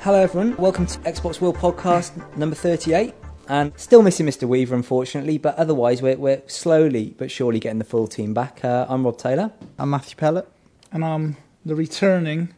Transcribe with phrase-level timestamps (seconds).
[0.00, 0.56] Hello, everyone.
[0.56, 3.14] Welcome to Xbox World Podcast number 38.
[3.48, 4.46] And still missing Mr.
[4.46, 8.64] Weaver, unfortunately, but otherwise, we're, we're slowly but surely getting the full team back.
[8.64, 9.52] Uh, I'm Rob Taylor.
[9.78, 10.46] I'm Matthew Pellett.
[10.92, 12.54] And I'm the returning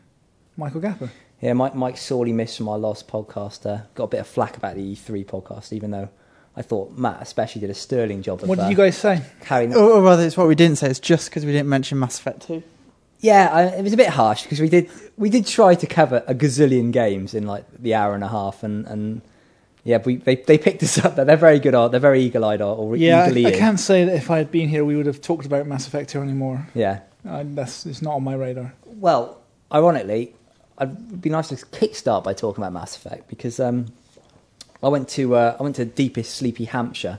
[0.57, 1.11] Michael Gapper.
[1.41, 3.65] Yeah, Mike, Mike sorely missed from our last podcast.
[3.67, 6.09] Uh, got a bit of flack about the E3 podcast, even though
[6.57, 9.23] I thought Matt especially did a sterling job of What did uh, you guys say?
[9.41, 9.75] carrying.
[9.75, 10.91] Or, or rather, it's what we didn't say.
[10.91, 12.63] It's just because we didn't mention Mass Effect 2.
[13.21, 16.25] Yeah, I, it was a bit harsh because we did we did try to cover
[16.27, 19.21] a gazillion games in like the hour and a half, and, and
[19.85, 21.17] yeah, we they, they picked us up.
[21.17, 21.91] They're very good art.
[21.93, 23.47] They're very eagle eyed art or Yeah, I.
[23.47, 25.87] I can't say that if I had been here, we would have talked about Mass
[25.87, 26.67] Effect 2 anymore.
[26.75, 27.01] Yeah.
[27.29, 28.73] Uh, that's it's not on my radar.
[28.87, 29.41] Well,
[29.71, 30.35] ironically,
[30.81, 33.87] it'd be nice to kickstart by talking about Mass Effect because um,
[34.83, 37.19] I went to uh, I went to deepest sleepy Hampshire.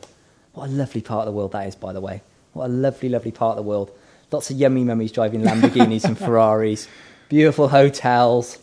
[0.53, 2.21] What a lovely part of the world that is, by the way.
[2.53, 3.91] What a lovely, lovely part of the world.
[4.31, 6.87] Lots of yummy mummies driving Lamborghinis and Ferraris,
[7.29, 8.59] beautiful hotels,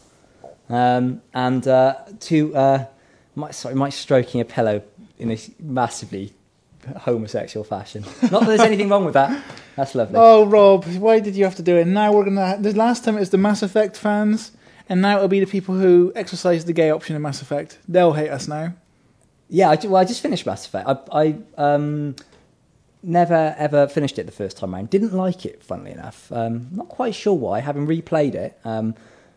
[0.70, 2.86] um, and uh, to uh,
[3.34, 4.83] Mike, sorry, Mike stroking a pillow
[5.19, 6.33] in a massively
[6.97, 8.05] homosexual fashion.
[8.22, 9.42] Not that there's anything wrong with that.
[9.77, 10.16] That's lovely.
[10.19, 11.86] Oh, Rob, why did you have to do it?
[11.86, 12.56] Now we're gonna.
[12.58, 14.53] The last time it was the Mass Effect fans,
[14.88, 17.78] and now it'll be the people who exercise the gay option in Mass Effect.
[17.86, 18.75] They'll hate us now.
[19.50, 20.88] Yeah, I, well, I just finished Mass Effect.
[20.88, 22.16] I, I um,
[23.02, 24.91] never ever finished it the first time around.
[24.91, 26.30] Didn't like it, funnily enough.
[26.32, 27.60] Um, not quite sure why.
[27.60, 28.94] Having replayed it, um,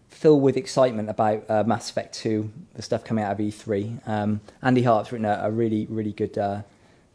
[0.09, 4.07] filled with excitement about uh, Mass Effect 2, the stuff coming out of E3.
[4.07, 6.61] Um, Andy Hart's written a, a really, really good uh,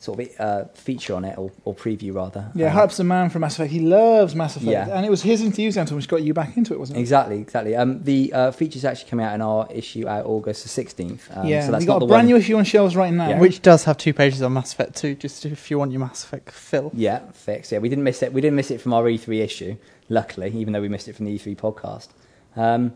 [0.06, 2.50] sort of uh, feature on it, or, or preview rather.
[2.54, 3.70] Yeah, Um, Harp's the man from Mass Effect.
[3.70, 4.88] He loves Mass Effect, Yeah.
[4.96, 7.00] and it was his enthusiasm which got you back into it, wasn't it?
[7.02, 7.76] Exactly, exactly.
[7.76, 11.36] Um, the uh, feature's actually coming out in our issue out August the 16th.
[11.36, 12.96] Um, yeah, so that's we not got the a brand one- new issue on shelves
[12.96, 13.28] right now.
[13.28, 13.40] Yeah.
[13.40, 15.14] Which does have two pages on Mass Effect too.
[15.14, 16.90] just if you want your Mass Effect fill.
[16.94, 17.72] Yeah, fixed.
[17.72, 18.32] Yeah, we didn't miss it.
[18.32, 19.76] We didn't miss it from our E3 issue,
[20.08, 22.08] luckily, even though we missed it from the E3 podcast.
[22.56, 22.92] Um,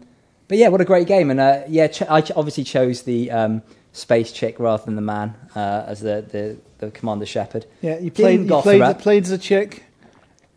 [0.48, 1.30] but yeah, what a great game!
[1.30, 5.02] And uh, yeah, ch- I ch- obviously chose the um, space chick rather than the
[5.02, 7.66] man uh, as the, the, the Commander Shepard.
[7.80, 8.48] Yeah, you played.
[8.48, 9.84] You played, played as a chick,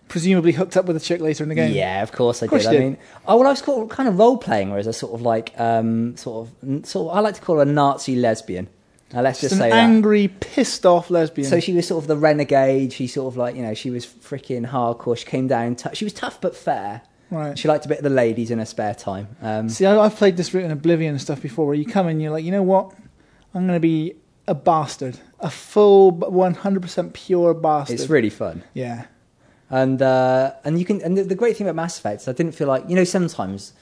[0.07, 1.73] presumably hooked up with a chick later in the game.
[1.73, 2.71] Yeah, of course I Of course did.
[2.73, 2.89] you I did.
[2.91, 5.21] mean, oh well, I was called, kind of role playing her as a sort of
[5.21, 7.11] like um, sort of sort.
[7.11, 8.67] Of, I like to call her a Nazi lesbian.
[9.11, 9.77] Now let's just just, an say that.
[9.77, 11.47] angry, pissed off lesbian.
[11.47, 12.93] So she was sort of the renegade.
[12.93, 15.17] She sort of like you know she was freaking hardcore.
[15.17, 15.75] She came down.
[15.75, 17.01] T- she was tough but fair.
[17.29, 17.57] right.
[17.57, 19.27] She liked a bit of the ladies in her spare time.
[19.41, 22.07] Um, See, I, I've played this route in Oblivion and stuff before, where you come
[22.07, 22.91] in, you're like, you know what?
[23.53, 24.15] I'm going to be
[24.47, 27.99] a bastard, a full, 100% pure bastard.
[27.99, 29.05] it's really fun, yeah.
[29.69, 31.01] and uh, and you can.
[31.01, 33.03] And the, the great thing about Mass Effect is I didn't feel like you know
[33.03, 33.73] sometimes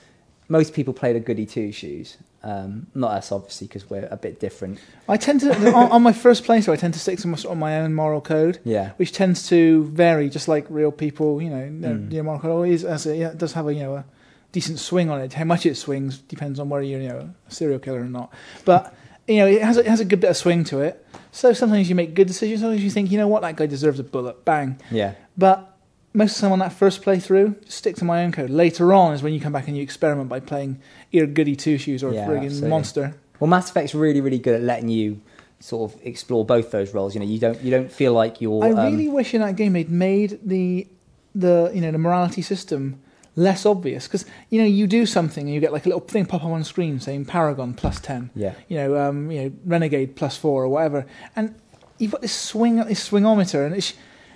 [0.50, 2.18] most people play the goody two shoes.
[2.44, 4.80] Um, not us, obviously, because we're a bit different.
[5.08, 7.56] I tend to on, on my first playthrough, I tend to stick to my, of
[7.58, 11.40] my own moral code, Yeah, which tends to vary, just like real people.
[11.42, 12.12] You know, their- Mm.
[12.12, 14.06] your moral code always has a, yeah, does have a you know a
[14.52, 15.34] decent swing on it.
[15.34, 18.34] How much it swings depends on whether you're you know a serial killer or not.
[18.66, 18.92] But
[19.28, 21.06] you know, it has a, it has a good bit of swing to it.
[21.32, 22.62] So sometimes you make good decisions.
[22.62, 24.44] Sometimes you think, you know what, that guy deserves a bullet.
[24.44, 24.80] Bang.
[24.92, 25.78] yeah, But
[26.14, 28.50] most of the time on that first playthrough, stick to my own code.
[28.50, 30.80] Later on is when you come back and you experiment by playing
[31.14, 32.70] either goody two shoes or Yeah, a friggin' absolutely.
[32.70, 33.16] monster.
[33.40, 35.22] Well, Mass Effect's really, really good at letting you
[35.62, 37.14] sort of explore both those roles.
[37.16, 38.64] You know, you don't you don't feel like you're.
[38.64, 40.88] I um, really wish in that game they'd made the
[41.34, 43.00] the you know the morality system
[43.36, 46.26] less obvious because you know you do something and you get like a little thing
[46.26, 50.16] pop up on screen saying Paragon plus ten, yeah, you know um, you know Renegade
[50.16, 51.06] plus four or whatever,
[51.36, 51.56] and
[51.98, 53.94] you've got this swing this swingometer and it's.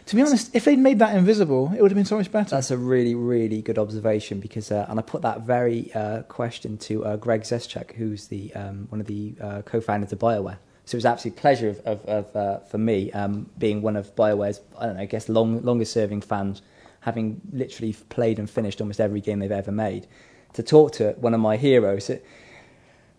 [0.10, 2.52] To be honest, if they'd made that invisible, it would have been so much better.
[2.52, 6.78] That's a really, really good observation because, uh, and I put that very uh, question
[6.78, 10.58] to uh, Greg Zeschuk, who's the um, one of the uh, co-founders of Bioware.
[10.86, 14.16] So it was absolute pleasure of, of, of uh, for me um, being one of
[14.16, 16.62] Bioware's, I don't know, I guess long, longer-serving fans,
[17.06, 20.08] having literally played and finished almost every game they've ever made,
[20.54, 22.10] to talk to one of my heroes.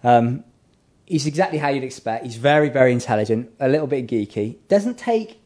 [0.03, 0.45] Um,
[1.07, 2.25] he's exactly how you'd expect.
[2.25, 4.57] He's very, very intelligent, a little bit geeky.
[4.69, 5.41] Doesn't take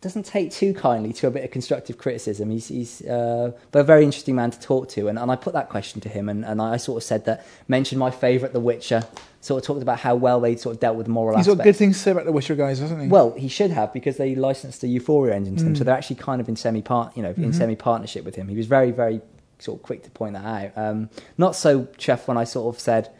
[0.00, 2.50] doesn't take too kindly to a bit of constructive criticism.
[2.50, 5.08] He's, he's uh, but a very interesting man to talk to.
[5.08, 7.46] And, and I put that question to him, and, and I sort of said that,
[7.68, 9.02] mentioned my favourite, The Witcher,
[9.42, 11.76] sort of talked about how well they sort of dealt with moral He's got good
[11.76, 13.08] things to say about the Witcher guys, hasn't he?
[13.08, 15.78] Well, he should have because they licensed the Aurora engine to them, Mm.
[15.78, 17.54] so they're actually kind of in semi part, you know, in Mhm.
[17.54, 18.48] semi partnership with him.
[18.48, 19.20] He was very, very
[19.58, 20.70] sort of quick to point that out.
[20.82, 23.10] Um, not so chuffed when I sort of said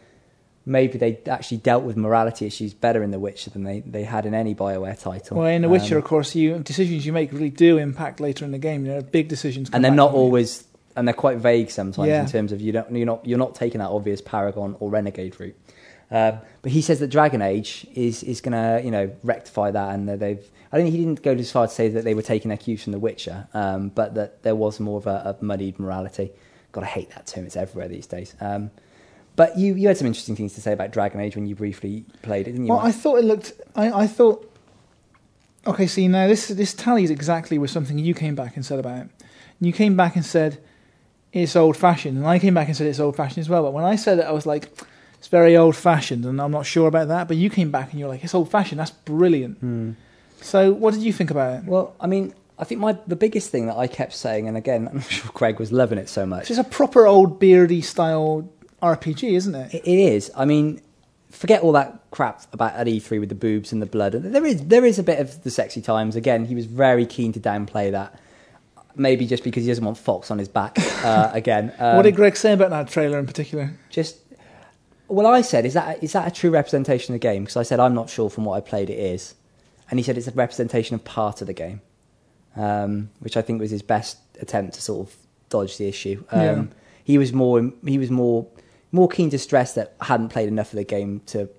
[0.65, 4.25] maybe they actually dealt with morality issues better in The Witcher than they, they had
[4.25, 5.37] in any Bioware title.
[5.37, 8.45] well, in The Witcher, Um, of course, you decisions you make really do impact later
[8.45, 8.85] in the game.
[8.85, 10.65] You know, big decisions, and they're not always
[10.95, 12.21] and they're quite vague sometimes Yeah.
[12.21, 15.39] in terms of you don't you're not you're not taking that obvious paragon or renegade
[15.39, 15.55] route
[16.11, 19.95] um, but he says that dragon age is is going to you know rectify that
[19.95, 22.13] and that they've i don't think he didn't go as far to say that they
[22.13, 25.37] were taking their cues from the witcher um, but that there was more of a,
[25.39, 26.29] a muddied morality
[26.73, 28.69] gotta hate that term it's everywhere these days um,
[29.35, 32.05] but you, you had some interesting things to say about Dragon Age when you briefly
[32.21, 32.73] played it, didn't you?
[32.73, 33.53] Well, I thought it looked.
[33.75, 34.47] I, I thought.
[35.65, 39.05] Okay, see now this this tallies exactly with something you came back and said about
[39.05, 39.09] it.
[39.59, 40.59] You came back and said
[41.31, 43.63] it's old fashioned, and I came back and said it's old fashioned as well.
[43.63, 44.69] But when I said it, I was like,
[45.17, 47.27] it's very old fashioned, and I'm not sure about that.
[47.27, 48.79] But you came back and you're like, it's old fashioned.
[48.79, 49.59] That's brilliant.
[49.59, 49.91] Hmm.
[50.41, 51.65] So, what did you think about it?
[51.65, 54.89] Well, I mean, I think my the biggest thing that I kept saying, and again,
[54.91, 56.49] I'm sure Craig was loving it so much.
[56.49, 58.49] It's a proper old beardy style
[58.81, 59.73] RPG, isn't it?
[59.73, 60.31] It, is.
[60.35, 60.81] I mean,
[61.29, 64.13] forget all that crap about at E3 with the boobs and the blood.
[64.13, 66.15] There is there is a bit of the sexy times.
[66.15, 68.19] Again, he was very keen to downplay that.
[68.95, 70.75] Maybe just because he doesn't want Fox on his back
[71.05, 71.73] uh, again.
[71.79, 73.73] Um, what did Greg say about that trailer in particular?
[73.89, 74.17] just
[75.07, 77.43] well, I said, is that is that a true representation of the game?
[77.43, 79.35] Because I said I'm not sure from what I played it is,
[79.89, 81.81] and he said it's a representation of part of the game,
[82.55, 85.15] um, which I think was his best attempt to sort of
[85.49, 86.23] dodge the issue.
[86.31, 86.63] Um, Yeah.
[87.03, 88.47] He was more he was more
[88.91, 91.49] more keen to stress that I hadn't played enough of the game to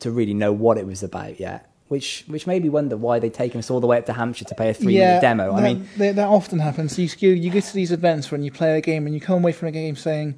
[0.00, 1.70] to really know what it was about yet.
[1.88, 4.44] Which which made me wonder why they'd taken us all the way up to Hampshire
[4.46, 5.52] to play a three minute demo.
[5.52, 6.98] I that, mean, that, that often happens.
[6.98, 9.36] You, you you go to these events when you play a game and you come
[9.36, 10.36] away from a game saying,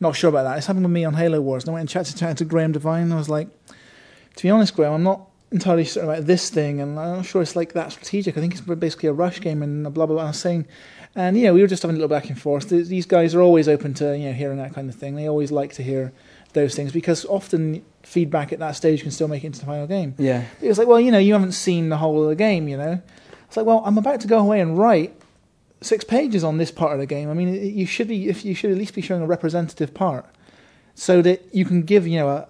[0.00, 1.64] "Not sure about that." It's happened with me on Halo Wars.
[1.64, 3.04] And I went and chatted, chatted to Graeme Devine.
[3.04, 3.48] And I was like,
[4.36, 7.42] "To be honest, Graeme, I'm not entirely certain about this thing, and I'm not sure
[7.42, 8.38] it's like that strategic.
[8.38, 10.66] I think it's basically a rush game and blah blah blah." I was saying,
[11.16, 12.68] and you know, we were just having a little back and forth.
[12.68, 15.16] These guys are always open to you know hearing that kind of thing.
[15.16, 16.12] They always like to hear
[16.52, 19.86] those things because often feedback at that stage can still make it into the final
[19.86, 20.14] game.
[20.18, 22.68] yeah, It was like, well, you know, you haven't seen the whole of the game,
[22.68, 23.02] you know.
[23.48, 25.14] It's like, well, I'm about to go away and write
[25.80, 27.28] six pages on this part of the game.
[27.30, 30.26] I mean, you should be, if you should at least be showing a representative part,
[30.94, 32.48] so that you can give, you know, a,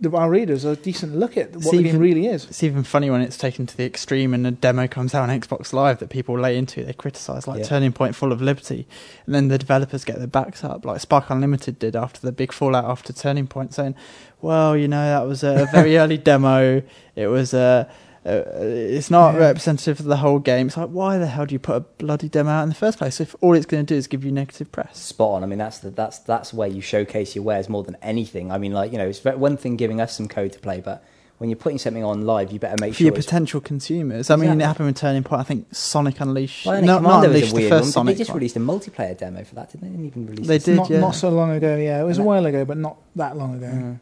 [0.00, 2.44] the, our readers a decent look at what See, the game even- really is.
[2.44, 5.40] It's even funny when it's taken to the extreme and a demo comes out on
[5.40, 6.84] Xbox Live that people lay into.
[6.84, 7.64] They criticise like Yeah.
[7.64, 8.86] Turning Point Fall of Liberty,
[9.26, 12.52] and then the developers get their backs up, like Spark Unlimited did after the big
[12.52, 13.94] fallout after Turning Point, saying,
[14.40, 16.82] "Well, you know that was a very early demo.
[17.16, 17.92] It was a." Uh,
[18.24, 19.40] it's not Yeah.
[19.40, 20.66] representative of the whole game.
[20.68, 22.98] It's like, why the hell do you put a bloody demo out in the first
[22.98, 24.98] place if all it's going to do is give you negative press?
[24.98, 25.42] spot on.
[25.42, 28.50] I mean, that's the, that's that's where you showcase your wares more than anything.
[28.52, 30.80] I mean, like you know, it's ve- one thing giving us some code to play,
[30.80, 31.02] but
[31.38, 33.24] when you're putting something on live, you better make for sure your it's.
[33.26, 34.28] potential consumers.
[34.28, 34.64] I mean, Exactly.
[34.64, 35.40] it happened with Turning Point.
[35.40, 36.66] I think Sonic Unleashed.
[36.66, 37.92] Well, no, not Commander Unleashed, the first one.
[37.92, 38.14] Sonic.
[38.16, 38.38] They just one.
[38.38, 39.88] released a multiplayer demo for that, didn't they?
[39.88, 40.46] They didn't even release.
[40.48, 40.64] They it.
[40.64, 40.98] did, not, yeah.
[41.00, 42.00] not so long ago, yeah.
[42.00, 43.66] It was a And that- while ago, but not that long ago.
[43.66, 43.98] Mm.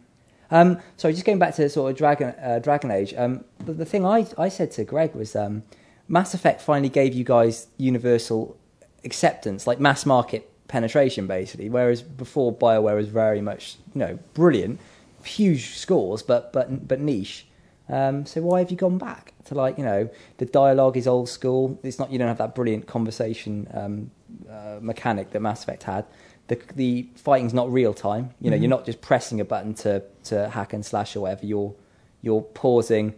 [0.51, 3.15] Um, sorry, just going back to sort of Dragon uh, Dragon Age.
[3.17, 5.63] Um, the, the thing I I said to Greg was um,
[6.09, 8.57] Mass Effect finally gave you guys universal
[9.05, 11.69] acceptance, like mass market penetration, basically.
[11.69, 14.81] Whereas before, Bioware was very much you know brilliant,
[15.25, 17.47] huge scores, but but but niche.
[17.89, 21.29] Um, so why have you gone back to like you know the dialogue is old
[21.29, 21.79] school?
[21.83, 24.11] It's not you don't have that brilliant conversation um,
[24.51, 26.05] uh, mechanic that Mass Effect had.
[26.49, 28.31] The the fighting's not real time.
[28.41, 28.61] You know Mhm.
[28.61, 31.45] you're not just pressing a button to to hack and slash or whatever.
[31.47, 31.75] You're
[32.23, 33.15] you're pausing,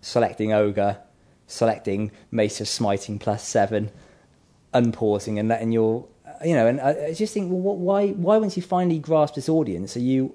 [0.00, 0.98] selecting ogre,
[1.46, 3.90] selecting Mace of Smiting plus seven,
[4.74, 6.06] unpausing and letting your
[6.44, 6.66] you know.
[6.66, 9.96] And I, I just think, well, what, why why once you finally grasp this audience,
[9.96, 10.34] are you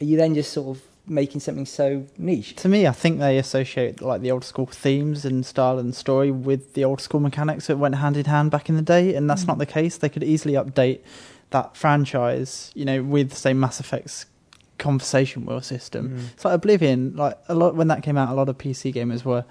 [0.00, 2.54] are you then just sort of making something so niche?
[2.56, 6.30] To me, I think they associate like the old school themes and style and story
[6.30, 9.28] with the old school mechanics that went hand in hand back in the day, and
[9.28, 9.48] that's Mm.
[9.48, 9.96] not the case.
[9.96, 11.00] They could easily update
[11.50, 14.26] that franchise, you know, with say Mass Effect's
[14.78, 16.10] conversation wheel system.
[16.10, 16.32] Mm.
[16.34, 17.14] It's like Oblivion.
[17.16, 19.44] Like a lot when that came out, a lot of PC gamers were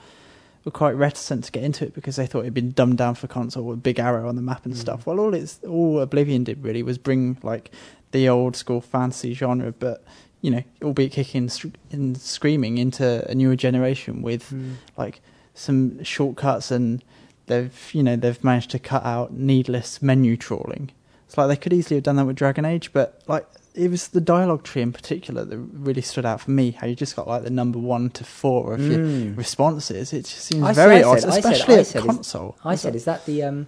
[0.66, 3.28] were quite reticent to get into it because they thought it'd been dumbed down for
[3.28, 4.78] console with big arrow on the map and Mm.
[4.78, 5.06] stuff.
[5.06, 7.72] Well, all it's all Oblivion did really was bring like
[8.12, 10.04] the old school fantasy genre, but
[10.42, 11.50] you know, albeit kicking
[11.92, 14.54] and, screaming into a newer generation with
[14.98, 15.22] like
[15.54, 17.04] some shortcuts and
[17.48, 20.90] they've you know they've managed to cut out needless menu trawling.
[21.30, 23.46] It's like they could easily have done that with Dragon Age, but like
[23.76, 26.72] it was the dialogue tree in particular that really stood out for me.
[26.72, 29.38] How you just got like the number one to four of your Mm.
[29.38, 30.12] responses.
[30.12, 32.56] It just seems I very said- odd, said- I said- especially I at is- console.
[32.66, 33.68] I said, is that the um,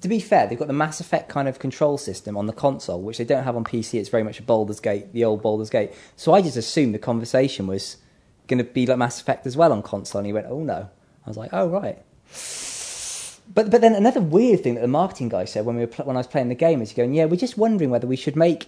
[0.00, 3.00] to be fair, they've got the Mass Effect kind of control system on the console,
[3.00, 4.00] which they don't have on PC.
[4.00, 5.92] It's very much a Baldur's Gate, the old Baldur's Gate.
[6.16, 7.98] So I just assumed the conversation was
[8.48, 10.18] going to be like Mass Effect as well on console.
[10.18, 10.88] And he went, "Oh no!"
[11.24, 12.02] I was like, "Oh right."
[13.52, 16.04] But but then another weird thing that the marketing guy said when we were pl-
[16.06, 18.16] when I was playing the game is he's going, "Yeah, we're just wondering whether we
[18.16, 18.66] should make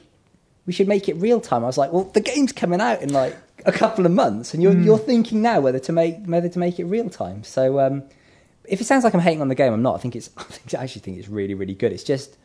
[0.66, 3.12] we should make it real time." I was like, "Well, the game's coming out in
[3.12, 4.84] like a couple of months, and you're Mm.
[4.84, 7.80] you're thinking now whether to make whether to make it real time." So.
[7.80, 8.04] Um,
[8.64, 9.94] if it sounds like I'm hating on the game, I'm not.
[9.94, 10.28] I think it's.
[10.36, 11.90] I, think, I actually think it's really, really good.
[11.90, 12.36] It's just,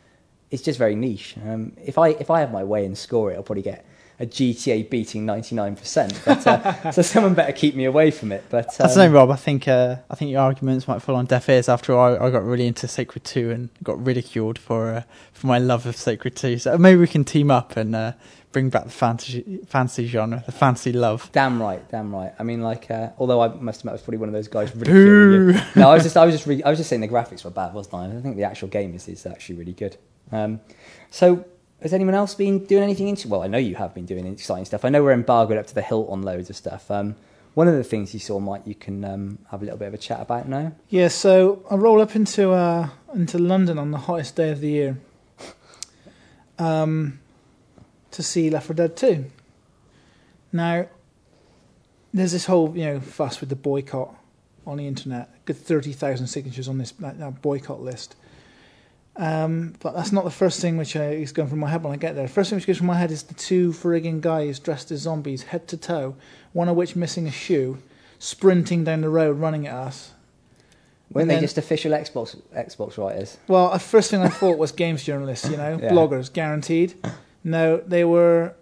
[0.51, 1.35] it's just very niche.
[1.45, 3.85] Um, if I if I have my way and score it, I'll probably get
[4.19, 6.25] a GTA beating 99%.
[6.25, 8.43] But, uh, so someone better keep me away from it.
[8.49, 9.31] But I um, don't know, Rob.
[9.31, 11.69] I think uh, I think your arguments might fall on deaf ears.
[11.69, 15.03] After all, I, I got really into Sacred Two and got ridiculed for uh,
[15.33, 16.57] for my love of Sacred Two.
[16.57, 18.13] So maybe we can team up and uh,
[18.53, 21.29] bring back the fantasy fantasy genre, the fantasy love.
[21.33, 22.33] Damn right, damn right.
[22.39, 24.73] I mean, like, uh, although I must admit, I was probably one of those guys
[24.73, 25.61] ridiculing you.
[25.75, 27.51] No, I was just, I was just, re- I was just saying the graphics were
[27.51, 28.05] bad, wasn't I?
[28.17, 29.97] I think the actual game is, is actually really good.
[30.31, 30.61] Um,
[31.09, 31.43] so,
[31.83, 33.07] has anyone else been doing anything?
[33.07, 34.83] Into, well, I know you have been doing exciting stuff.
[34.83, 36.89] I know we're embargoed up to the hilt on loads of stuff.
[36.89, 37.15] Um,
[37.53, 39.93] one of the things you saw, Mike, you can um, have a little bit of
[39.93, 40.71] a chat about now.
[40.89, 44.69] Yeah, so I roll up into uh, into London on the hottest day of the
[44.69, 44.97] year
[46.57, 47.19] um,
[48.11, 49.25] to see Left 4 Dead 2.
[50.51, 50.87] Now,
[52.13, 54.15] there's this whole you know fuss with the boycott
[54.65, 55.29] on the internet.
[55.45, 58.15] Good thirty thousand signatures on this that, that boycott list.
[59.15, 61.97] Um, but that's not the first thing which is going through my head when I
[61.97, 62.25] get there.
[62.25, 65.01] The first thing which goes through my head is the two frigging guys dressed as
[65.01, 66.15] zombies, head to toe,
[66.53, 67.77] one of which missing a shoe,
[68.17, 70.11] sprinting down the road, running at us.
[71.11, 73.37] Weren't they then- just official Xbox Xbox writers?
[73.47, 75.91] Well, the first thing I thought was games journalists, you know, Yeah.
[75.91, 76.95] bloggers, guaranteed.
[77.43, 78.55] No, they were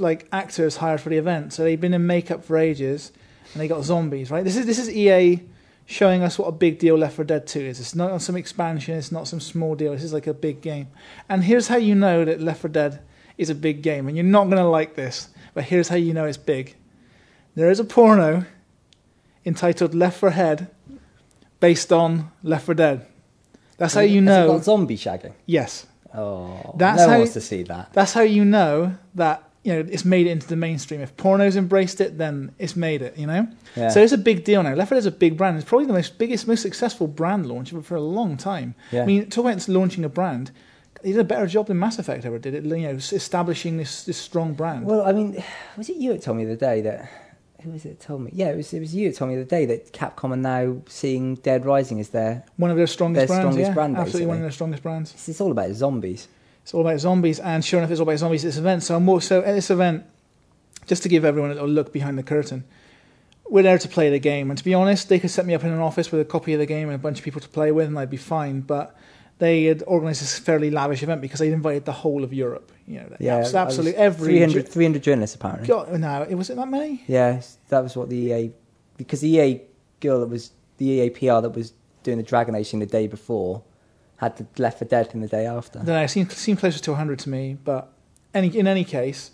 [0.00, 3.12] like actors hired for the event, so they'd been in makeup for ages,
[3.54, 4.32] and they got zombies.
[4.32, 4.42] Right?
[4.42, 5.42] This is this is EA
[5.86, 7.80] showing us what a big deal Left 4 Dead 2 is.
[7.80, 8.96] It's not some expansion.
[8.96, 9.92] It's not some small deal.
[9.92, 10.88] This is like a big game.
[11.28, 13.00] And here's how you know that Left 4 Dead
[13.38, 16.14] is a big game, and you're not going to like this, but here's how you
[16.14, 16.76] know it's big.
[17.54, 18.44] There is a porno
[19.44, 20.70] entitled Left 4 Head,
[21.60, 23.06] based on Left 4 Dead.
[23.78, 24.46] That's how you know.
[24.46, 25.32] got zombie shagging.
[25.46, 25.86] Yes.
[26.14, 27.92] Oh, That's no one wants to see that.
[27.92, 31.00] That's how you know that you know it's made it into the mainstream.
[31.00, 33.16] If porno's embraced it, then it's made it.
[33.16, 33.48] You know.
[33.76, 33.90] Yeah.
[33.90, 34.74] So it's a big deal now.
[34.74, 35.56] Left 4 Dead is a big brand.
[35.56, 38.74] It's probably the most biggest, most successful brand launch for a long time.
[38.90, 39.02] Yeah.
[39.02, 40.50] I mean, talk about launching a brand.
[41.02, 42.54] They did a better job than Mass Effect ever did.
[42.54, 44.86] It, you know, establishing this this strong brand.
[44.86, 45.42] Well, I mean,
[45.76, 47.08] was it you that told me the day that
[47.62, 48.30] who was it that told me?
[48.34, 50.82] Yeah, it was it was you that told me the day that Capcom are now
[50.88, 52.44] seeing Dead Rising as their.
[52.56, 53.54] one of their strongest their brands.
[53.54, 55.12] strongest yeah, brand, absolutely one of their strongest brands.
[55.12, 56.28] It's, it's all about zombies.
[56.62, 58.82] It's all about zombies, and sure enough, it's all about zombies at this event.
[58.82, 60.04] So I'm more so at this event,
[60.86, 62.64] just to give everyone a little look behind the curtain.
[63.50, 65.64] We're there to play the game, and to be honest, they could set me up
[65.64, 67.48] in an office with a copy of the game and a bunch of people to
[67.48, 68.60] play with, and I'd be fine.
[68.60, 68.96] But
[69.38, 72.70] they had organised this fairly lavish event because they'd invited the whole of Europe.
[72.86, 75.66] You know, Yeah, abs- absolutely every 300, 300 journalists apparently.
[75.66, 77.02] God, no, it was it that many?
[77.08, 78.52] Yeah, that was what the EA
[78.96, 79.60] because the EA
[80.00, 81.72] girl that was the EA PR that was
[82.04, 83.62] doing the Dragon Age thing the day before
[84.22, 85.80] had Left for Dead in the day after.
[85.80, 86.02] I don't know.
[86.02, 87.92] It seemed, seemed closer to 100 to me, but
[88.32, 89.32] any, in any case,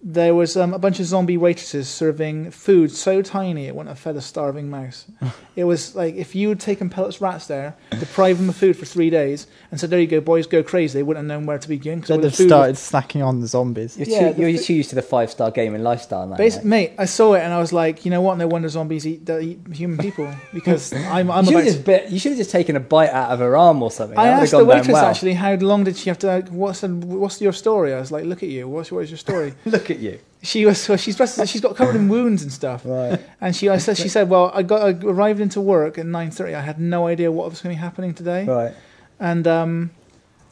[0.00, 3.98] there was um, a bunch of zombie waitresses serving food so tiny it wouldn't have
[3.98, 5.06] fed a starving mouse.
[5.56, 8.84] it was like if you had taken pellets rats there, deprived them of food for
[8.86, 11.58] three days, and said, "There you go, boys, go crazy," they wouldn't have known where
[11.58, 13.96] to begin because They'd have started snacking on the zombies.
[13.98, 16.36] You're, Yeah, too, the you're fi- too used to the five star gaming lifestyle now.
[16.36, 16.90] Basi- mate.
[16.90, 18.38] mate, I saw it and I was like, you know what?
[18.38, 21.72] No wonder zombies eat, eat human people because I'm, I'm you should about have to
[21.72, 24.16] just, bit, you should have just taken a bite out of her arm or something.
[24.16, 25.06] I That asked the waitress well.
[25.06, 26.46] actually, how long did she have to?
[26.50, 27.92] What's what's your story?
[27.94, 28.68] I was like, look at you.
[28.68, 29.54] What's what is your story?
[29.64, 30.18] Look at you.
[30.42, 31.44] She was so she's dressed.
[31.48, 32.82] She's got covered in wounds and stuff.
[32.84, 33.20] Right.
[33.40, 36.30] And she I said she said, well, I got I arrived into work at nine
[36.30, 36.54] thirty.
[36.54, 38.74] I had no idea what was going to be happening today, Right.
[39.18, 39.90] and um,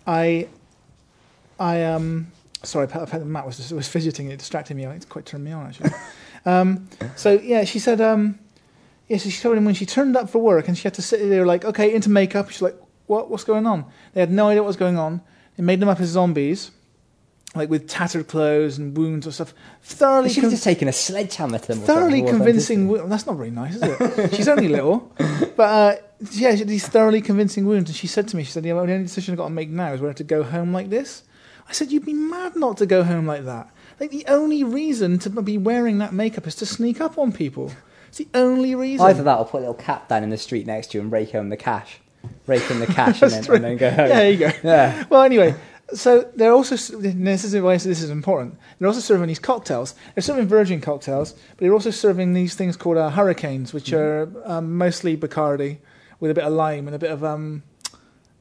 [0.07, 0.49] I
[1.61, 2.33] I um
[2.65, 2.89] sorry,
[3.25, 4.29] Matt was was fidgeting.
[4.31, 4.85] It distracted me.
[4.87, 5.91] It quite turned me on actually.
[6.47, 8.39] um, so yeah, she said um.
[9.09, 11.03] Yeah, so she told him when she turned up for work and she had to
[11.03, 12.51] sit there like, okay, into makeup.
[12.51, 12.75] She's like,
[13.07, 13.31] what?
[13.31, 13.85] What's going on?
[14.15, 15.21] They had no idea what was going on.
[15.57, 16.73] They made them up as zombies,
[17.57, 19.55] like with tattered clothes and wounds and stuff.
[19.83, 21.79] Thoroughly, You should have con- just taken a sledgehammer to them.
[21.81, 22.89] thoroughly convincing.
[22.89, 24.35] wo- That's not very nice, is it?
[24.35, 25.13] She's only little,
[25.57, 25.97] but uh,
[26.33, 27.91] yeah, she had these thoroughly convincing wounds.
[27.91, 29.51] And she said to me, she said, "Yeah, well, the only decision I've got to
[29.55, 31.23] make now is whether to go home like this."
[31.69, 33.69] I said, "You'd be mad not to go home like that.
[33.99, 37.73] Like the only reason to be wearing that makeup is to sneak up on people.
[38.09, 40.67] It's the only reason." Either that or put a little cap down in the street
[40.67, 41.99] next to you and rake home the cash.
[42.47, 43.99] Rake in the cash and, then, and then go home.
[44.09, 44.51] Yeah, there you go.
[44.65, 45.05] Yeah.
[45.09, 45.55] Well, anyway,
[45.95, 48.59] so they're also this is why this is important.
[48.79, 49.95] They're also serving these cocktails.
[50.15, 54.29] They're serving virgin cocktails, but they're also serving these things called uh, hurricanes, which are
[54.45, 55.79] um, mostly Bacardi
[56.19, 57.63] with a bit of lime and a bit of um,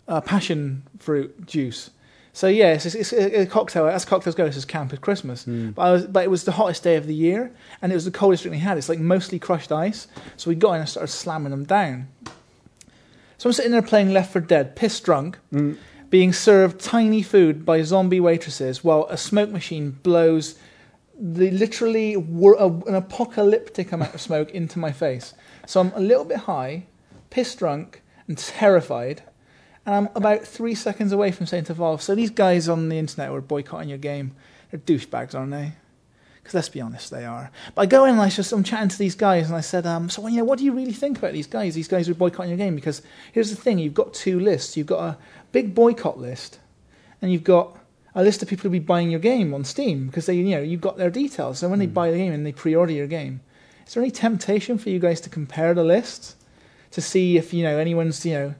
[0.08, 1.92] uh, passion fruit juice.
[2.34, 3.88] So yeah, it's, it's a a cocktail.
[3.88, 5.46] As cocktails go, it's as camp as Christmas.
[5.74, 8.06] But, I was, but it was the hottest day of the year, and it was
[8.06, 8.78] the coldest drink we had.
[8.78, 10.08] It's like mostly crushed ice.
[10.36, 12.08] So we got in and started slamming them down.
[13.38, 15.38] So I'm sitting there playing Left 4 Dead, pissed drunk,
[16.09, 20.57] being served tiny food by zombie waitresses while a smoke machine blows
[21.17, 25.33] the literally wor- a, an apocalyptic amount of smoke into my face.
[25.65, 26.88] So I'm a little bit high,
[27.29, 29.24] pissed drunk, and terrified.
[29.85, 33.29] And I'm about three seconds away from saying to so these guys on the internet
[33.29, 34.35] who are boycotting your game,
[34.71, 35.74] they're douchebags, aren't they?
[36.46, 37.50] Because let's be honest, they are.
[37.74, 39.88] But I go in and I just I'm chatting to these guys and I said,
[39.88, 41.74] um, so you know, what do you really think about these guys?
[41.74, 44.78] These guys who are boycotting your game because here's the thing: you've got two lists.
[44.78, 45.18] You've got a
[45.52, 46.60] big boycott list,
[47.20, 47.75] and you've got
[48.14, 50.62] a list of people who'll be buying your game on Steam because they, you know,
[50.62, 51.58] you've got their details.
[51.58, 53.42] So when they buy the game and they pre-order your game,
[53.88, 56.36] is there any temptation for you guys to compare the lists
[56.92, 58.56] to see if you know anyone's, you know,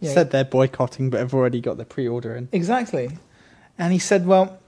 [0.00, 2.48] you know Said they're boycotting, but have already got the pre-order in.
[2.50, 3.18] exactly?
[3.78, 4.58] And he said, well,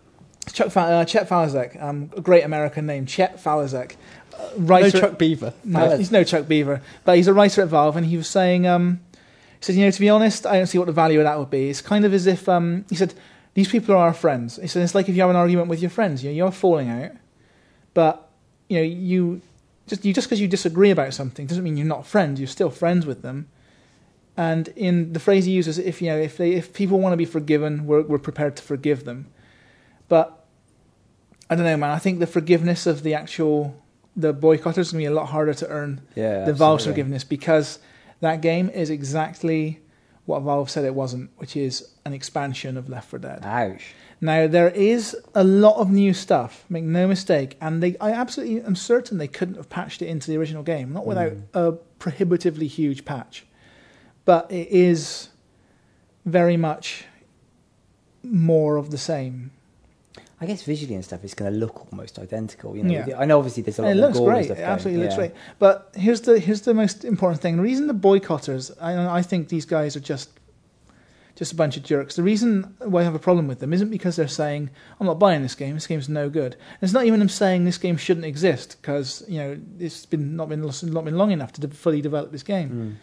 [0.53, 3.97] Chuck Fa- uh, Chet Faliszek, um, a great American name, Chet Faliszek,
[4.35, 5.01] uh, No writer.
[5.01, 5.53] Chuck Beaver.
[5.65, 8.67] No, he's no Chuck Beaver, but he's a writer at Valve, and he was saying,
[8.67, 9.19] um, he
[9.61, 11.51] said, you know, to be honest, I don't see what the value of that would
[11.51, 11.71] be.
[11.71, 13.15] It's kind of as if, um, he said,
[13.55, 14.57] these people are our friends.
[14.57, 16.53] He said, it's like if you have an argument with your friends, you know, you're
[16.53, 17.13] falling out,
[17.95, 18.31] but
[18.69, 19.41] you know, you
[19.87, 22.41] just you just because you disagree about something doesn't mean you're not friends.
[22.41, 23.49] You're still friends with them.
[24.37, 27.17] And in the phrase he uses, if you know, if they if people want to
[27.17, 29.29] be forgiven, we're we're prepared to forgive them.
[30.09, 30.36] But
[31.49, 31.91] I don't know, man.
[31.91, 33.83] I think the forgiveness of the actual
[34.17, 37.23] the boycotters is going to be a lot harder to earn Yeah, the Valve's forgiveness
[37.23, 37.79] because
[38.21, 39.81] that game is exactly
[40.25, 43.41] what Valve said it wasn't, which is an expansion of Left 4 Dead.
[43.45, 43.95] Ouch.
[44.21, 46.65] Now there is a lot of new stuff.
[46.71, 50.31] Make no mistake, and they I absolutely am certain they couldn't have patched it into
[50.31, 51.43] the original game, not without Mm.
[51.55, 53.45] a prohibitively huge patch.
[54.25, 55.29] But it is
[56.25, 57.05] very much
[58.23, 59.53] more of the same.
[60.41, 62.77] I guess visually and stuff, it's going to look almost identical.
[62.77, 63.19] You know, Yeah.
[63.19, 64.45] I know obviously there's a lot And it looks great.
[64.47, 65.33] stuff It absolutely looks great.
[65.59, 67.57] But here's the here's the most important thing.
[67.57, 70.29] The reason the boycotters, I, I think these guys are just
[71.37, 72.17] just a bunch of jerks.
[72.17, 75.19] The reason why I have a problem with them isn't because they're saying I'm not
[75.19, 75.75] buying this game.
[75.75, 76.53] This game's no good.
[76.55, 80.37] And it's not even them saying this game shouldn't exist because you know it's been
[80.37, 82.71] not been not been long enough to de- fully develop this game.
[82.71, 82.95] Mm.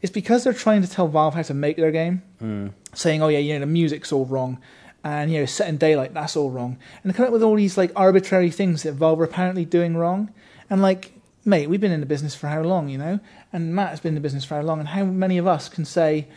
[0.00, 2.72] It's because they're trying to tell Valve how to make their game Mm.
[2.94, 4.58] saying, "Oh yeah, you know the music's all wrong,"
[5.08, 7.56] and you know set in daylight that's all wrong, and they come up with all
[7.56, 10.32] these like arbitrary things that Valve are apparently doing wrong,
[10.70, 11.12] and like,
[11.44, 13.20] mate, we've been in the business for how long, you know,
[13.52, 15.68] and Matt has been in the business for how long, and how many of us
[15.68, 16.28] can say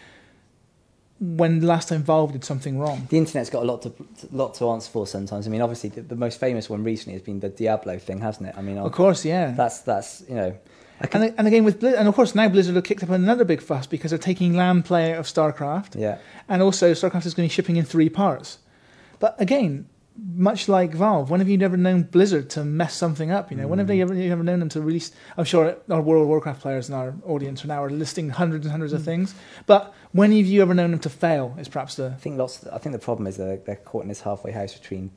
[1.19, 3.05] when last time Valve did something wrong?
[3.09, 3.93] The internet's got a lot to
[4.31, 5.45] lot to answer for sometimes.
[5.45, 8.49] I mean, obviously the, the most famous one recently has been the Diablo thing, hasn't
[8.49, 8.55] it?
[8.57, 9.51] I mean, Of course, yeah.
[9.51, 10.57] that's that's you know,
[11.11, 13.45] can, And, and again with Blizz- and of course now Blizzard have kicked up another
[13.45, 15.99] big fuss because they're taking LAN play out of StarCraft.
[15.99, 16.17] yeah,
[16.49, 18.57] And also, StarCraft is going to be shipping in three parts.
[19.21, 23.51] But again, much like Valve, when have you ever known Blizzard to mess something up?
[23.51, 25.11] You know, when have they ever, you ever known them to release?
[25.37, 28.71] I'm sure our World of Warcraft players in our audience now are listing hundreds and
[28.71, 29.33] hundreds of things.
[29.67, 31.55] But when have you ever known them to fail?
[31.57, 32.65] Is perhaps the I think lots.
[32.67, 35.11] I think the problem is they're they're caught in this halfway house between.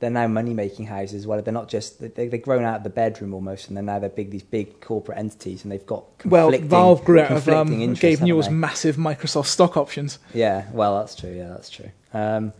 [0.00, 1.26] They're now money making houses.
[1.26, 3.98] Well, they're not just they they've grown out of the bedroom almost, and then now
[3.98, 7.94] they're big these big corporate entities, and they've got well, Valve grew out of um,
[7.94, 10.20] Gabe Newell's massive Microsoft stock options.
[10.32, 11.32] Yeah, well, that's true.
[11.32, 11.90] Yeah, that's true.
[12.14, 12.52] Um,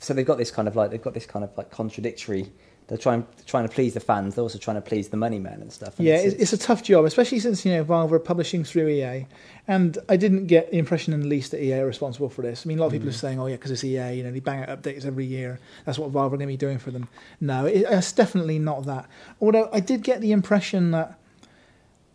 [0.00, 2.50] so they've got this kind of like they've got this kind of like contradictory.
[2.88, 4.34] They're trying trying to please the fans.
[4.34, 5.96] They're also trying to please the money men and stuff.
[5.98, 8.88] and Yeah, it's, it's a tough job, especially since you know Valve are publishing through
[8.88, 9.26] EA,
[9.68, 12.66] and I didn't get the impression in the least that EA are responsible for this.
[12.66, 13.10] I mean, a lot of people Mm.
[13.10, 15.60] are saying, "Oh yeah, because it's EA, you know, they bang out updates every year.
[15.84, 17.06] That's what Valve are going to be doing for them."
[17.40, 19.06] No, it, it's definitely not that.
[19.40, 21.16] Although I did get the impression that,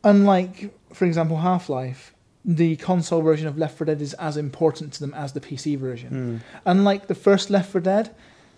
[0.03, 2.13] unlike, for example, Half Life,
[2.45, 5.77] the console version of Left 4 Dead is as important to them as the PC
[5.77, 6.41] version.
[6.41, 6.61] Mm.
[6.65, 8.15] Unlike the first Left 4 Dead,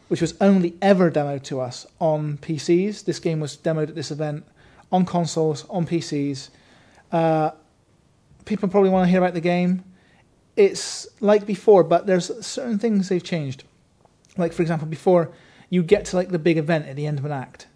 [0.10, 4.12] which was only ever demoed to us on PCs, this game was demoed at this
[4.12, 4.46] event
[4.92, 6.50] on consoles, on PCs.
[7.12, 7.52] Uh,
[8.46, 9.84] people probably want to hear about the game.
[10.58, 13.64] It's like before, but there's certain things they've changed.
[14.38, 15.32] Like, for example, before
[15.70, 17.68] you get to like the big event at the end of an act,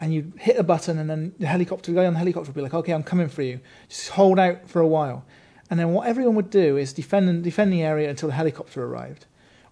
[0.00, 2.56] and you hit a button, and then the helicopter the guy on the helicopter will
[2.56, 5.24] be like, "Okay, I'm coming for you." Just hold out for a while,
[5.70, 9.26] and then what everyone would do is defend defend the area until the helicopter arrived,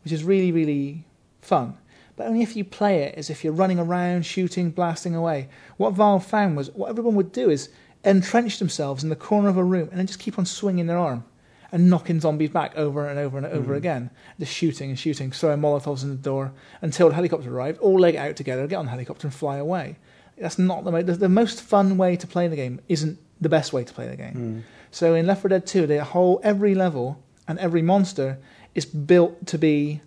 [0.04, 1.04] which is really really
[1.40, 1.76] fun.
[2.16, 5.48] But only if you play it as if you're running around, shooting, blasting away.
[5.78, 7.70] What Valve found was what everyone would do is
[8.04, 10.98] entrench themselves in the corner of a room and then just keep on swinging their
[10.98, 11.24] arm
[11.70, 13.78] and knocking zombies back over and over and over Mhm.
[13.78, 14.10] again.
[14.38, 16.52] Just shooting and shooting, throwing molotovs in the door
[16.82, 19.96] until the helicopter arrived, all leg out together, get on the helicopter and fly away.
[20.36, 23.48] That's not the, mo- the, the most fun way to play the game, isn't the
[23.48, 24.34] best way to play the game.
[24.34, 24.62] Mm.
[24.92, 28.38] So in Left 4 Dead 2, the whole every level and every monster
[28.74, 30.02] is built to be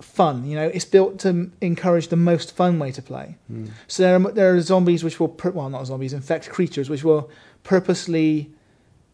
[0.00, 0.44] fun.
[0.44, 3.36] You know, it's built to encourage the most fun way to play.
[3.50, 3.70] Mm.
[3.86, 7.04] So there are, there are zombies which will, pur- well, not zombies, infect creatures which
[7.04, 7.30] will
[7.62, 8.50] purposely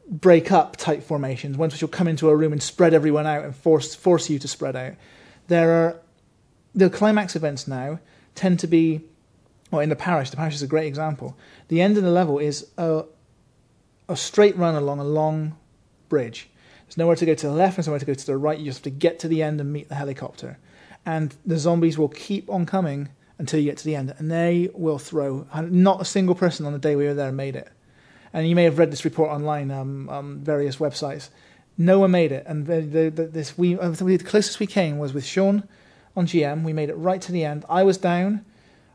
[0.08, 1.56] break up tight formations.
[1.56, 4.38] Ones which will come into a room and spread everyone out and force force you
[4.38, 4.94] to spread out.
[5.48, 6.00] There are
[6.74, 8.00] the climax events now
[8.34, 9.02] tend to be,
[9.70, 10.30] well, in the parish.
[10.30, 11.36] The parish is a great example.
[11.68, 13.04] The end of the level is a
[14.08, 15.56] a straight run along a long
[16.08, 16.48] bridge.
[16.86, 18.58] There's nowhere to go to the left, and nowhere to go to the right.
[18.58, 20.58] You just have to get to the end and meet the helicopter.
[21.06, 24.68] And the zombies will keep on coming until you get to the end, and they
[24.74, 25.46] will throw.
[25.54, 27.68] Not a single person on the day we were there made it.
[28.32, 31.30] And you may have read this report online um, on various websites.
[31.78, 35.14] No one made it, and the, the, this we think the closest we came was
[35.14, 35.66] with Sean
[36.14, 36.62] on GM.
[36.62, 37.64] We made it right to the end.
[37.68, 38.44] I was down.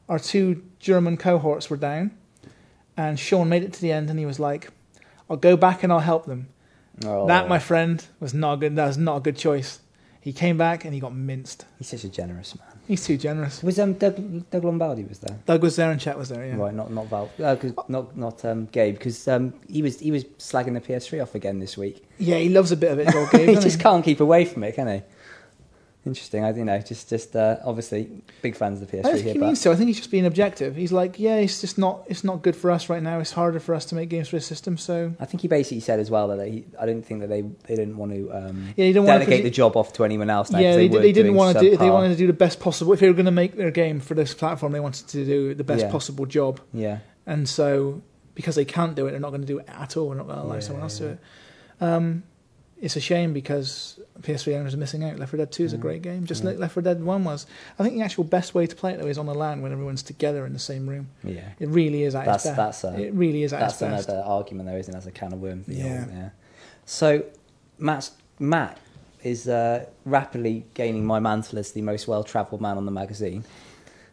[0.08, 2.12] Our two German cohorts were down,
[2.96, 4.70] and Sean made it to the end, and he was like,
[5.30, 6.48] "I'll go back and I'll help them."
[7.06, 8.76] Oh, That, my friend, was not good.
[8.76, 9.80] That was not a good choice.
[10.20, 11.66] He came back and he got minced.
[11.78, 12.68] He's such a generous man.
[12.88, 13.62] He's too generous.
[13.64, 15.38] Was um Doug, Doug Lombardi was there?
[15.46, 16.46] Doug was there and Chet was there.
[16.46, 16.56] Yeah.
[16.58, 20.12] Right, not not Val, uh, 'cause- not not um, Gabe, because um, he was he
[20.12, 22.04] was slagging the PS3 off again this week.
[22.18, 23.08] Yeah, he loves a bit of it.
[23.32, 25.02] Gabe, he just can't keep away from it, can he?
[26.08, 26.44] Interesting.
[26.44, 28.10] I you know just just uh, obviously
[28.42, 29.72] big fans of the I PS3 don't here, think he but means to.
[29.72, 30.76] I think he's just being objective.
[30.76, 32.04] He's like, yeah, it's just not.
[32.08, 33.20] It's not good for us right now.
[33.20, 34.78] It's harder for us to make games for the system.
[34.78, 37.42] So I think he basically said as well that they, I don't think that they
[37.42, 39.50] they didn't want to um, yeah, don't want delegate to.
[39.50, 40.50] the job off to anyone else.
[40.52, 41.78] Now, yeah, they, they, they didn't want to do.
[41.78, 42.94] They wanted to do the best possible.
[42.94, 45.54] If they were going to make their game for this platform, they wanted to do
[45.54, 45.92] the best Yeah.
[45.92, 46.60] possible job.
[46.74, 48.02] Yeah, And so,
[48.36, 50.10] because they can't do it, they're not going to do it at all.
[50.10, 51.20] They're not going to allow Yeah, someone else to do it.
[51.82, 52.24] Um,
[52.82, 55.18] it's a shame because PS3 owners are missing out.
[55.18, 55.82] Left 4 Dead 2 is a Mm.
[55.82, 57.46] great game, just like Left 4 Dead 1 was.
[57.80, 59.72] I think the actual best way to play it though is on the LAN when
[59.72, 61.08] everyone's together in the same room.
[61.24, 61.50] yeah.
[61.60, 62.82] It really is at That's its best.
[62.82, 64.10] that's a, it really is at that's its best.
[64.10, 64.98] another argument there, isn't it?
[64.98, 65.68] As a can of worms.
[65.68, 66.06] Yeah.
[66.10, 66.30] yeah.
[66.86, 67.24] So
[67.80, 68.78] Matt's, Matt
[69.24, 73.44] is uh, rapidly gaining my mantle as the most well-travelled man on the magazine.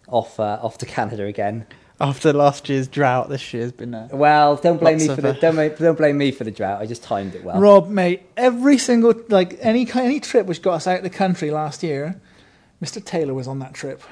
[0.08, 1.66] Off uh, off to Canada again.
[2.00, 5.78] After last year's drought, this year's been a Well, don't blame me for the don't,
[5.78, 6.82] don't blame me for the drought.
[6.82, 7.60] I just timed it well.
[7.60, 11.52] Rob, mate, every single like any any trip which got us out of the country
[11.52, 12.20] last year,
[12.82, 13.04] Mr.
[13.04, 14.02] Taylor was on that trip.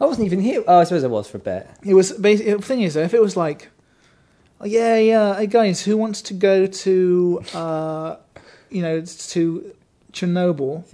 [0.00, 0.64] I wasn't even here.
[0.66, 1.68] Oh, I suppose I was for a bit.
[1.84, 3.68] It was basically the thing is though, if it was like,
[4.60, 8.16] oh, yeah, yeah, hey guys, who wants to go to, uh,
[8.70, 9.74] you know, to
[10.14, 10.84] Chernobyl,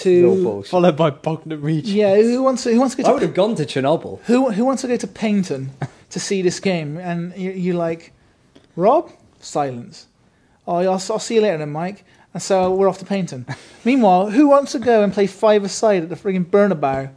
[0.00, 0.70] to bullshit.
[0.70, 1.94] followed by Bogdan region.
[1.96, 3.08] yeah, who wants to, who wants to go?
[3.08, 4.20] I go would to have gone to Chernobyl.
[4.22, 5.70] who who wants to go to Paynton
[6.10, 6.96] to see this game?
[6.98, 8.12] And you, you're like,
[8.76, 10.06] Rob, silence.
[10.66, 12.04] Oh, I'll, I'll see you later then, Mike.
[12.34, 13.46] And so we're off to Paynton.
[13.84, 17.10] Meanwhile, who wants to go and play five aside at the frigging Bernabeu?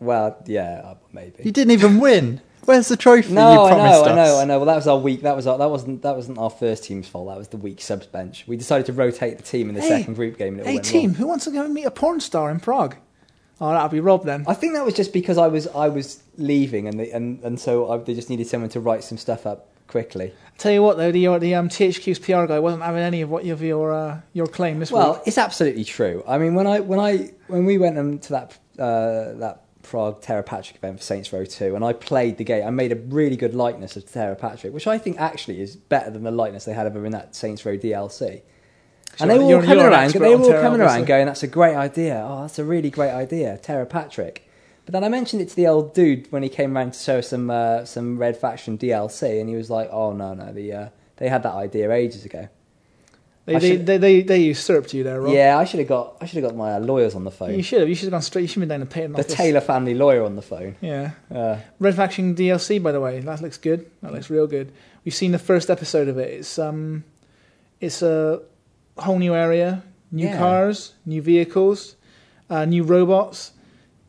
[0.00, 1.42] Well, yeah, uh, maybe.
[1.42, 2.40] You didn't even win.
[2.68, 4.58] Where's the trophy No, you I know, I know, I know.
[4.58, 5.22] Well, that was our week.
[5.22, 7.28] That was our, that wasn't that wasn't our first team's fault.
[7.28, 8.44] That was the weak subs bench.
[8.46, 10.58] We decided to rotate the team in the Hey, second group game.
[10.58, 11.14] Hey team, wrong.
[11.14, 12.96] who wants to go and meet a porn star in Prague?
[13.58, 14.44] Oh, that'll be Rob then.
[14.46, 17.58] I think that was just because I was I was leaving, and they, and and
[17.58, 20.34] so I, they just needed someone to write some stuff up quickly.
[20.58, 23.46] Tell you what though, the the um, THQ's PR guy wasn't having any of what
[23.46, 25.22] of your uh, your claim this Well, week.
[25.24, 26.22] it's absolutely true.
[26.28, 30.20] I mean, when I when I when we went um, to that uh, that Prague
[30.20, 32.96] Tera Patrick event for Saints Row Two, and I played the game, I made a
[32.96, 36.66] really good likeness of Tera Patrick, which I think actually is better than the likeness
[36.66, 38.42] they had of her in that Saints Row DLC.
[39.18, 40.12] And they were all coming an around.
[40.12, 42.24] They were all coming around, going, "That's a great idea.
[42.28, 44.48] Oh, that's a really great idea, Tera Patrick."
[44.84, 47.18] But then I mentioned it to the old dude when he came around to show
[47.18, 50.72] us some uh, some Red Faction DLC, and he was like, "Oh no, no, the
[50.72, 52.48] uh, they had that idea ages ago."
[53.48, 55.32] They they, should- they they they usurped you there, Rob.
[55.34, 57.54] Yeah, I should have got I should have got my uh, lawyers on the phone.
[57.54, 57.88] You should have.
[57.88, 58.42] You should have gone straight.
[58.42, 59.34] You should have been down to the office.
[59.34, 60.76] Taylor family lawyer on the phone.
[60.80, 61.12] Yeah.
[61.34, 63.90] Uh, Red Faction DLC, by the way, that looks good.
[64.02, 64.72] That looks real good.
[65.04, 66.30] We've seen the first episode of it.
[66.40, 67.04] It's um,
[67.80, 68.42] it's a
[68.98, 69.82] whole new area,
[70.12, 70.38] new Yeah.
[70.38, 71.96] cars, new vehicles,
[72.50, 73.52] uh, new robots,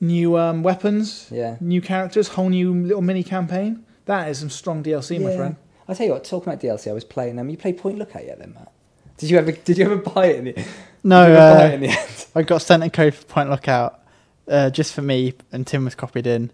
[0.01, 1.55] new um, weapons, yeah.
[1.61, 3.85] new characters, whole new little mini campaign.
[4.05, 5.55] That is some strong DLC, my friend.
[5.87, 7.49] I tell you what, talking about DLC, I was playing them.
[7.49, 8.71] You play Point Lookout yet, then, Matt?
[9.19, 10.65] Did you ever Did you ever buy it in the?
[11.03, 12.25] No, ever buy it uh, in the end?
[12.35, 13.99] I got sent a code for Point Lookout
[14.47, 16.51] uh, just for me, and Tim was copied in,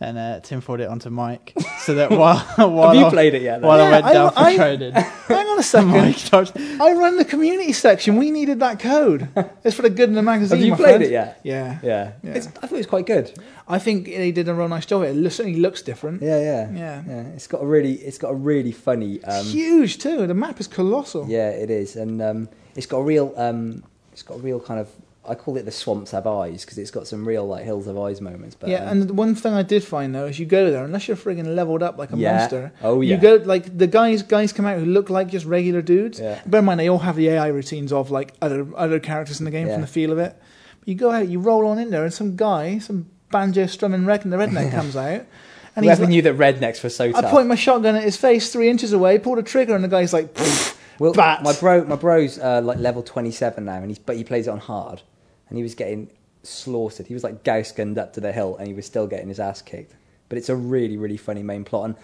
[0.00, 2.38] and uh, Tim forwarded it onto Mike, so that while
[2.70, 3.60] while Have you I, played it yet?
[3.60, 3.68] Then?
[3.68, 4.92] while I Yeah, went I- down for I- training,
[5.30, 5.90] Hang on a second.
[5.90, 6.16] Mike
[6.80, 8.16] I run the community section.
[8.16, 9.28] We needed that code.
[9.62, 10.58] It's for the good in the magazine.
[10.58, 11.02] Have you played friend.
[11.04, 11.40] it yet?
[11.44, 11.78] Yeah.
[11.82, 12.12] Yeah.
[12.22, 12.32] Yeah.
[12.32, 13.32] It's, I thought it was quite good.
[13.68, 15.02] I think they did a real nice job.
[15.04, 16.22] It certainly looks different.
[16.22, 17.02] Yeah, yeah, Yeah.
[17.06, 17.20] yeah.
[17.36, 19.22] It's got a really, it's got a really funny.
[19.24, 20.26] Um, Huge too.
[20.26, 21.26] The map is colossal.
[21.28, 24.80] yeah, it is, and um, it's got a real, um, it's got a real kind
[24.80, 24.88] of.
[25.28, 27.98] I call it the swamps have eyes because it's got some real like hills have
[27.98, 28.56] eyes moments.
[28.58, 30.82] But yeah, um, and the one thing I did find though is you go there
[30.84, 32.38] unless you're friggin' leveled up like a Yeah.
[32.38, 32.72] monster.
[32.82, 33.16] Oh, yeah.
[33.16, 36.18] You go like the guys guys come out who look like just regular dudes.
[36.20, 36.40] Yeah.
[36.46, 39.44] Bear in mind they all have the AI routines of like other other characters in
[39.44, 39.74] the game Yeah.
[39.74, 40.36] from the feel of it.
[40.80, 44.06] But you go out, you roll on in there, and some guy, some banjo strumming
[44.06, 45.26] red the redneck comes out,
[45.76, 47.30] and he's whoever like, knew that rednecks were so I tough.
[47.30, 50.12] point my shotgun at his face three inches away, pull the trigger, and the guy's
[50.14, 50.34] like.
[50.98, 54.24] Well, my bro, my bro's uh, like level twenty seven now, and he's but he
[54.24, 55.00] plays it on hard,
[55.50, 56.10] and he was getting
[56.42, 57.06] slaughtered.
[57.06, 59.38] He was like Gauss gunned up to the hill, and he was still getting his
[59.38, 59.94] ass kicked.
[60.30, 61.96] But it's a really, really funny main plot, and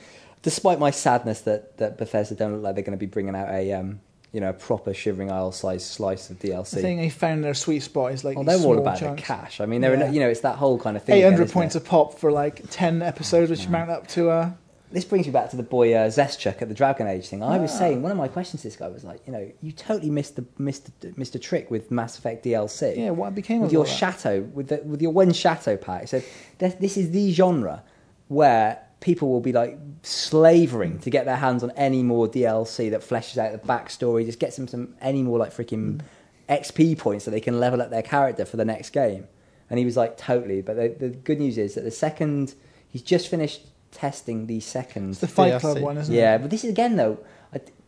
[0.43, 3.49] despite my sadness that that Bethesda don't look like they're going to be bringing out
[3.49, 4.01] a um,
[4.33, 6.79] you know a proper Shivering Isle size slice of DLC.
[6.79, 9.23] I think they found their sweet spot is like these they're all about chunks.
[9.23, 9.61] the cash.
[9.61, 10.11] I mean, they're Yeah.
[10.11, 11.17] you know it's that whole kind of thing.
[11.17, 11.83] Eight hundred points it?
[11.83, 14.51] a pop for like ten episodes, which amount up to uh,
[14.97, 17.43] This brings me back to the boy uh, Zeschuk at the Dragon Age thing.
[17.43, 17.81] I was Ah.
[17.81, 20.37] saying one of my questions to this guy was like, you know, you totally missed
[20.37, 22.97] the missed the, missed a trick with Mass Effect DLC.
[22.97, 23.11] yeah.
[23.11, 23.91] What became with of your that?
[23.91, 26.01] chateau, with the, with your one chateau pack.
[26.01, 26.25] He said
[26.57, 27.83] this, this is the genre
[28.29, 33.03] where people will be like slavering to get their hands on any more DLC that
[33.03, 36.01] fleshes out the backstory, just gets them some any more like freaking
[36.49, 39.29] XP points so they can level up their character for the next game.
[39.69, 40.63] And he was like, totally.
[40.63, 42.55] But the, the good news is that the second
[42.89, 45.61] he's just finished testing the second It's the Fight DLC.
[45.61, 46.19] Club one, isn't it?
[46.19, 47.19] yeah, but this is again though,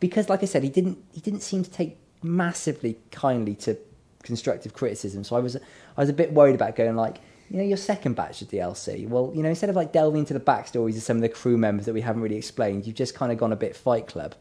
[0.01, 3.77] because like I said, he didn't he didn't seem to take massively kindly to
[4.23, 5.25] constructive criticism.
[5.25, 8.15] So I was I was a bit worried about going like, you know, your second
[8.15, 9.09] batch of DLC.
[9.09, 11.57] Well, you know, instead of like delving into the backstories of some of the crew
[11.57, 14.35] members that we haven't really explained, you've just kind of gone a bit Fight Club.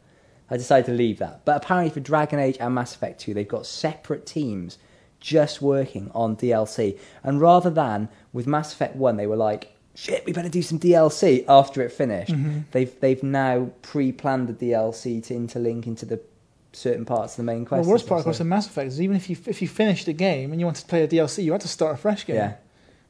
[0.50, 1.44] I decided to leave that.
[1.46, 4.78] But apparently for Dragon Age and Mass Effect 2, they've got separate teams
[5.20, 6.98] just working on DLC.
[7.24, 10.78] And rather than with Mass Effect 1, they were like, shit, we better do some
[10.80, 12.32] DLC after it finished.
[12.32, 12.60] Mm-hmm.
[12.72, 16.20] They've they've now pre-planned the DLC to interlink into the
[16.74, 17.84] certain parts of the main Well, quest.
[17.86, 20.08] the worst part, of course, of Mass Effect is even if you if you finished
[20.08, 22.26] a game and you wanted to play a DLC, you had to start a fresh
[22.26, 22.36] game.
[22.36, 22.54] yeah,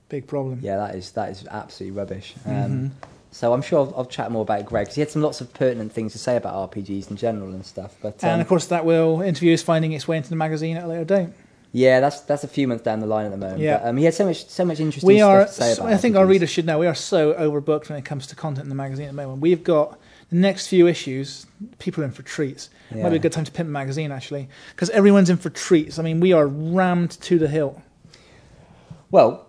[0.09, 0.59] Big problem.
[0.61, 2.33] yeah, that is that is absolutely rubbish.
[2.45, 2.91] Um, Mhm.
[3.29, 5.53] So I'm sure I'll, I'll chat more about Greg because he had some lots of
[5.53, 7.93] pertinent things to say about RPGs in general and stuff.
[8.01, 10.77] But um, And of course, that will interview is finding its way into the magazine
[10.77, 11.29] at a later date.
[11.77, 13.59] Yeah, that's that's a few months down the line at the moment.
[13.59, 13.77] Yeah.
[13.77, 15.45] But, um, he had so much so much interesting We stuff are.
[15.45, 15.87] to say about.
[15.87, 18.63] I think our readers should know we are so overbooked when it comes to content
[18.65, 19.41] in the magazine at the moment.
[19.41, 21.45] We've got the next few issues.
[21.77, 22.69] People in for treats.
[22.91, 25.99] Might be a good time to pimp the magazine actually, because everyone's in for treats.
[25.99, 27.79] I mean, we are rammed to the hilt.
[29.11, 29.47] Well,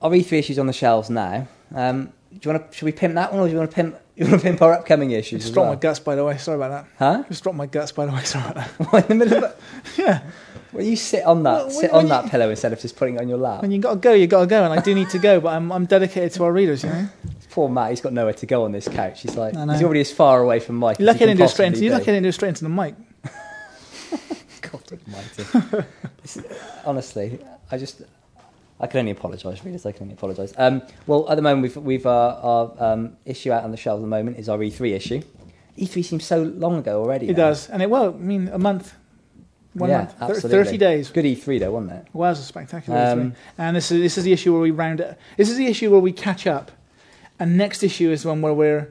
[0.00, 1.48] our E3 issues on the shelves now.
[1.74, 2.76] Um, do you want to?
[2.76, 3.96] Should we pimp that one, or do you want to pimp?
[4.16, 5.74] You want to pimp our upcoming issues Just dropped well?
[5.74, 6.38] my guts, by the way.
[6.38, 6.86] Sorry about that.
[6.98, 7.24] Huh?
[7.28, 8.24] Just dropped my guts, by the way.
[8.24, 8.86] Sorry about that.
[8.90, 9.58] What, in the middle of it?
[9.98, 10.22] yeah.
[10.76, 13.16] When you sit on that, Well, sit on you- that pillow instead of just putting
[13.16, 13.62] it on your lap.
[13.62, 15.40] When you got to go, you got to go, and I do need to go,
[15.40, 16.82] but I'm I'm dedicated to our readers.
[16.84, 17.08] You know.
[17.50, 19.22] Poor Matt, he's got nowhere to go on this couch.
[19.22, 20.98] He's like, he's already as far away from Mike.
[20.98, 21.84] You're as lucky he I didn't can do it straight into.
[21.84, 22.94] You're lucky I didn't do it straight into the mic.
[24.60, 25.86] God almighty.
[26.84, 27.38] Honestly,
[27.70, 28.02] I just,
[28.80, 29.86] I can only apologise, readers.
[29.86, 30.52] I can only apologise.
[30.58, 34.00] Um, well, at the moment, we've we've uh, our um, issue out on the shelves
[34.00, 35.22] at the moment is our E3 issue.
[35.78, 37.28] E3 seems so long ago already.
[37.28, 37.48] It now.
[37.48, 38.14] does, and it will.
[38.14, 38.94] I mean, a month,
[39.76, 40.50] one Yeah, month, absolutely.
[40.50, 41.10] thirty days.
[41.10, 42.06] Good E3 though, wasn't it?
[42.12, 43.34] Was a spectacular Um, E3.
[43.58, 45.16] And this is this is the issue where we round it.
[45.36, 46.70] This is the issue where we catch up,
[47.38, 48.88] and next issue is one where we're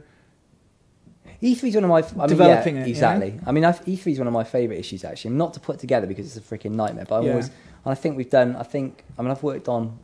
[1.44, 3.40] E3 is one of my I mean, Developing yeah, it, you exactly.
[3.46, 5.32] I mean, I've, E3 is one of my favourite issues actually.
[5.36, 7.32] Not to put together because it's a freaking nightmare, but I'm Yeah.
[7.32, 7.48] always.
[7.48, 8.56] And I think we've done.
[8.56, 9.04] I think.
[9.18, 9.98] I mean, I've worked on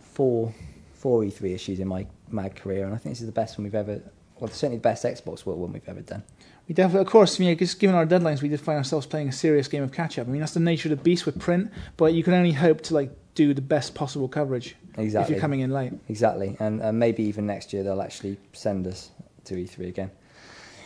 [0.00, 0.54] four
[0.94, 3.64] four E3 issues in my mad career, and I think this is the best one
[3.64, 4.00] we've ever.
[4.38, 6.22] Well, certainly the best Xbox World one we've ever done.
[6.70, 9.28] We definitely, of course, you know, just given our deadlines, we did find ourselves playing
[9.28, 10.28] a serious game of catch up.
[10.28, 12.80] I mean, that's the nature of the beast with print, but you can only hope
[12.82, 15.34] to like do the best possible coverage if Exactly.
[15.34, 15.92] you're coming in late.
[16.08, 19.10] Exactly, and uh, maybe even next year they'll actually send us
[19.46, 20.12] to E3 again.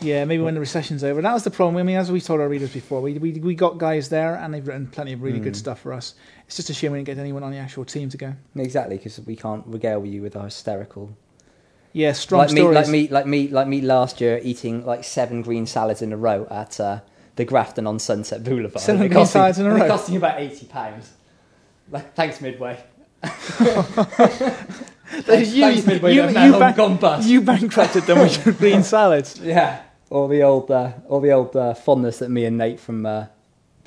[0.00, 1.20] Yeah, maybe when the recession's over.
[1.20, 1.76] That was the problem.
[1.76, 4.54] I mean, as we told our readers before, we we, we got guys there, and
[4.54, 5.56] they've written plenty of really good Mm.
[5.56, 6.14] stuff for us.
[6.46, 8.32] It's just a shame we didn't get anyone on the actual team to go.
[8.56, 11.14] Exactly, because we can't regale you with our hysterical
[11.94, 12.74] Yeah, strong like me, stories.
[12.76, 16.16] like me, like me, like me last year eating like seven green salads in a
[16.16, 17.00] row at uh,
[17.36, 18.82] the Grafton on Sunset Boulevard.
[18.82, 19.76] Seven green cost me- salads in a row?
[19.84, 21.12] It cost me about eighty pounds.
[21.90, 22.78] Like, thanks Midway.
[25.06, 26.14] Thanks- you, thanks Midway.
[26.14, 27.28] you- you long gone bust.
[27.28, 29.38] You bankrupted them with your green salads.
[29.38, 29.80] Yeah,
[30.10, 33.26] all the old, uh, all the old uh, fondness that me and Nate from uh,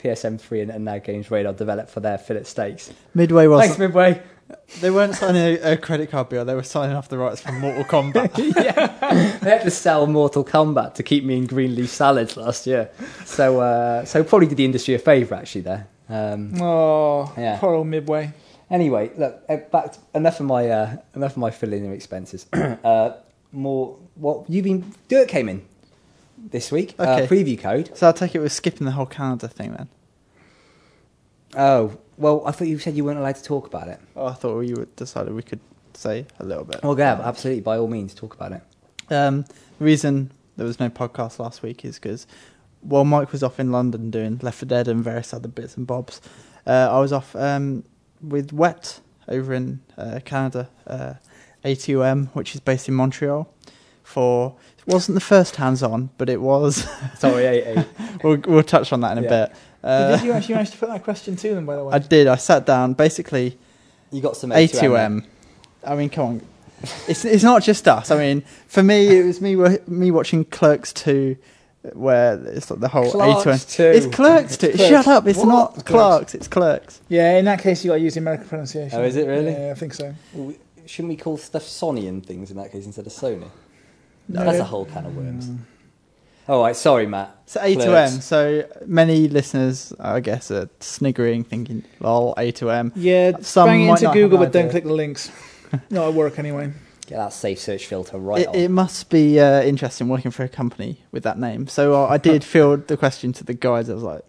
[0.01, 2.91] PSM3 and, and Now Games Radar developed for their fillet steaks.
[3.13, 3.61] Midway was.
[3.65, 4.21] Thanks, Midway.
[4.81, 6.45] They weren't signing a, a credit card bill.
[6.45, 8.33] They were signing off the rights for Mortal Kombat.
[9.41, 12.89] They had to sell Mortal Kombat to keep me in green leaf salads last year.
[13.25, 15.87] So, uh, so probably did the industry a favour actually there.
[16.09, 17.57] Um, Oh, Yeah.
[17.59, 18.31] poor old Midway.
[18.69, 22.45] Anyway, look, uh, back to, enough of my uh, enough of my filling in expenses.
[22.53, 23.11] uh,
[23.51, 25.61] more what you've been Dirt came in
[26.51, 26.93] this week.
[26.99, 27.27] Uh, Okay.
[27.27, 27.91] preview code.
[27.97, 29.87] so I'll take it we're skipping the whole calendar thing then.
[31.55, 33.99] Oh well, I thought you said you weren't allowed to talk about it.
[34.15, 35.59] Oh, I thought we would decided we could
[35.93, 36.83] say a little bit.
[36.83, 38.61] Well, yeah, absolutely, by all means, talk about it.
[39.09, 39.43] Um,
[39.79, 42.27] the reason there was no podcast last week is because
[42.81, 45.85] while Mike was off in London doing Left 4 Dead and various other bits and
[45.87, 46.21] bobs,
[46.65, 47.83] uh, I was off um,
[48.21, 51.13] with Wet over in uh, Canada, uh,
[51.65, 53.51] A2M, which is based in Montreal.
[54.03, 56.87] For it wasn't the first hands-on, but it was.
[57.17, 57.83] Sorry, eh.
[58.23, 59.45] we'll, we'll touch on that in a Yeah.
[59.47, 59.55] bit.
[59.87, 61.93] Uh, did you actually manage to put that question to them, by the way?
[61.93, 62.27] I did.
[62.27, 62.93] I sat down.
[62.93, 63.57] Basically,
[64.11, 64.69] you got some A2M.
[64.69, 65.25] A2M.
[65.85, 66.41] I mean, come on.
[67.07, 68.11] It's it's not just us.
[68.11, 69.55] I mean, for me, it was me
[69.87, 71.37] me watching Clerks two
[71.93, 73.75] where it's like the whole Clerks A2M.
[73.75, 73.83] too.
[73.83, 74.71] It's clerks too.
[74.73, 74.89] Clerks.
[74.89, 75.25] Shut up!
[75.27, 75.47] It's What?
[75.47, 75.83] not Clerks.
[75.85, 76.35] clerks.
[76.35, 77.01] It's clerks.
[77.07, 78.99] Yeah, in that case, you got to use the American pronunciation.
[78.99, 79.53] Oh, is it really?
[79.53, 80.13] Yeah, I think so.
[80.33, 80.53] Well,
[80.85, 83.49] Shouldn't we call stuff Sony and things in that case instead of Sony?
[84.29, 84.43] No.
[84.45, 85.49] That's a whole can of worms.
[86.47, 87.35] All right, sorry, Matt.
[87.45, 88.21] So A2M.
[88.21, 93.91] So many listeners, I guess, are sniggering, thinking, "Lol, A2M." Yeah, Some bang it might
[93.93, 95.31] into not Google, an but don't click the links.
[95.89, 96.71] Not at work anyway.
[97.07, 98.55] Get that safe search filter right It, on.
[98.55, 101.67] it must be uh, interesting working for a company with that name.
[101.67, 103.89] So uh, I did field the question to the guys.
[103.89, 104.21] I was like,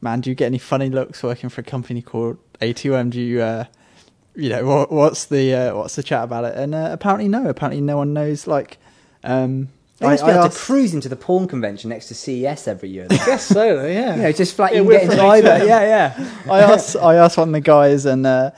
[0.00, 3.10] "Man, do you get any funny looks working for a company called A2M?
[3.10, 3.64] Do you, uh,
[4.34, 7.46] you know, what, what's the uh, what's the chat about it?" And uh, apparently, no.
[7.48, 8.46] Apparently, no one knows.
[8.48, 8.78] Like,
[9.22, 12.08] um, They must I- be I able asked- to cruise into the porn convention next
[12.08, 13.06] to CES every year.
[13.10, 14.14] I guess so, though, yeah.
[14.16, 15.48] you know, just flat you can we're get into from either.
[15.50, 15.66] A2M.
[15.66, 16.30] Yeah, yeah.
[16.52, 18.50] I asked I asked one of the guys and uh,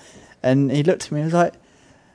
[0.42, 1.54] and he looked at me and was like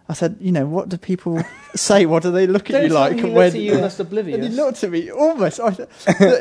[0.09, 1.41] I said, you know, what do people
[1.75, 2.05] say?
[2.05, 4.35] What do they look at you like he when at you and that's oblivious.
[4.35, 5.71] and he looked at me almost I,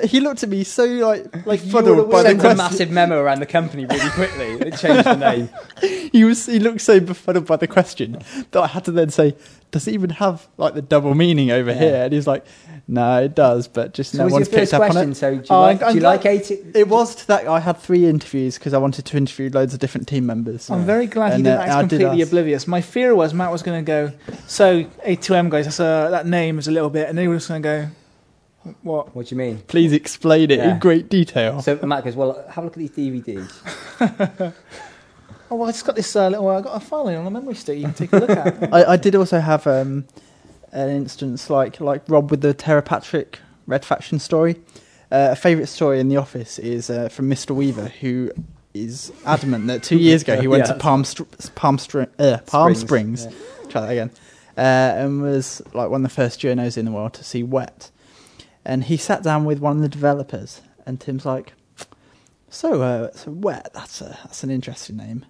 [0.04, 3.46] he looked at me so like Like fuddled by the a massive memo around the
[3.46, 4.46] company really quickly.
[4.68, 5.48] It changed the name.
[6.12, 8.18] He was he looked so befuddled by the question
[8.50, 9.34] that I had to then say,
[9.70, 11.78] Does it even have like the double meaning over Yeah.
[11.78, 12.04] here?
[12.04, 12.44] And he's like,
[12.86, 15.12] No, it does, but just So no was one's your first picked up on question?
[15.12, 15.14] it.
[15.14, 16.50] So do you Oh, like, I'm- do you like eight?
[16.50, 19.80] It was to that I had three interviews because I wanted to interview loads of
[19.80, 20.68] different team members.
[20.68, 22.66] I'm very glad he didn't uh, act I completely oblivious.
[22.66, 24.12] My fear was Matt was going to go,
[24.46, 27.48] so A2M guys, that's a, that name is a little bit, and then he just
[27.48, 27.68] going to
[28.64, 29.14] go, what?
[29.14, 29.58] What do you mean?
[29.66, 30.74] Please explain it Yeah.
[30.74, 31.62] in great detail.
[31.62, 34.52] So Matt goes, well, have a look at these DVDs.
[35.50, 37.30] Oh, well, I just got this uh, little, I got a file in on a
[37.30, 38.72] memory stick you can take a look at.
[38.72, 40.06] I, I did also have um,
[40.72, 44.56] an instance like like Rob with the Tera Patrick Red Faction story.
[45.10, 47.50] Uh, a favourite story in the office is uh, from Mr.
[47.54, 48.30] Weaver, who
[48.74, 50.72] is adamant that two years ago he went Yeah.
[50.74, 51.04] to Palm
[51.54, 53.68] Palm, Str- uh, Palm Springs, Yeah.
[53.68, 54.10] try that again,
[54.56, 57.90] uh, and was like one of the first journos in the world to see Wet.
[58.64, 61.52] And he sat down with one of the developers, and Tim's like,
[62.48, 65.26] "So, uh, so Wet, that's a that's an interesting name.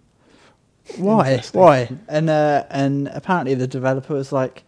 [0.99, 1.31] Why?
[1.33, 1.61] Interesting.
[1.61, 4.65] Why?" And uh, and apparently the developer was like,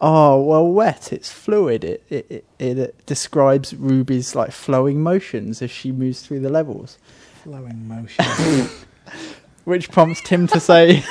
[0.00, 1.84] "Oh, well, Wet, it's fluid.
[1.84, 2.26] It it
[2.58, 6.98] it, it, describes Ruby's like flowing motions as she moves through the levels."
[7.44, 8.24] Flowing motion.
[9.64, 11.04] which prompts Tim to say,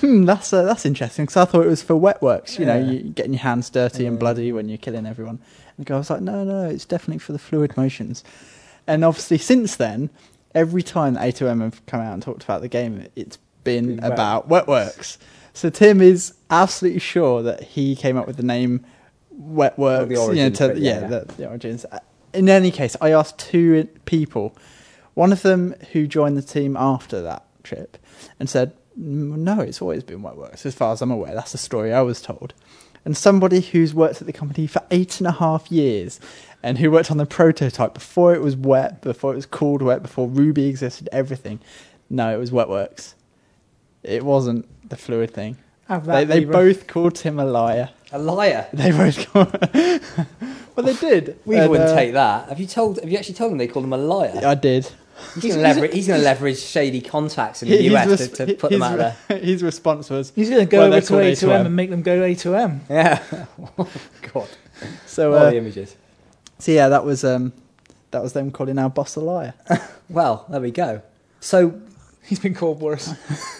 [0.00, 2.58] "Hmm, that's uh, that's interesting." Because I thought it was for wet works.
[2.58, 2.90] You know, Yeah.
[2.90, 5.38] you getting your hands dirty and bloody when you're killing everyone.
[5.76, 8.24] And the guy was like, "No, no, it's definitely for the fluid motions."
[8.86, 10.10] And obviously, since then,
[10.54, 13.96] every time that A2M have come out and talked about the game, it's been Been
[14.02, 14.12] wet.
[14.12, 15.18] about wet works.
[15.52, 18.84] So Tim is absolutely sure that he came up with the name
[19.30, 20.10] Wet Works.
[20.10, 21.06] you know, origins, to- but yeah, yeah, yeah.
[21.08, 21.84] The, the origins.
[21.92, 21.98] Uh,
[22.32, 24.56] In any case, I asked two people
[25.14, 27.98] one of them who joined the team after that trip
[28.40, 31.34] and said, "Mm, "No, it's always been wet works, as far as I'm aware.
[31.34, 32.54] That's the story I was told."
[33.04, 36.20] And somebody who's worked at the company for eight and a half years,
[36.62, 40.02] and who worked on the prototype before it was wet, before it was called wet,
[40.02, 41.58] before Ruby existed, everything.
[42.08, 43.14] No, it was wet works.
[44.02, 45.56] It wasn't the fluid thing.
[45.88, 47.90] They, they both called him a liar.
[48.12, 48.66] A liar.
[48.72, 49.52] They both called.
[50.76, 51.38] well, they did.
[51.44, 52.48] We And, wouldn't uh, take that.
[52.48, 52.98] Have you told?
[53.00, 54.40] Have you actually told him they called him a liar?
[54.44, 54.90] I did.
[55.34, 55.94] He's, He's- going to he's leverage.
[55.94, 58.98] He's going to leverage shady contacts in the US res- to, to put them out
[59.28, 59.38] there.
[59.38, 61.66] His response was, He's going to go Well, over to A2M, A2M.
[61.66, 62.80] and make them go A2M.
[62.90, 63.22] Yeah.
[63.78, 63.88] oh,
[64.32, 64.48] God.
[65.06, 65.96] "So, All uh, the images.
[66.58, 67.52] so yeah, that was um,
[68.10, 69.54] that was them calling our boss a liar."
[70.08, 71.02] Well, there we go.
[71.40, 71.80] So
[72.24, 73.12] He's been called worse.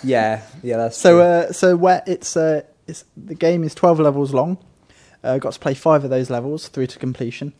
[0.05, 0.77] yeah, yeah.
[0.77, 2.05] That's So, uh, so wet.
[2.07, 4.59] It's uh, it's the game is twelve levels long.
[5.25, 7.53] Uh, got to play five of those levels through to completion,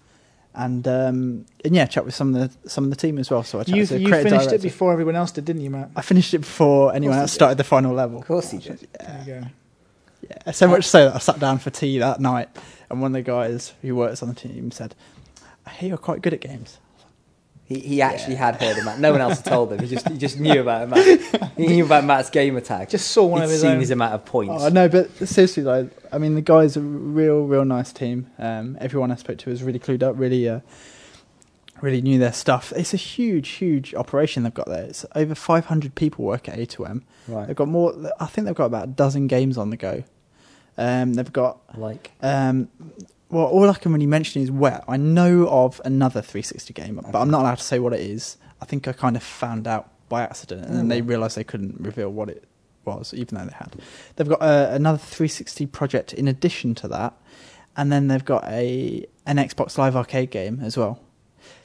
[0.55, 3.43] and um, and yeah, chat with some of the some of the team as well.
[3.43, 5.91] So I You, to you finished it before everyone else did, didn't you, Matt?
[5.97, 7.35] I finished it before anyone else did.
[7.35, 8.19] started the final level.
[8.19, 8.87] of course he did.
[8.99, 9.47] There you go.
[10.31, 12.49] Yeah, so much so that I sat down for tea that night,
[12.89, 14.95] and one of the guys who works on the team said,
[15.67, 16.79] "I hear you're quite good at games."
[17.75, 18.99] He, he actually had heard of Matt.
[18.99, 19.79] No one else had told him.
[19.81, 21.53] He just he just knew about Matt.
[21.57, 22.89] He knew about Matt's gamer tag.
[22.89, 23.81] Just saw one He'd of his seen own.
[23.81, 24.63] his amount of points.
[24.65, 28.29] Oh no, but seriously, like, I mean, the guys are a real, real nice team.
[28.39, 30.61] Um, everyone I spoke to was really clued up, really, uh,
[31.81, 32.73] really knew their stuff.
[32.77, 34.85] It's a huge, huge operation they've got there.
[34.85, 37.03] It's over 500 people work at A2M.
[37.29, 37.47] right.
[37.47, 37.95] They've got more.
[38.21, 40.05] I think they've got about a dozen games on the go.
[40.79, 41.59] Um, they've got.
[41.77, 42.69] Like Um,
[43.33, 47.19] well, all I can really mention is where I know of another 360 game, but
[47.19, 48.37] I'm not allowed to say what it is.
[48.61, 51.05] I think I kind of found out by accident, and then they Oh.
[51.05, 52.45] realised they couldn't reveal what it
[52.85, 53.75] was, even though they had.
[54.17, 57.15] They've got uh, another 360 project in addition to that,
[57.77, 61.01] and then they've got a an Xbox Live Arcade game as well.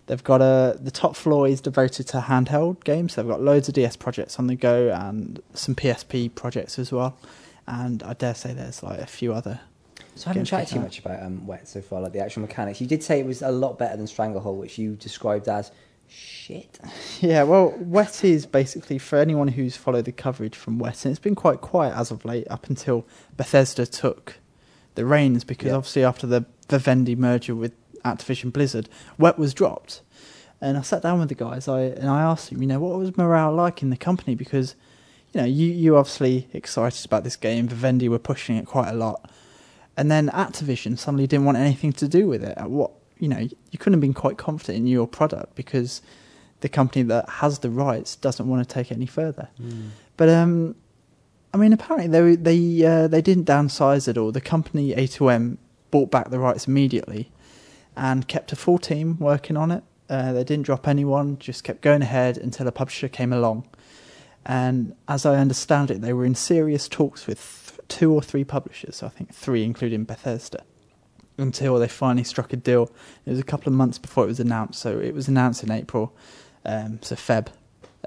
[0.05, 3.15] They've got a the top floor is devoted to handheld games.
[3.15, 7.17] They've got loads of DS projects on the go and some PSP projects as well.
[7.67, 9.59] And I dare say there's like a few other
[10.17, 12.81] So I haven't chatted too much about um, Wet so far, like the actual mechanics.
[12.81, 15.71] You did say it was a lot better than Stranglehold, which you described as
[16.09, 16.79] shit.
[17.21, 21.19] Yeah, well, Wet is basically for anyone who's followed the coverage from Wet, and it's
[21.19, 23.05] been quite quiet as of late, up until
[23.35, 24.35] Bethesda took
[24.95, 25.75] the reins, because Yeah.
[25.75, 27.73] obviously after the Vivendi merger with
[28.05, 28.87] Activision Blizzard,
[29.17, 30.01] Wet was dropped.
[30.61, 32.97] And I sat down with the guys, I and I asked them, you know, what
[32.97, 34.33] was morale like in the company?
[34.35, 34.75] Because,
[35.33, 37.67] you know, you you obviously excited about this game.
[37.67, 39.29] Vivendi were pushing it quite a lot,
[39.97, 42.57] and then Activision suddenly didn't want anything to do with it.
[42.69, 46.01] What you know, you couldn't have been quite confident in your product because
[46.61, 49.49] the company that has the rights doesn't want to take it any further.
[50.15, 50.75] But um,
[51.53, 54.31] I mean, apparently they they uh, they didn't downsize at all.
[54.31, 55.57] The company A2M
[55.89, 57.31] bought back the rights immediately
[57.95, 59.83] and kept a full team working on it.
[60.09, 63.67] Uh, they didn't drop anyone, just kept going ahead until a publisher came along.
[64.45, 67.39] And as I understand it, they were in serious talks with
[67.87, 69.01] two or three publishers.
[69.03, 70.63] I think three, including Bethesda,
[71.37, 72.91] until they finally struck a deal.
[73.25, 74.79] It was a couple of months before it was announced.
[74.79, 76.13] So it was announced in April,
[76.65, 77.47] um, so Feb.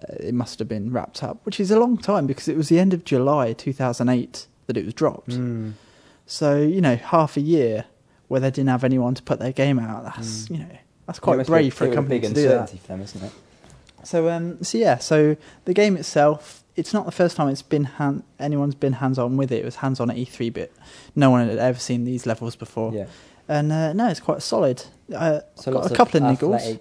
[0.01, 2.69] Uh, it must have been wrapped up, which is a long time because it was
[2.69, 5.31] the end of July 2008 that it was dropped.
[5.31, 5.73] Mm.
[6.27, 7.87] So you know, half a year
[8.29, 10.05] where they didn't have anyone to put their game out.
[10.05, 10.51] That's Mm.
[10.51, 12.71] you know, that's quite be brave for a company big to do that.
[12.71, 13.33] for them, isn't it?
[14.05, 17.85] So um, so yeah, so the game itself, it's not the first time it's been
[17.85, 19.59] hand, anyone's been hands on with it.
[19.63, 20.71] It was hands on at E3, but
[21.15, 22.93] no one had ever seen these levels before.
[22.93, 23.07] Yeah.
[23.49, 24.83] And uh, no, it's quite solid.
[25.15, 26.79] Uh, So got a couple of, niggles.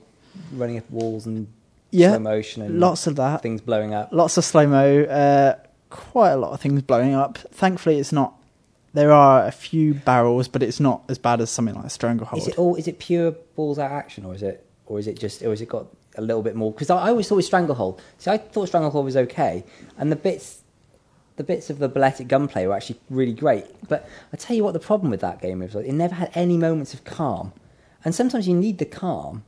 [0.53, 1.47] running up walls and
[1.91, 3.41] Yeah, slow motion and lots of that.
[3.41, 4.09] things blowing up.
[4.11, 5.03] Lots of slow mo.
[5.03, 5.55] Uh,
[5.89, 7.37] quite a lot of things blowing up.
[7.51, 8.35] Thankfully, it's not.
[8.93, 12.41] There are a few barrels, but it's not as bad as something like a Stranglehold.
[12.41, 12.75] Is it all?
[12.75, 15.61] Is it pure balls out action, or is it, or is it just, or is
[15.61, 15.85] it got
[16.19, 16.71] a little bit more?
[16.71, 18.01] Because I, I always thought it Stranglehold.
[18.17, 19.63] See, I thought Stranglehold was okay,
[19.97, 20.61] and the bits,
[21.37, 23.65] the bits of the balletic gunplay were actually really great.
[23.87, 26.31] But I tell you what, the problem with that game is like, it never had
[26.35, 27.53] any moments of calm,
[28.05, 29.43] and sometimes you need the calm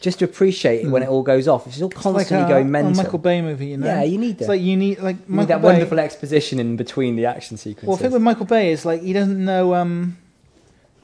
[0.00, 1.66] just to appreciate it when it all goes off.
[1.66, 1.96] It's all Hmm.
[1.98, 2.94] It's like constantly a, going mental.
[2.94, 3.86] Michael Bay movie, you know.
[3.86, 4.48] Yeah, you need It's that.
[4.48, 5.66] like you need like you need that Bay.
[5.68, 7.86] wonderful exposition in between the action sequences.
[7.86, 9.74] Well, the thing with Michael Bay is like he doesn't know.
[9.74, 10.16] Um,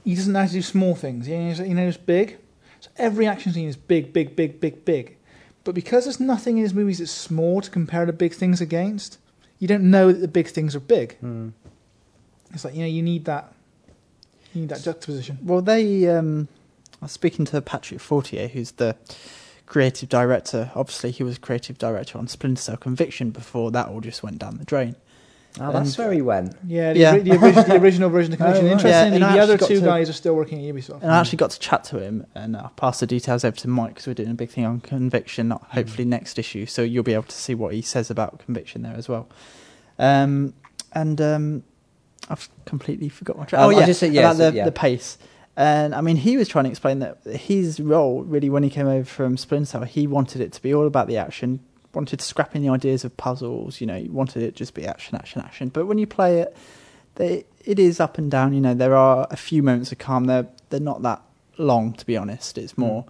[0.03, 1.27] he doesn't know how to do small things.
[1.27, 2.39] He knows, he knows big.
[2.87, 5.17] So every action scene is big, big, big, big, big.
[5.65, 9.19] But because there's nothing in his movies that's small to compare the big things against,
[9.59, 11.17] you don't know that the big things are big.
[11.19, 11.49] Hmm.
[12.55, 13.53] It's like you know you need that.
[14.55, 15.39] You need that juxtaposition.
[15.43, 16.09] Well, they.
[16.09, 16.47] Um,
[17.03, 18.97] I was speaking to Patrick Fortier, who's the
[19.67, 20.71] creative director.
[20.77, 24.59] Obviously, he was creative director on Splinter Cell Conviction before that all just went down
[24.59, 24.95] the drain.
[25.61, 26.55] Oh, that's And- where he went.
[26.67, 27.13] Yeah, the, Yeah.
[27.13, 28.65] ori- the, original, the original version of Conviction.
[28.65, 28.73] Oh, right.
[28.73, 30.75] Interestingly, Yeah, and I the other actually got two to- guys are still working at
[30.75, 31.03] Ubisoft.
[31.03, 33.69] And I actually got to chat to him, and I'll pass the details over to
[33.69, 36.67] Mike because we're doing a big thing on Conviction, not hopefully next issue.
[36.67, 39.29] So you'll be able to see what he says about Conviction there as well.
[39.99, 40.53] Um,
[40.93, 41.63] and um,
[42.29, 43.61] I've completely forgot my track.
[43.61, 44.65] Um, oh I'll yeah, just say- yeah, about so- the, yeah.
[44.65, 45.19] the pace.
[45.59, 48.87] And I mean, he was trying to explain that his role, really, when he came
[48.87, 51.61] over from Splinter Cell, he wanted it to be all about the action,
[51.97, 53.81] wanted to scrap in the ideas of puzzles.
[53.81, 55.69] You know, you wanted it just be action, action, action.
[55.71, 56.57] But when you play it,
[57.17, 58.53] they, it is up and down.
[58.55, 60.27] You know, there are a few moments of calm.
[60.27, 61.23] They're they're not that
[61.59, 62.59] long, to be honest.
[62.59, 63.05] It's more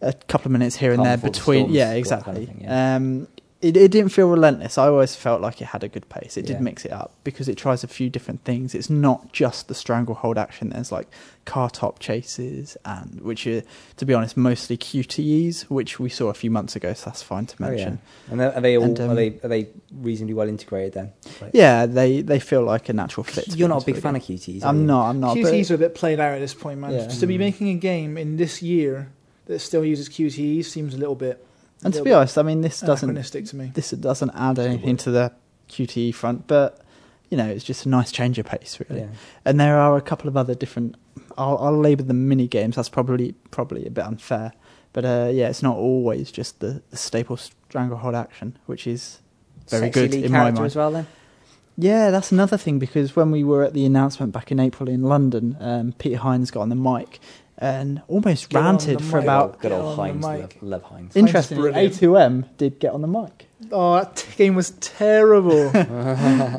[0.00, 1.64] a couple of minutes here and there between.
[1.66, 2.46] storms, Yeah, that kind of exactly.
[2.46, 2.96] thing, yeah.
[2.96, 3.28] Um,
[3.64, 4.76] it, it didn't feel relentless.
[4.78, 6.36] I always felt like it had a good pace.
[6.36, 6.60] It did Yeah.
[6.60, 8.74] mix it up because it tries a few different things.
[8.74, 10.70] It's not just the stranglehold action.
[10.70, 11.08] There's like
[11.44, 13.62] car top chases and which are,
[13.96, 16.92] to be honest, mostly QTEs, which we saw a few months ago.
[16.94, 17.70] So that's fine to Oh, yeah.
[17.70, 17.98] mention.
[18.30, 18.84] And are they all?
[18.84, 19.28] And, um, are they?
[19.42, 21.12] Are they reasonably well integrated then?
[21.40, 21.86] Like- yeah.
[21.86, 23.44] they they feel like a natural fit.
[23.44, 24.18] to be You're not a honest big with fan you.
[24.20, 24.62] of QTs.
[24.64, 25.08] are I'm not.
[25.10, 25.34] I'm not.
[25.34, 26.92] but- QTEs are a bit played out at this point, man.
[26.92, 27.06] Yeah.
[27.08, 27.38] To be Mm.
[27.40, 29.10] making a game in this year
[29.46, 31.44] that still uses QTEs seems a little bit.
[31.84, 33.70] And to be honest, I mean, this doesn't to me.
[33.74, 35.32] this doesn't add anything to the
[35.68, 36.80] QTE front, but
[37.30, 39.02] you know, it's just a nice change of pace, really.
[39.02, 39.08] Yeah.
[39.44, 40.96] And there are a couple of other different.
[41.36, 42.76] I'll, I'll label them mini games.
[42.76, 44.52] That's probably probably a bit unfair,
[44.92, 49.20] but uh, yeah, it's not always just the, the staple stranglehold action, which is
[49.68, 50.58] very Sexy good in my mind.
[50.60, 50.92] as well.
[50.92, 51.06] Then
[51.76, 55.02] Yeah, that's another thing because when we were at the announcement back in April in
[55.02, 57.20] London, um, Peter Hines got on the mic
[57.58, 59.60] and almost Get ranted for about.
[59.60, 60.40] good Get old on the Heinz.
[60.42, 60.58] mic.
[60.62, 61.16] Love, love Heinz.
[61.16, 61.72] Interestingly.
[61.72, 63.48] A2M did get on the mic.
[63.72, 65.70] Oh, that game was terrible.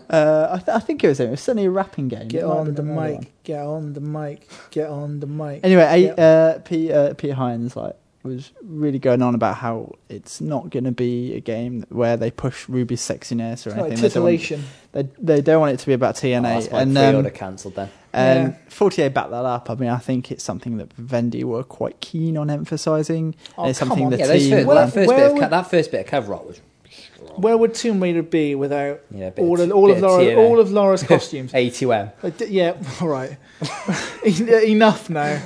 [0.10, 1.28] Uh, I, th- I think it was him.
[1.28, 2.28] It was certainly a rapping game.
[2.28, 2.96] Get on the mic.
[3.16, 3.28] one.
[3.44, 4.50] Get on the mic.
[4.72, 5.62] Get on the mic.
[5.64, 5.84] Anyway,
[6.18, 6.20] a,
[6.56, 10.84] uh, P, uh, Peter Hines like was really going on about how it's not going
[10.86, 14.02] to be a game where they push Ruby's sexiness or It's like anything.
[14.02, 16.42] They don't, want, they, they don't want it to be about Oh, TNA.
[16.42, 17.92] that's why and pre-order um, cancelled then.
[18.16, 18.58] And Yeah.
[18.58, 19.70] Um, 48 backed that up.
[19.70, 23.36] I mean, I think it's something that Vivendi were quite keen on emphasising.
[23.58, 24.12] Oh, it's something on.
[24.12, 24.52] the Yeah, those team.
[24.52, 26.62] first, Where- that, first bit of, would- that first bit of cover art was
[27.36, 31.04] Where would Tomb Raider be without Yeah, all of, all of Laura, all of Laura's
[31.14, 31.52] costumes?
[31.52, 32.12] A2M.
[32.24, 33.38] Like, uh, yeah, all right.
[34.26, 35.40] Uh, enough now.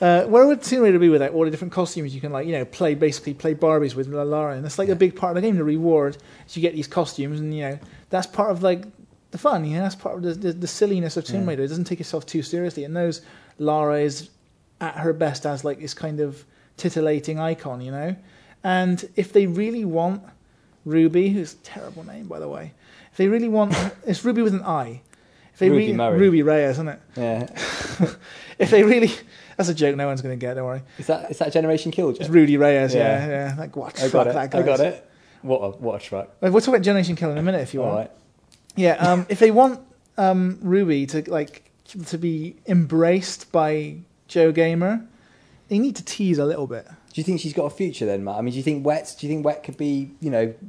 [0.00, 2.52] Uh, where would Tomb Raider be without all the different costumes you can like, you
[2.52, 5.48] know, play basically play Barbies with Lara, and that's like a big part of the
[5.48, 5.56] game.
[5.56, 6.16] The reward
[6.46, 8.84] is you get these costumes, and you know that's part of like
[9.30, 9.64] the fun.
[9.64, 11.62] You know, that's part of the the, the silliness of Tomb Raider.
[11.62, 12.84] It doesn't take itself too seriously.
[12.84, 13.22] It knows
[13.58, 14.30] Lara is
[14.80, 16.44] at her best as like this kind of
[16.76, 18.16] titillating icon, you know.
[18.64, 20.22] And if they really want
[20.84, 22.72] Ruby, who's a terrible name by the way,
[23.12, 23.74] if they really want,
[24.06, 25.02] it's Ruby with an I.
[25.52, 26.18] If they Ruby really, Murray.
[26.18, 27.00] Ruby Reyes, isn't it?
[27.16, 28.14] Yeah.
[28.58, 29.10] If they really,
[29.56, 29.96] that's a joke.
[29.96, 30.52] No one's going to get.
[30.52, 30.82] Don't worry.
[30.98, 32.10] Is that is that Generation Kill?
[32.10, 32.94] It's Rudy Reyes.
[32.94, 33.28] Yeah, Yeah.
[33.28, 33.54] yeah.
[33.58, 33.98] Like what?
[34.02, 34.36] I got it.
[34.36, 35.10] I got it.
[35.40, 36.28] What a what a truck.
[36.42, 37.98] We'll talk about Generation Kill in a minute if you All want.
[38.00, 38.10] right.
[38.76, 38.94] Yeah.
[38.94, 39.80] Um, if they want
[40.16, 41.70] um, Ruby to like
[42.06, 43.96] to be embraced by
[44.28, 45.04] Joe Gamer,
[45.68, 46.86] they need to tease a little bit.
[46.86, 48.36] Do you think she's got a future then, Matt?
[48.36, 49.16] I mean, do you think Wet?
[49.18, 50.10] Do you think Wet could be?
[50.20, 50.66] You know, do you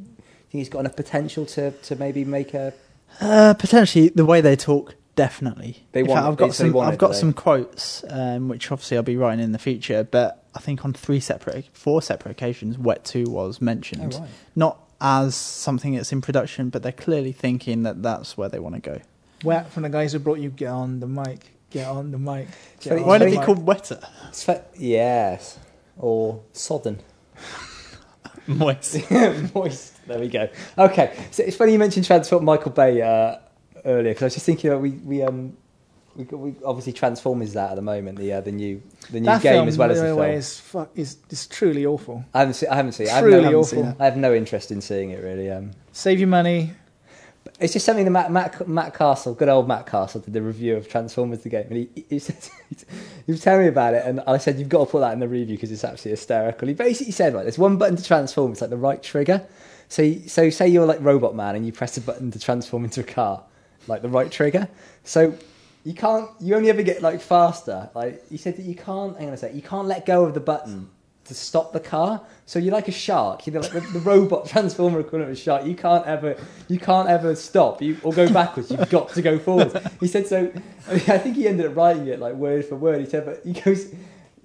[0.52, 2.74] think he's got enough potential to to maybe make a?
[3.20, 5.86] Uh, potentially, the way they talk, definitely.
[5.92, 6.28] They In want fact.
[6.32, 6.80] I've got They- so they some.
[6.80, 10.04] I've it, got some quotes, um, which obviously I'll be writing in the future.
[10.04, 14.16] But I think on three separate, four separate occasions, Wet Two was mentioned.
[14.16, 14.30] Oh, right.
[14.56, 18.76] Not as something that's in production, but they're clearly thinking that that's where they want
[18.76, 19.02] to go.
[19.44, 21.52] Wet from the guys who brought you get on the mic.
[21.72, 22.48] Get on the mic.
[22.80, 24.00] Get funny- on Why the did it be called Wetter?
[24.30, 25.58] It's fa- yes,
[25.98, 27.00] or sodden.
[28.48, 29.10] Moist.
[29.56, 30.06] Moist.
[30.08, 30.50] There we go.
[30.78, 33.38] Okay, so it's funny you mentioned Transform Michael Bay uh,
[33.86, 35.56] earlier because I was just thinking about we we um
[36.16, 39.42] we, we obviously Transformers that at the moment the uh, the new the new that
[39.42, 40.22] game film, as well as the film.
[40.22, 42.24] is, fuck, is is truly awful.
[42.34, 42.70] I haven't seen.
[42.70, 43.08] I haven't seen.
[43.08, 43.20] it.
[43.20, 43.84] Truly no, I, haven't awful.
[43.84, 43.96] seen.
[44.00, 45.50] I have no interest in seeing it really.
[45.50, 46.72] Um, Save your money.
[47.60, 50.76] it's just something that Matt, Matt, Matt Castle, good old Matt Castle, did the review
[50.76, 52.36] of Transformers the game, and he he, said,
[53.26, 55.20] he was telling me about it, and I said you've got to put that in
[55.20, 56.68] the review because it's absolutely hysterical.
[56.68, 59.46] He basically said, right, there's one button to transform, it's like the right trigger.
[59.88, 63.02] So so say you're like Robot Man and you press a button to transform into
[63.02, 63.44] a car,
[63.88, 64.70] like the right trigger.
[65.04, 65.36] So
[65.84, 67.90] you can't, you only ever get like faster.
[67.96, 69.18] Like you said that you can't.
[69.18, 70.90] Hang on a sec, you can't let go of the button
[71.26, 72.22] to stop the car.
[72.46, 73.48] So you're like a shark.
[73.48, 75.66] You're like the, the robot transformer equivalent of a shark.
[75.66, 76.36] You can't ever,
[76.68, 78.70] you can't ever stop you, or go backwards.
[78.70, 79.76] You've got to go forwards.
[80.00, 80.52] He said so.
[80.88, 83.02] I, mean, I think he ended up writing it like word for word.
[83.02, 83.94] He said, but he goes,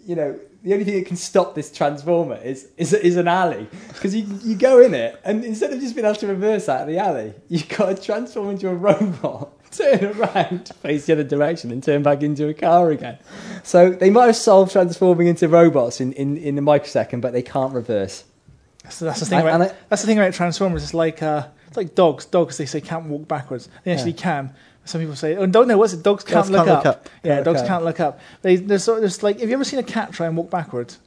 [0.07, 3.69] you know, the only thing that can stop this transformer is is, is an alley
[3.89, 6.83] because you you go in it and instead of just being able to reverse out
[6.83, 9.53] of the alley, you've got to transform into a robot.
[9.77, 13.19] Turn around, face the other direction, and turn back into a car again.
[13.63, 17.43] So they might have solved transforming into robots in, in, in a microsecond, but they
[17.43, 18.25] can't reverse.
[18.85, 20.83] That's, that's the thing And- about and I- that's the thing about Transformers.
[20.85, 22.25] It's like uh, it's like dogs.
[22.27, 23.69] Dogs they say can't walk backwards.
[23.85, 24.17] They actually Yeah.
[24.23, 24.55] can.
[24.85, 26.03] Some people say, "Oh, don't know what's it?
[26.05, 26.85] Dogs can't, Dogs look, can't up.
[26.85, 27.09] look up.
[27.25, 27.67] Yeah, Can't dogs up.
[27.67, 28.21] can't look up.
[28.43, 30.49] They they're sort of there's like, have you ever seen a cat try and walk
[30.49, 31.01] backwards?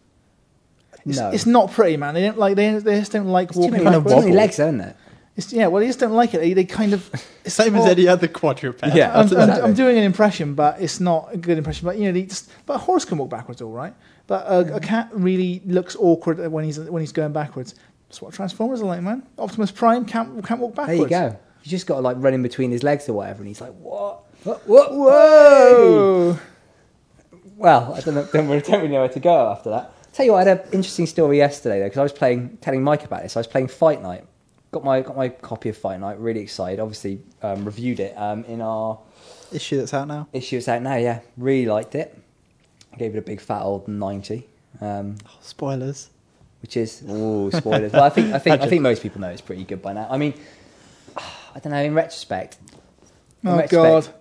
[1.06, 1.30] It's, No.
[1.32, 2.14] it's not pretty, man.
[2.14, 4.20] They don't like they, they just don't like It's too walking many, kind of too
[4.20, 4.96] many legs, isn't it?
[5.40, 6.40] It's, yeah, well, they just don't like it.
[6.40, 7.10] They, they kind of
[7.46, 8.86] Same as any other quadruped.
[8.94, 9.18] Yeah.
[9.18, 11.86] I'm, I'm, I'm doing an impression, but it's not a good impression.
[11.86, 13.94] But you know, they just, but a horse can walk backwards, all right.
[14.28, 17.76] But a, a cat really looks awkward when he's when he's going backwards.
[18.10, 19.26] That's what Transformers are like, man.
[19.38, 21.10] Optimus Prime can't can't walk backwards.
[21.10, 21.40] There you go.
[21.64, 23.74] You just got to like run in between his legs or whatever, and he's like,
[23.76, 24.26] "What?
[24.44, 24.68] What?
[24.68, 24.94] what?
[24.94, 26.40] Whoa!
[27.56, 28.28] Well, I don't know.
[28.34, 29.94] Don't really, don't really know where to go after that.
[30.12, 32.84] Tell you what, I had an interesting story yesterday though, because I was playing, telling
[32.84, 33.38] Mike about this.
[33.38, 34.26] I was playing Fight Night.
[34.72, 36.20] Got my got my copy of Fight Night.
[36.20, 36.80] Really excited.
[36.80, 39.00] Obviously, um, reviewed it um, in our
[39.52, 40.28] Issue that's out now.
[40.32, 40.58] issue.
[40.58, 40.96] that's out now.
[40.96, 42.16] Yeah, really liked it.
[42.98, 44.48] Gave it a big fat old ninety.
[44.80, 46.10] Um, Oh, spoilers.
[46.62, 47.92] which is ooh spoilers.
[47.94, 50.08] well, I think I think I think most people know it's pretty good by now.
[50.10, 50.36] I mean,
[51.18, 51.82] I don't know.
[51.82, 52.58] In retrospect,
[53.44, 53.72] in Oh retrospect-
[54.06, 54.14] God!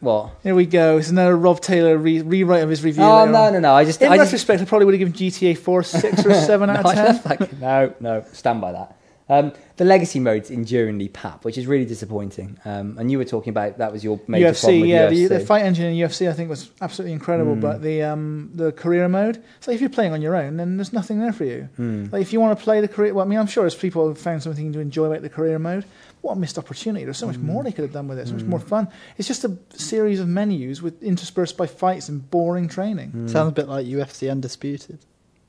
[0.00, 0.30] what?
[0.42, 0.98] Here we go.
[0.98, 3.02] It's another Rob Taylor re- rewrite of his review.
[3.02, 3.52] Oh no on.
[3.54, 3.74] no no!
[3.74, 6.34] I just In I just, retrospect, I probably would have given GTA 4 six or
[6.44, 7.22] seven out of ten.
[7.24, 8.94] like- no, no, stand by that.
[9.28, 12.58] Um, the legacy mode's enduringly pap, which is really disappointing.
[12.64, 15.28] Um, and you were talking about that was your major problem with yeah, UFC.
[15.28, 17.60] the, the fight engine in UFC I think was absolutely incredible, Mm.
[17.60, 20.76] but the um, the career mode, it's like if you're playing on your own, then
[20.76, 21.68] there's nothing there for you.
[21.76, 22.06] Hmm.
[22.12, 24.06] Like if you want to play the career, well, I mean, I'm sure there's people
[24.06, 25.84] who found something to enjoy about the career mode.
[26.22, 27.04] What a missed opportunity!
[27.04, 27.46] There's so much Hmm.
[27.46, 28.28] more they could have done with it.
[28.28, 28.86] So much more fun.
[29.18, 33.10] It's just a series of menus with interspersed by fights and boring training.
[33.10, 33.26] Hmm.
[33.26, 35.00] Sounds a bit like UFC Undisputed.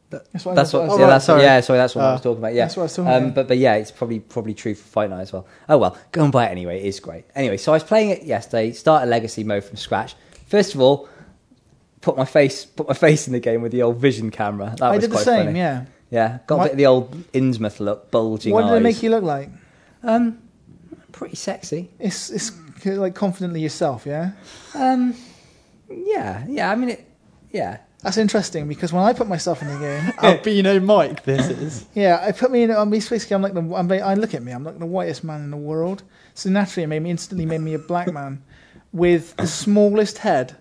[0.09, 0.55] That's what.
[0.55, 1.41] That's I, what, oh, yeah, right, that's sorry.
[1.41, 2.53] yeah, sorry, that's what I Uh, was talking about.
[2.53, 3.35] Yeah, That's what I was talking um, about.
[3.35, 5.45] But but yeah, it's probably probably true for Fight Night as well.
[5.67, 6.79] Oh well, go and buy it anyway.
[6.79, 7.25] It is great.
[7.35, 8.71] Anyway, so I was playing it yesterday.
[8.71, 10.15] Start a legacy mode from scratch.
[10.47, 11.09] First of all,
[11.99, 14.73] put my face put my face in the game with the old Vision camera.
[14.77, 15.45] That I was did the same.
[15.47, 15.59] funny.
[15.59, 15.85] Yeah.
[16.09, 16.39] yeah.
[16.47, 18.77] Got What- a bit of the old Innsmouth look, bulging What did eyes.
[18.77, 19.49] it make you look like?
[20.03, 20.37] Um,
[21.11, 21.89] pretty sexy.
[21.99, 22.51] It's it's
[22.85, 24.05] like confidently yourself.
[24.05, 24.31] Yeah.
[24.73, 25.15] Um,
[25.89, 26.71] yeah, yeah.
[26.71, 27.03] I mean, it.
[27.51, 27.77] Yeah,
[28.07, 31.85] That's interesting because when I put myself in the game, Albino Mike, this is.
[31.93, 32.71] yeah, I put me in.
[32.71, 33.59] Um, I'm basically I'm like the.
[33.59, 34.53] I'm, I look at me.
[34.53, 36.03] I'm like the whitest man in the world.
[36.33, 38.43] So naturally, it made me instantly made me a black man
[38.93, 40.55] with the smallest head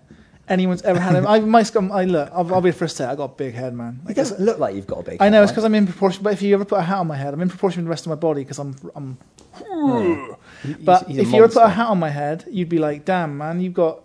[0.49, 1.25] anyone's ever had.
[1.25, 1.93] I my scum.
[1.93, 2.31] I look.
[2.33, 4.01] I'll, I'll be the first to say I got a big head, man.
[4.03, 5.23] It Like, doesn't look like you've got a big.
[5.23, 5.55] I know head, it's right?
[5.55, 6.25] because I'm in proportion.
[6.25, 7.91] But if you ever put a hat on my head, I'm in proportion with the
[7.91, 8.75] rest of my body because I'm.
[8.97, 9.19] I'm
[9.55, 10.33] hmm.
[10.65, 12.81] He's- but he's a if you ever put a hat on my head, you'd be
[12.81, 14.01] like, "Damn, man, you've got."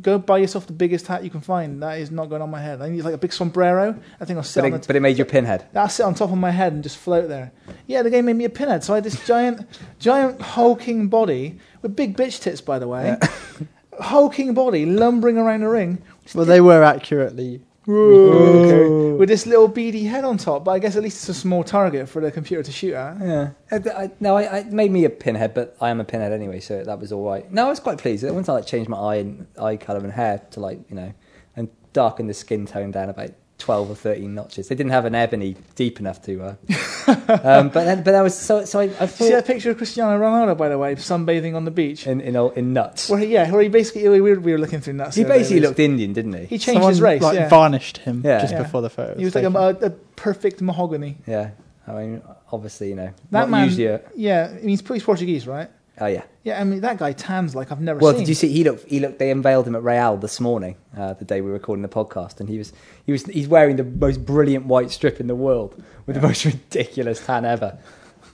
[0.00, 1.82] Go buy yourself the biggest hat you can find.
[1.82, 2.80] That is not going on my head.
[2.80, 3.98] I need like a big sombrero.
[4.20, 4.86] I think I'll sit but on it, the.
[4.86, 5.66] but it made you a pinhead.
[5.74, 7.52] I'll sit on top of my head and just float there.
[7.86, 8.84] Yeah, the game made me a pinhead.
[8.84, 9.66] So I had this giant,
[9.98, 13.16] giant hulking body with big bitch tits, by the way.
[14.00, 16.02] hulking body lumbering around the ring.
[16.34, 17.60] Well, they were accurately.
[17.88, 19.12] Okay.
[19.18, 21.64] With this little beady head on top, but I guess at least it's a small
[21.64, 23.20] target for the computer to shoot at.
[23.20, 23.50] Yeah.
[23.70, 26.32] I, I, no, I, I it made me a pinhead, but I am a pinhead
[26.32, 27.50] anyway, so that was all right.
[27.52, 28.24] No, I was quite pleased.
[28.28, 31.12] Once I like changed my eye and eye colour and hair to like you know,
[31.56, 33.30] and darkened the skin tone down about
[33.62, 34.68] twelve or thirteen notches.
[34.68, 36.42] They didn't have an ebony deep enough to.
[36.42, 36.54] Uh,
[37.42, 38.64] um, but then, but that was so.
[38.64, 41.54] So I, I Did you see that picture of Cristiano Ronaldo, by the way, sunbathing
[41.54, 42.06] on the beach?
[42.06, 43.08] in in, in nuts.
[43.08, 45.16] Where he, yeah, where he basically we were, we were looking through nuts.
[45.16, 45.68] He the other day, basically Liz.
[45.70, 46.44] looked Indian, didn't he?
[46.46, 47.22] He changed Someone, his race.
[47.22, 47.48] like yeah.
[47.48, 48.40] varnished him Yeah.
[48.40, 48.62] just Yeah.
[48.62, 49.16] before the photo.
[49.18, 51.18] he was like a, a, a perfect mahogany.
[51.26, 51.50] Yeah.
[51.86, 53.86] I mean, obviously, you know, That not man- usually.
[53.86, 55.68] A, Yeah, I mean, he's, he's Portuguese, right?
[56.00, 56.22] Oh yeah.
[56.44, 58.04] Yeah, I mean that guy tans like I've never seen.
[58.04, 58.20] Well, seen.
[58.22, 58.48] did you see?
[58.48, 58.88] He looked.
[58.88, 59.18] He looked.
[59.18, 62.40] They unveiled him at Real this morning, uh, the day we were recording the podcast,
[62.40, 62.72] and he was.
[63.06, 63.24] He was.
[63.26, 67.44] He's wearing the most brilliant white strip in the world with the most ridiculous tan
[67.44, 67.78] ever.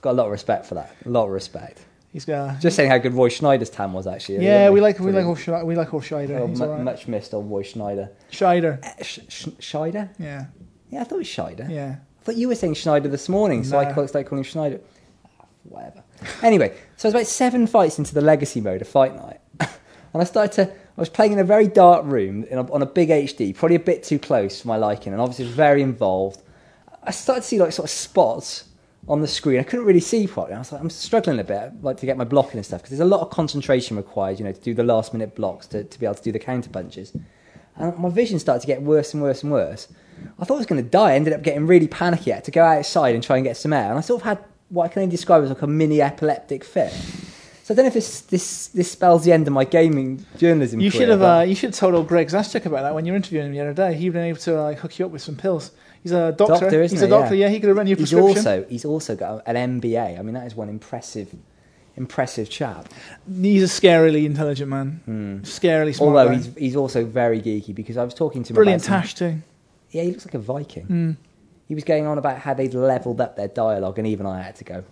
[0.01, 0.95] Got a lot of respect for that.
[1.05, 1.81] A lot of respect.
[2.13, 2.59] He's got.
[2.59, 4.43] Just saying how good Roy Schneider's tan was actually.
[4.43, 5.67] yeah, we like we like Brilliant.
[5.67, 5.93] We like.
[5.93, 6.11] Oh, He's
[6.59, 6.81] mu- all right.
[6.83, 8.09] much missed on Roy Schneider.
[8.31, 8.79] Scheider.
[8.81, 10.09] Eh, Sch- Sch- Schneider?
[10.17, 10.45] Yeah,
[10.89, 11.67] Yeah, I thought it was Schneider.
[11.69, 11.97] yeah.
[12.19, 13.93] I thought you were saying Schneider this morning, so I No.
[13.93, 14.79] called- started calling him Schneider.
[15.69, 16.03] Whatever.
[16.41, 20.21] anyway, so I was about seven fights into the legacy mode of Fight Night, and
[20.21, 20.71] I started to.
[20.71, 23.79] I was playing in a very dark room a, on a big HD, probably a
[23.79, 26.41] bit too close for my liking, and obviously very involved.
[27.03, 28.65] I started to see like sort of spots
[29.07, 29.59] on the screen.
[29.59, 30.55] I couldn't really see properly.
[30.55, 32.97] I was like, I'm struggling a bit, like to get my blocking and stuff, because
[32.97, 35.83] there's a lot of concentration required, you know, to do the last minute blocks to,
[35.83, 37.13] to be able to do the counter punches.
[37.75, 39.87] And my vision started to get worse and worse and worse.
[40.37, 41.11] I thought I was going to die.
[41.11, 42.33] I ended up getting really panicky.
[42.33, 43.89] I had to go outside and try and get some air.
[43.89, 46.63] And I sort of had what I can only describe as like a mini epileptic
[46.63, 46.91] fit.
[47.63, 50.79] So I don't know if this this, this spells the end of my gaming journalism.
[50.79, 53.05] You career, should have uh, you should have told old Greg Zeschuk about that when
[53.05, 53.93] you were interviewing him the other day.
[53.93, 55.71] He'd been able to like hook you up with some pills.
[56.01, 56.61] He's a doctor.
[56.61, 57.35] Doctor, He's a doctor.
[57.35, 57.47] Yeah.
[57.47, 57.51] Yeah.
[57.51, 58.37] he could have run you a he's prescription.
[58.37, 60.17] also he's also got an MBA.
[60.17, 61.35] I mean, that is one impressive
[61.95, 62.87] impressive chap.
[63.41, 65.41] He's a scarily intelligent man.
[65.43, 66.07] Scarily smart.
[66.07, 66.35] Although guy.
[66.37, 68.55] he's he's also very geeky because I was talking to him.
[68.55, 69.41] brilliant about some- tash too.
[69.91, 70.85] Yeah, he looks like a Viking.
[70.87, 71.17] Mm.
[71.69, 74.55] He was going on about how they'd levelled up their dialogue, and even I had
[74.57, 74.83] to go.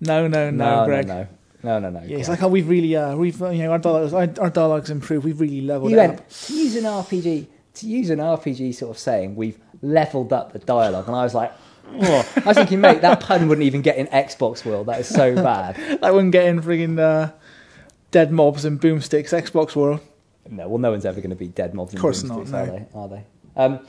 [0.00, 1.08] No, no, no, no, Greg.
[1.08, 1.26] no,
[1.64, 2.00] no, no, no.
[2.06, 2.38] Yeah, it's Greg.
[2.38, 5.24] like, oh, we've really, uh, we've, uh, you know, our dialogues, our, our dialogues improved.
[5.24, 6.30] We've really leveled you it went up.
[6.30, 10.60] to use an RPG to use an RPG sort of saying we've levelled up the
[10.60, 11.52] dialogue, and I was like,
[11.94, 12.32] oh.
[12.36, 14.86] I was thinking, mate, that pun wouldn't even get in Xbox World.
[14.86, 15.76] That is so bad.
[16.02, 17.32] I wouldn't get in frigging uh,
[18.12, 20.00] dead mobs and boomsticks Xbox World.
[20.48, 21.94] No, well, no one's ever going to be dead mobs.
[21.94, 22.58] Of course not, no.
[22.58, 22.86] Are they?
[22.94, 23.24] Are they?
[23.56, 23.80] Um,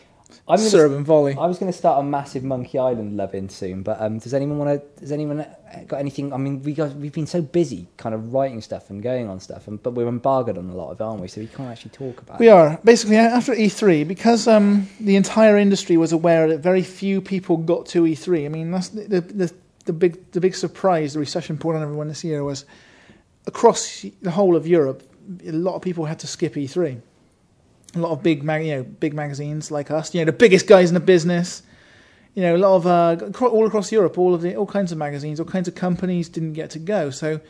[0.47, 1.35] I'm gonna, and volley.
[1.35, 4.33] I was going to start a massive Monkey Island love in soon, but um, does
[4.33, 4.99] anyone want to?
[4.99, 5.45] Does anyone
[5.87, 6.33] got anything?
[6.33, 9.39] I mean, we guys we've been so busy, kind of writing stuff and going on
[9.39, 11.27] stuff, and but we're embargoed on a lot of it, aren't we?
[11.27, 12.39] So we can't actually talk about.
[12.39, 12.51] We it.
[12.51, 17.57] are basically after E3 because um, the entire industry was aware that very few people
[17.57, 18.45] got to E3.
[18.45, 19.53] I mean, that's the, the, the,
[19.85, 21.13] the big the big surprise.
[21.13, 22.65] The recession poured on everyone this year was
[23.45, 25.03] across the whole of Europe.
[25.45, 27.01] A lot of people had to skip E3.
[27.95, 30.67] A lot of big mag, you know, big magazines like us, you know, the biggest
[30.67, 31.63] guys in the business.
[32.35, 34.97] You know, a lot of uh, all across Europe, all of the all kinds of
[34.97, 37.09] magazines, all kinds of companies didn't get to go.
[37.09, 37.41] So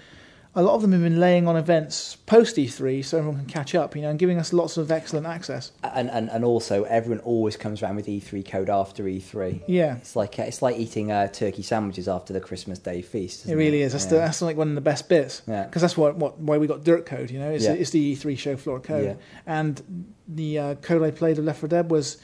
[0.56, 3.76] a lot of them have been laying on events post E3 so everyone can catch
[3.76, 5.72] up, you know, and giving us lots of excellent access.
[5.84, 9.62] and, and and also everyone always comes around with E3 code after E3.
[9.68, 13.46] Yeah, It's like uh, it's like eating uh, turkey sandwiches after the Christmas Day feast.
[13.48, 13.92] it really is.
[13.92, 15.66] That's, the, that's like one of the best bits Yeah.
[15.66, 17.74] because that's what, what why we got Dirt Code, you know, it's, Yeah.
[17.74, 19.06] it's the E3 show floor code.
[19.06, 19.14] Yeah.
[19.46, 22.18] And the uh, code I played of Left 4 Dead was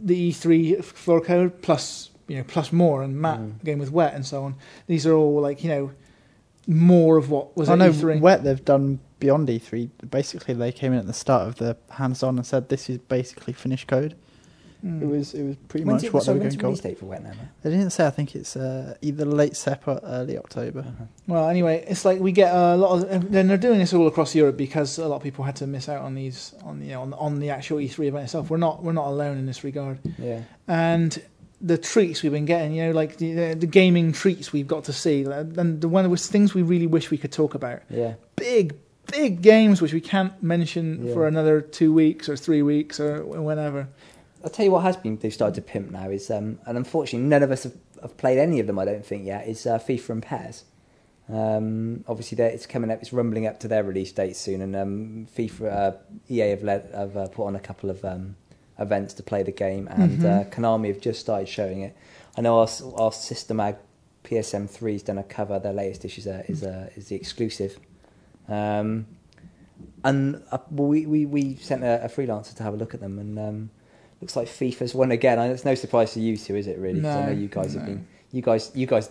[0.00, 3.60] the E3 floor code plus, you know, plus more and Matt Mm.
[3.62, 4.54] again with Wet and so on.
[4.86, 5.90] These are all like, you know,
[6.66, 8.20] more of what was I at know E3.
[8.20, 9.90] Wet they've done beyond E3.
[10.10, 13.52] Basically, they came in at the start of the hands-on and said this is basically
[13.52, 14.16] finished code.
[14.84, 15.02] Mm.
[15.02, 16.66] It was it was pretty When's much it, what so they were when's going the
[16.68, 16.90] release gold.
[16.92, 17.30] date for Wet now?
[17.30, 17.48] man?
[17.62, 18.06] They didn't say.
[18.06, 20.84] I think it's uh, either late Sep or early October.
[21.26, 23.32] Well, anyway, it's like we get a lot of.
[23.32, 25.88] Then they're doing this all across Europe because a lot of people had to miss
[25.88, 28.50] out on these on you know on, on the actual E3 event itself.
[28.50, 29.98] We're not we're not alone in this regard.
[30.18, 30.42] Yeah.
[30.68, 31.20] And
[31.60, 34.92] the treats we've been getting, you know, like the the, gaming treats we've got to
[34.92, 37.82] see, and the one of the things we really wish we could talk about.
[37.88, 38.14] Yeah.
[38.36, 38.76] Big
[39.10, 41.14] big games which we can't mention Yeah.
[41.14, 43.88] for another two weeks or three weeks or whenever.
[44.44, 47.28] I'll tell you what has been they've started to pimp now is um, and unfortunately
[47.28, 49.78] none of us have, have played any of them I don't think yet is uh,
[49.78, 50.64] FIFA and PES.
[51.28, 55.26] Um, obviously it's coming up it's rumbling up to their release date soon and um,
[55.36, 55.96] FIFA uh,
[56.30, 58.36] EA have led have uh, put on a couple of um,
[58.78, 60.50] events to play the game and uh, Mhm.
[60.52, 61.96] Konami have just started showing it.
[62.36, 62.68] I know our
[62.98, 63.76] our Sister Mag
[64.24, 67.78] PSM 3's done a cover their latest issue is, uh, is, uh, is the exclusive.
[68.48, 69.06] Um,
[70.04, 73.18] and uh, we, we, we sent a, a freelancer to have a look at them,
[73.18, 73.70] and um,
[74.20, 75.38] looks like FIFA's won again.
[75.38, 76.78] I, it's no surprise to you two, is it?
[76.78, 77.00] Really?
[77.00, 78.06] 'Cause I No, know you guys have been.
[78.32, 79.10] You guys, you guys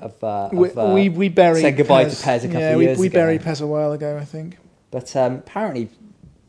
[0.00, 0.22] have.
[0.22, 2.22] Uh, We, have, uh, we we buried said goodbye to Pez.
[2.22, 3.18] Pez a couple yeah, of we, years we ago.
[3.18, 4.58] We buried Pez a while ago, I think.
[4.90, 5.88] But um, apparently,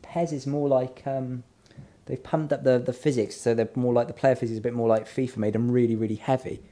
[0.02, 1.42] Pez is more like um,
[2.06, 4.62] they've pumped up the, the physics, so they're more like the player physics is a
[4.62, 6.62] bit more like FIFA, made them really really heavy.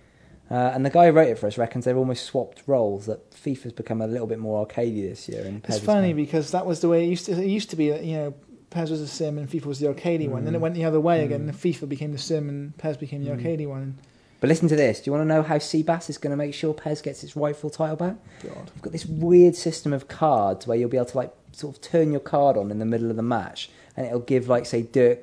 [0.51, 3.07] Uh, and the guy who wrote it for us reckons they've almost swapped roles.
[3.07, 5.43] That FIFA's become a little bit more arcadey this year.
[5.47, 7.33] And Pez It's funny gone- because that was the way it used to.
[7.33, 8.35] It used to be that you know
[8.71, 10.45] Pez was the sim and FIFA was the arcadey one.
[10.45, 10.63] Then it Mm.
[10.63, 11.47] went the other way again.
[11.47, 11.49] Mm.
[11.49, 13.41] And FIFA became the sim and Pez became the Mm.
[13.41, 13.99] arcadey one.
[14.41, 15.01] But listen to this.
[15.01, 17.35] Do you want to know how Seabass is going to make sure Pez gets its
[17.35, 18.17] rightful title back?
[18.43, 18.71] God.
[18.75, 21.81] We've got this weird system of cards where you'll be able to like sort of
[21.81, 24.83] turn your card on in the middle of the match, and it'll give like say
[24.83, 25.21] Dirk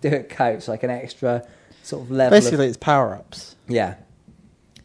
[0.00, 1.46] Dirk Coates like an extra
[1.82, 2.36] sort of level.
[2.36, 3.56] Basically, of, it's power ups.
[3.68, 3.94] yeah,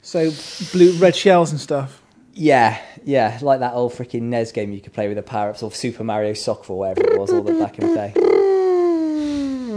[0.02, 0.32] So
[0.72, 2.02] blue red shells and stuff.
[2.34, 5.62] yeah, yeah, like that old freaking NES game you could play with the power ups,
[5.64, 8.14] or Super Mario Soccer or whatever it was, all the back in the day.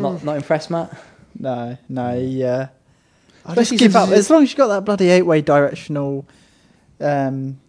[0.01, 0.97] Not not impressed, Matt.
[1.39, 2.69] No, no, yeah.
[3.47, 4.09] I Especially just give up.
[4.11, 6.27] As long as you've got that bloody eight-way directional
[7.01, 7.61] um,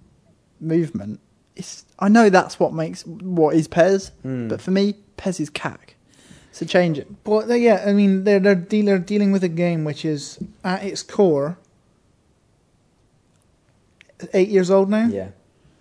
[0.60, 1.20] movement,
[1.56, 1.86] it's.
[2.00, 4.48] I know that's what makes what is Pez, Hmm.
[4.48, 5.96] but for me, Pez is cack.
[6.52, 7.24] So change it.
[7.24, 10.40] But they- yeah, I mean they're they're, deal, they're dealing with a game which is
[10.64, 11.58] at its core
[14.34, 15.08] eight years old now.
[15.08, 15.30] Yeah.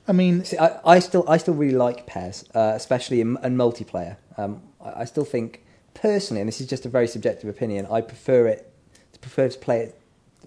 [0.07, 3.57] I mean, See, I, I still I still really like Pez, uh, especially in, in
[3.57, 4.17] multiplayer.
[4.37, 5.63] Um, I, I still think
[5.95, 8.71] personally, and this is just a very subjective opinion, I prefer it
[9.13, 10.01] to prefer to play it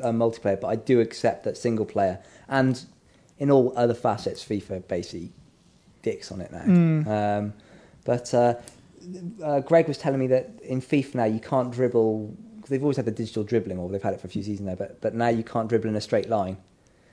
[0.03, 2.85] uh, multiplayer, but I do accept that single player and
[3.39, 5.31] in all other facets, FIFA basically
[6.01, 6.61] dicks on it now.
[6.61, 7.07] Mm.
[7.07, 7.53] Um,
[8.03, 8.55] but uh,
[9.43, 12.35] uh, Greg was telling me that in FIFA now you can't dribble.
[12.61, 14.67] Cause they've always had the digital dribbling, or they've had it for a few seasons
[14.67, 14.75] now.
[14.75, 16.57] But but now you can't dribble in a straight line.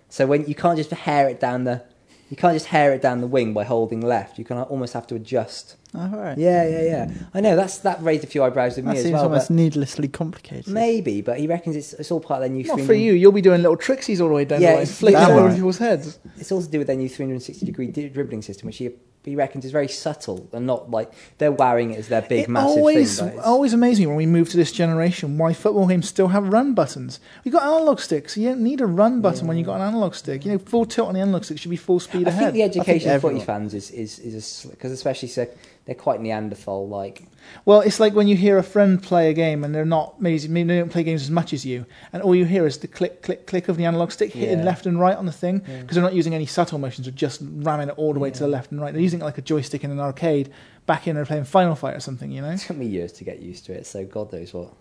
[0.09, 1.83] So when you can't just hair it down the,
[2.31, 4.39] you can't just hair it down the wing by holding left.
[4.39, 5.77] You can almost have to adjust.
[5.97, 6.37] Oh, right.
[6.37, 7.11] Yeah, yeah, yeah.
[7.33, 9.13] I know that's that raised a few eyebrows with That me as well.
[9.13, 10.67] seems almost needlessly complicated.
[10.73, 12.65] maybe, but he reckons it's it's all part of their new.
[12.65, 13.13] not 300 for you.
[13.13, 15.29] You'll be doing little tricksies all the way down Yeah, the line, it's- flicking it
[15.31, 15.55] over one.
[15.55, 16.19] people's heads.
[16.37, 18.91] It's all to do with their new 360 degree dribbling system, which he,
[19.25, 22.49] he reckons is very subtle and not like they're wearing it as their big it
[22.51, 23.29] massive always, thing.
[23.29, 26.75] it's- always amazing when we move to this generation why football games still have run
[26.75, 27.21] buttons.
[27.45, 28.37] We got analog sticks.
[28.37, 30.45] You don't need a run button when you got an analog stick.
[30.45, 32.53] You know, full tilt on the analog stick should be full speed I ahead.
[32.53, 35.47] think the education of footy fans is is is because especially so
[35.87, 37.25] they're quite Neanderthal like.
[37.67, 40.49] Well, it's like when you hear a friend play a game and they're not maybe,
[40.49, 42.89] maybe they don't play games as much as you, and all you hear is the
[42.89, 44.65] click, click, click of the analog stick hitting Yeah.
[44.65, 47.41] left and right on the thing because they're not using any subtle motions; they're just
[47.43, 48.93] ramming it all the way to the left and right.
[48.95, 50.51] They're using it like a joystick in an arcade
[50.87, 52.31] back in they're playing Final Fight or something.
[52.31, 54.73] You know, It took me years to get used to it, so God knows what.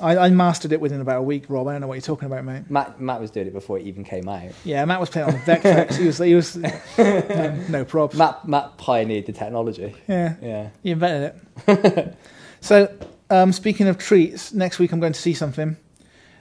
[0.00, 1.44] I, I mastered it within about a week.
[1.48, 2.70] Rob, I don't know what you're talking about, mate.
[2.70, 4.50] Matt Matt was doing it before it even came out.
[4.64, 5.94] Yeah, Matt was playing on Vectrex.
[5.98, 6.56] he was, he was,
[6.98, 8.14] no, no props.
[8.14, 9.94] Matt Matt pioneered the technology.
[10.06, 10.68] Yeah, Yeah.
[10.82, 12.16] he invented it.
[12.60, 12.94] so,
[13.30, 15.76] um, speaking of treats, next week I'm going to see something,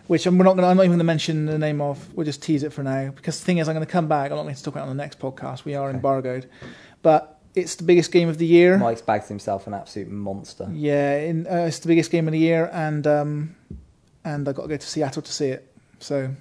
[0.08, 0.66] which I'm we're not going.
[0.68, 2.14] I'm not even going to mention the name of.
[2.14, 4.32] We'll just tease it for now because the thing is, I'm going to come back.
[4.32, 5.64] I'm not going to talk about it on the next podcast.
[5.64, 5.96] We are Okay.
[5.96, 6.50] embargoed,
[7.02, 8.78] but it's the biggest game of the year.
[8.78, 10.68] Mike's bagged himself an absolute monster.
[10.72, 13.56] Yeah, in, uh, it's the biggest game of the year, and um,
[14.24, 15.72] and I got to go to Seattle to see it.
[16.00, 16.36] So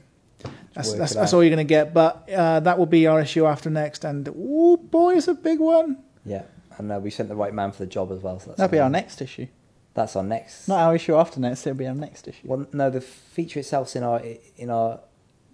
[0.74, 1.94] that's that's, that's all you're going to get.
[1.94, 5.60] But uh, that will be our issue after next, and oh boy, it's a big
[5.60, 6.02] one.
[6.24, 6.42] Yeah.
[6.76, 8.40] And uh, we sent the right man for the job as well.
[8.40, 9.46] So that's That'll be our next issue.
[9.94, 10.66] That's our next.
[10.66, 11.64] Not our issue after next.
[11.66, 12.40] It'll be our next issue.
[12.44, 14.20] Well, no, the feature itself's in our
[14.56, 14.98] in our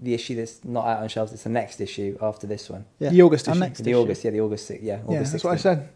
[0.01, 1.33] the issue that's not out on shelves.
[1.33, 2.87] It's the next issue after this one.
[2.99, 3.11] Yeah.
[3.11, 3.59] The August issue.
[3.59, 3.99] next the issue.
[4.01, 5.89] August, yeah, the August, six- yeah, August yeah, that's what I said.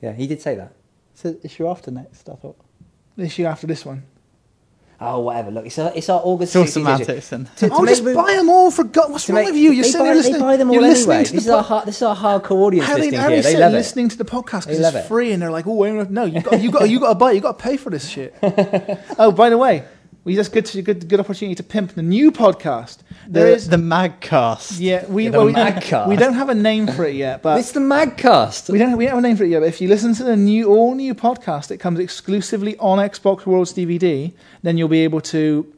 [0.00, 0.72] Yeah, he did say that.
[1.14, 2.28] So issue after next.
[2.28, 2.56] I thought.
[3.16, 4.04] The issue after this one.
[5.00, 5.52] Oh, whatever.
[5.52, 6.56] Look, it's our, it's our August.
[6.56, 7.04] It's all 16th issue.
[7.04, 7.46] semantics and.
[7.56, 9.12] To- to oh, just room- buy them all for God.
[9.12, 9.70] What's to wrong make- with you?
[9.70, 10.32] You're they sitting buy, listening.
[10.34, 11.24] They buy them all you're listening anyway.
[11.24, 13.34] to This the is, our, po- har- this is our hardcore audience Harry, listening Harry's
[13.34, 13.42] here.
[13.42, 13.76] They sitting love it.
[13.76, 15.04] listening to the podcast because it's it.
[15.06, 17.30] free, and they're like, "Oh, wait, no, you got, you got, you got to buy,
[17.30, 17.34] it.
[17.36, 18.34] you got to pay for this shit."
[19.20, 19.84] oh, by the way,
[20.24, 22.98] we just good, to, good, good opportunity to pimp the new podcast.
[23.26, 24.78] There The, is, the Magcast.
[24.78, 26.08] yeah, we, Yeah, the well, we, Magcast.
[26.08, 28.68] we don't have a name for it yet, but It's the Magcast.
[28.70, 29.60] we don't, we don't have a name for it yet.
[29.60, 33.46] But if you listen to the new, all new podcast, it comes exclusively on Xbox
[33.46, 34.32] Worlds DVD.
[34.62, 35.72] Then you'll be able to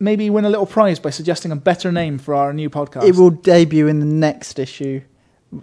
[0.00, 3.04] maybe win a little prize by suggesting a better name for our new podcast.
[3.04, 5.00] It will debut in the next issue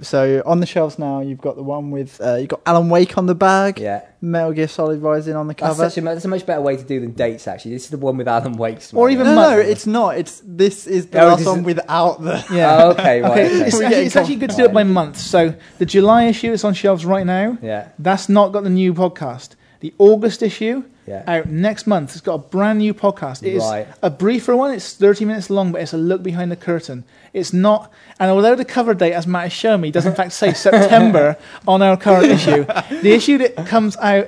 [0.02, 3.18] So on the shelves now, you've got the one with uh, you've got Alan Wake
[3.18, 4.02] on the bag, Yeah.
[4.24, 5.90] Metal Gear Solid Rising on the That's, cover.
[5.90, 7.72] such a, that's a much better way to do than dates, actually.
[7.72, 8.94] This is the one with Alan Wake's.
[8.94, 10.18] Or even no, no, it's not.
[10.18, 12.46] It's this is the Oh, last one without the.
[12.52, 12.84] Yeah.
[12.84, 13.32] Oh, okay, right.
[13.32, 13.62] Okay, okay.
[13.66, 15.18] it's, actually, it's actually good to do it by month.
[15.18, 17.58] So the July issue is on shelves right now.
[17.62, 19.56] Yeah, That's not got the new podcast.
[19.80, 21.24] The August issue yeah.
[21.28, 22.12] out next month.
[22.12, 23.44] It's got a brand new podcast.
[23.44, 23.88] It is Right.
[24.02, 24.72] a briefer one.
[24.74, 27.04] It's 30 minutes long, but it's a look behind the curtain.
[27.34, 30.34] It's not, and although the cover date, as Matt has shown me, does in fact
[30.34, 31.38] say September
[31.68, 32.66] on our current issue,
[33.02, 34.28] the issue that comes out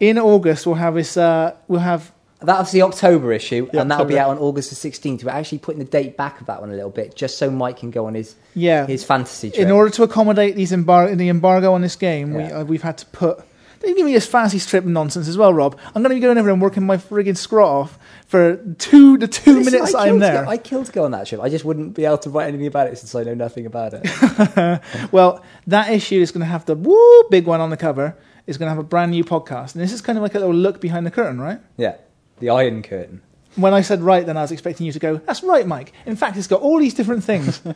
[0.00, 1.16] in August will have this.
[1.16, 4.90] Uh, will have That's the October issue, The and that'll be out on August the
[4.90, 5.22] 16th.
[5.24, 7.78] We're actually putting the date back of that one a little bit, just so Mike
[7.78, 8.84] can go on his, yeah.
[8.86, 9.62] his fantasy trip.
[9.62, 12.98] In order to accommodate these embar- the embargo on this game, we, uh, we've had
[12.98, 13.44] to put.
[13.82, 15.78] They give me this fancy strip nonsense as well, Rob.
[15.88, 19.26] I'm going to be going over and working my frigging scrot off for two the
[19.28, 20.44] two Listen, minutes I I'm there.
[20.44, 21.40] go- I killed to go on that trip.
[21.40, 23.92] I just wouldn't be able to write anything about it since I know nothing about
[23.94, 24.80] it.
[25.12, 28.16] Well, that issue is going to have the woo big one on the cover.
[28.46, 30.38] Is going to have a brand new podcast, and this is kind of like a
[30.40, 31.60] little look behind the curtain, right?
[31.76, 31.96] yeah,
[32.40, 33.20] the Iron Curtain.
[33.54, 35.16] When I said right, then I was expecting you to go.
[35.18, 35.92] That's right, Mike.
[36.06, 37.60] In fact, it's got all these different things.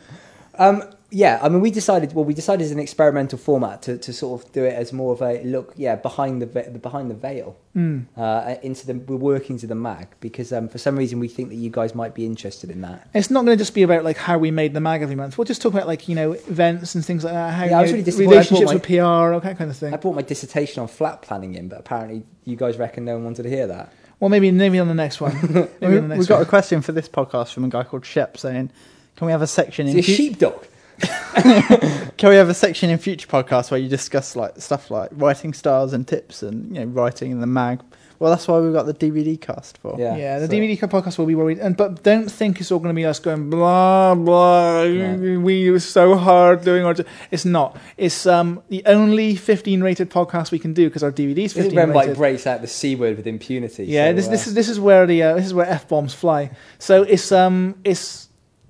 [0.59, 2.13] Um, yeah, I mean, we decided.
[2.13, 5.13] Well, we decided as an experimental format to, to sort of do it as more
[5.13, 8.05] of a look, yeah, behind the, ve- the behind the veil, Mm.
[8.17, 11.49] uh, into the we're workings of the mag because um, for some reason we think
[11.49, 13.07] that you guys might be interested in that.
[13.13, 15.37] It's not going to just be about like how we made the mag every month.
[15.37, 17.53] We'll just talk about like you know events and things like that.
[17.53, 18.29] How Yeah, I was you know, really disappointed.
[18.31, 19.03] Relationships bought with PR,
[19.33, 19.93] all that kind of thing.
[19.93, 23.25] I brought my dissertation on flat planning in, but apparently you guys reckon no one
[23.25, 23.93] wanted to hear that.
[24.19, 25.33] Well, maybe maybe on the next one.
[25.43, 27.83] Maybe We, on the we've next got a question for this podcast from a guy
[27.83, 28.71] called Shep saying,
[29.15, 30.65] "Can we have a section Is in he a sheepdog?
[32.17, 35.53] Can we have a section in future podcasts where you discuss like stuff like writing
[35.53, 37.81] styles and tips and you know writing in the mag?
[38.19, 39.95] Well, that's why we've got the DVD cast for.
[39.99, 40.17] Yeah.
[40.17, 42.89] Yeah, the so- DVD podcast will be worried, and but don't think it's all going
[42.89, 44.85] to be us going blah blah.
[44.85, 45.39] No.
[45.39, 46.95] We were so hard doing our.
[47.29, 47.77] It's not.
[47.95, 51.63] It's um the only 15 rated podcast we can do because our DVD's This is
[51.65, 52.17] 15 when Mike rated.
[52.17, 53.85] breaks out the c word with impunity.
[53.85, 55.87] Yeah, so, this uh, this is this is where the uh, this is where f
[55.87, 56.49] bombs fly.
[56.79, 58.26] So it's um it's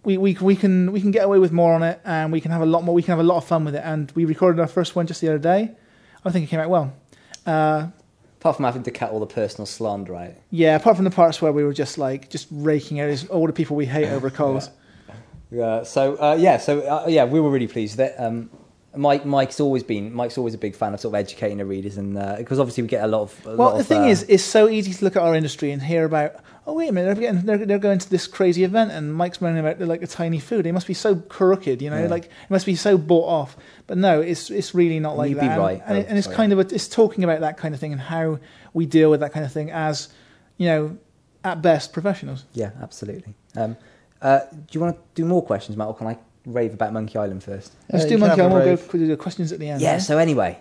[0.08, 2.52] we, we we can we can get away with more on it, and we can
[2.52, 2.96] have a lot more.
[2.96, 3.82] We can have a lot of fun with it.
[3.84, 5.72] And we recorded our first one just the other day.
[6.24, 6.94] I think it came out well.
[7.46, 7.88] Uh,
[8.40, 10.32] apart from having to cut all the personal slander out.
[10.50, 13.54] yeah, apart from the parts where we were just like just raking out all the
[13.54, 14.70] people we hate over coals.
[15.52, 15.84] Yeah.
[15.84, 16.56] So uh, yeah.
[16.56, 18.16] So uh, yeah, we were really pleased with it.
[18.18, 18.50] Um,
[18.98, 20.14] Mike, Mike's always been.
[20.14, 22.90] Mike's always a big fan of sort of educating the readers, and because obviously we
[22.90, 23.46] get a lot of.
[23.46, 25.36] A Well, lot the of, thing uh, is, it's so easy to look at our
[25.36, 26.36] industry and hear about.
[26.70, 29.40] Oh wait a minute, they're, getting, they're, they're going to this crazy event, and Mike's
[29.40, 30.66] moaning about like a tiny food.
[30.66, 32.08] They must be so crooked, you know, Yeah.
[32.10, 33.56] like it must be so bought off.
[33.88, 35.42] But no, it's it's really not like you'd that.
[35.44, 35.82] be And- right.
[35.86, 36.36] and, Oh, and it's sorry.
[36.36, 38.40] kind of a, it's talking about that kind of thing and how
[38.74, 40.10] we deal with that kind of thing as,
[40.58, 40.98] you know,
[41.46, 42.44] at best professionals.
[42.54, 43.36] Yeah, absolutely.
[43.56, 43.78] Um,
[44.22, 46.18] uh, do you want to do more questions, Matt, or can I
[46.48, 47.72] rave about Monkey Island first?
[47.92, 48.54] Let's Uh, do Monkey have Island.
[48.54, 48.92] a We'll rave.
[48.92, 49.82] go do the questions at the end.
[49.82, 49.94] Yeah.
[49.94, 50.02] right?
[50.02, 50.58] So anyway,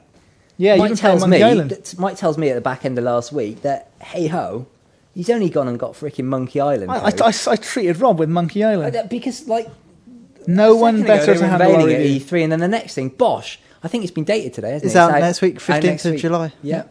[0.58, 1.42] yeah, Mike tells Monkey me.
[1.42, 1.70] Island.
[1.70, 4.66] That, Mike tells me at the back end of last week that hey ho,
[5.14, 6.90] he's only gone and got freaking Monkey Island.
[6.90, 7.22] I, I, code.
[7.22, 8.94] I, I treated Rob with Monkey Island.
[8.96, 9.68] Uh, because like
[10.46, 12.16] No a one second ago better they to were handle our unveiling it review.
[12.16, 13.58] at E3, and then the next thing, Bosch.
[13.82, 14.98] I think it's been dated today, hasn't It's it?
[14.98, 16.20] out It's next week, out 15th of week.
[16.20, 16.52] July.
[16.62, 16.84] Yeah.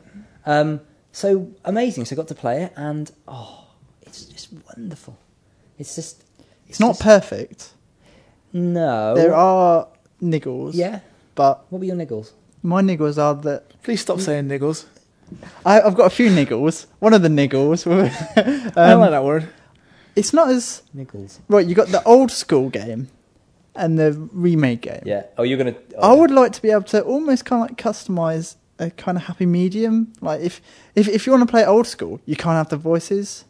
[0.45, 0.79] Um,
[1.11, 2.05] so amazing.
[2.05, 3.65] So I got to play it, and oh,
[4.03, 5.17] it's just wonderful.
[5.79, 6.23] It's just.
[6.69, 7.69] It's not just- perfect.
[8.55, 9.13] No.
[9.15, 9.87] There are
[10.21, 10.71] niggles.
[10.73, 10.99] Yeah.
[11.35, 12.31] But What were your niggles?
[12.63, 14.85] my niggles are that Please stop saying niggles.
[15.65, 16.85] I, I've got a few niggles.
[16.99, 17.85] One of the niggles,
[18.37, 19.49] I don't um, like that word.
[20.15, 21.39] it's not as Niggles.
[21.49, 21.65] right.
[21.67, 23.09] You got the old school game
[23.75, 25.01] and the remake game.
[25.05, 25.23] Yeah.
[25.37, 25.75] Oh, you're gonna.
[26.01, 29.25] I would like to be able to almost kind of like customize a kind of
[29.25, 30.13] happy medium.
[30.21, 30.61] Like if
[30.95, 33.45] if if you want to play old school, you can't have the voices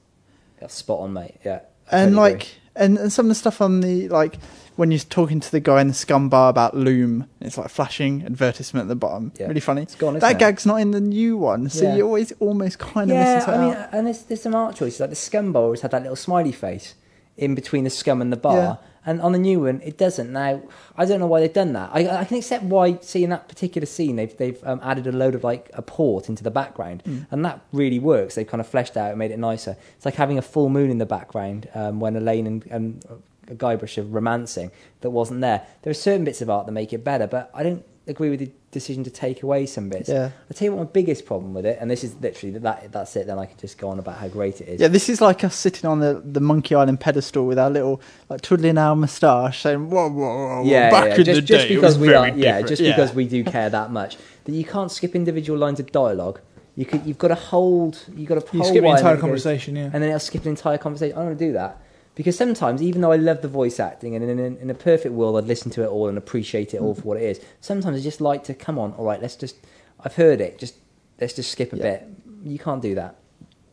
[0.62, 1.36] Yeah, spot on, mate.
[1.46, 1.60] Yeah.
[1.92, 2.48] I and totally like agree.
[2.78, 4.40] and, and some of the stuff on the like
[4.76, 8.24] when you're talking to the guy in the SCUMM Bar about Loom, it's like flashing
[8.26, 9.32] advertisement at the bottom.
[9.40, 9.48] Yeah.
[9.48, 9.84] Really funny.
[9.84, 10.40] It's gone, that it?
[10.40, 11.96] gag's not in the new one, so Yeah.
[11.96, 13.90] you always almost kind of Yeah, missing I mean, out.
[13.94, 15.00] and there's, there's some art choices.
[15.00, 16.96] Like the SCUMM Bar always had that little smiley face
[17.38, 18.58] in between the scum and the bar.
[18.58, 18.76] Yeah.
[19.08, 20.34] And on the new one, it doesn't.
[20.34, 20.64] Now,
[20.98, 21.92] I don't know why they've done that.
[21.94, 25.12] I, I can accept why, see, in that particular scene, they've, they've um, added a
[25.12, 27.04] load of like a port into the background.
[27.06, 27.28] Mm.
[27.30, 28.34] And that really works.
[28.34, 29.78] They've kind of fleshed out and made it nicer.
[29.96, 33.06] It's like having a full moon in the background um, when Elaine and, and
[33.54, 34.72] Guybrush of romancing
[35.02, 35.62] that wasn't there.
[35.84, 38.40] There are certain bits of art that make it better, but I don't agree with
[38.40, 40.10] the decision to take away some bits.
[40.10, 40.26] Yeah.
[40.50, 43.16] I'll tell you what my biggest problem with it, and this is literally that that's
[43.16, 44.82] it, then I can just go on about how great it is.
[44.82, 48.02] Yeah, this is like us sitting on the, the Monkey Island pedestal with our little
[48.30, 51.16] like twiddling our moustache, saying "Whoa, whoa, whoa!" yeah, back yeah.
[51.16, 53.14] in Just, the just day, it because was we very are, yeah, different." just because
[53.16, 56.40] we do care that much that you can't skip individual lines of dialogue.
[56.76, 59.14] You could, you've got to hold, you've got to You hold skip the one entire
[59.14, 59.86] it goes- conversation, yeah.
[59.86, 61.14] and then it'll skip an entire conversation.
[61.16, 61.82] I don't want to do that.
[62.16, 65.14] Because sometimes, even though I love the voice acting, and in, in, in a perfect
[65.14, 67.02] world, I'd listen to it all and appreciate it all Mm.
[67.02, 67.42] for what it is.
[67.60, 68.94] Sometimes I just like to come on.
[68.94, 69.56] All right, let's just.
[70.00, 70.58] I've heard it.
[70.58, 70.76] Just
[71.20, 71.84] let's just skip a Yeah.
[71.84, 72.08] bit.
[72.46, 73.16] You can't do that.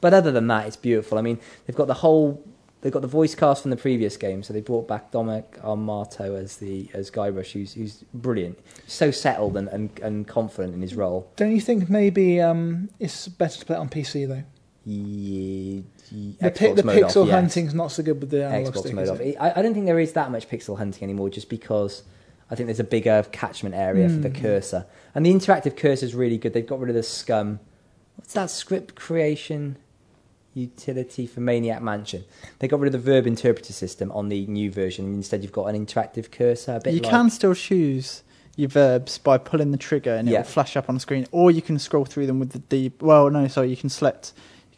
[0.01, 1.19] But other than that, it's beautiful.
[1.19, 2.43] I mean, they've got the whole.
[2.81, 6.37] They've got the voice cast from the previous game, so they brought back Dominic Armato
[6.37, 10.97] as the as Guybrush, who's who's brilliant, so settled and, and, and confident in his
[10.97, 11.31] role.
[11.37, 14.43] Don't you think maybe um, it's better to play it on PC though?
[14.85, 17.31] Ye- ye- The, pi- the pixel off, yes.
[17.31, 18.95] hunting's not so good with the analog Xbox stick.
[18.95, 19.21] mode off.
[19.21, 22.03] I, I don't think there is that much pixel hunting anymore, just because
[22.51, 24.41] I think there's a bigger catchment area for the Mm.
[24.41, 26.53] cursor, and the interactive cursor is really good.
[26.53, 27.61] They've got rid of the SCUMM.
[28.17, 29.77] What's that script creation
[30.55, 32.25] utility for Maniac Mansion?
[32.59, 35.07] They got rid of the verb interpreter system on the new version.
[35.15, 36.77] Instead, you've got an interactive cursor.
[36.77, 38.23] A bit You like, can still choose
[38.57, 40.39] your verbs by pulling the trigger and it Yeah.
[40.41, 42.93] will flash up on the screen, or you can scroll through them with the D.
[43.01, 44.33] Well, no, sorry, you can select.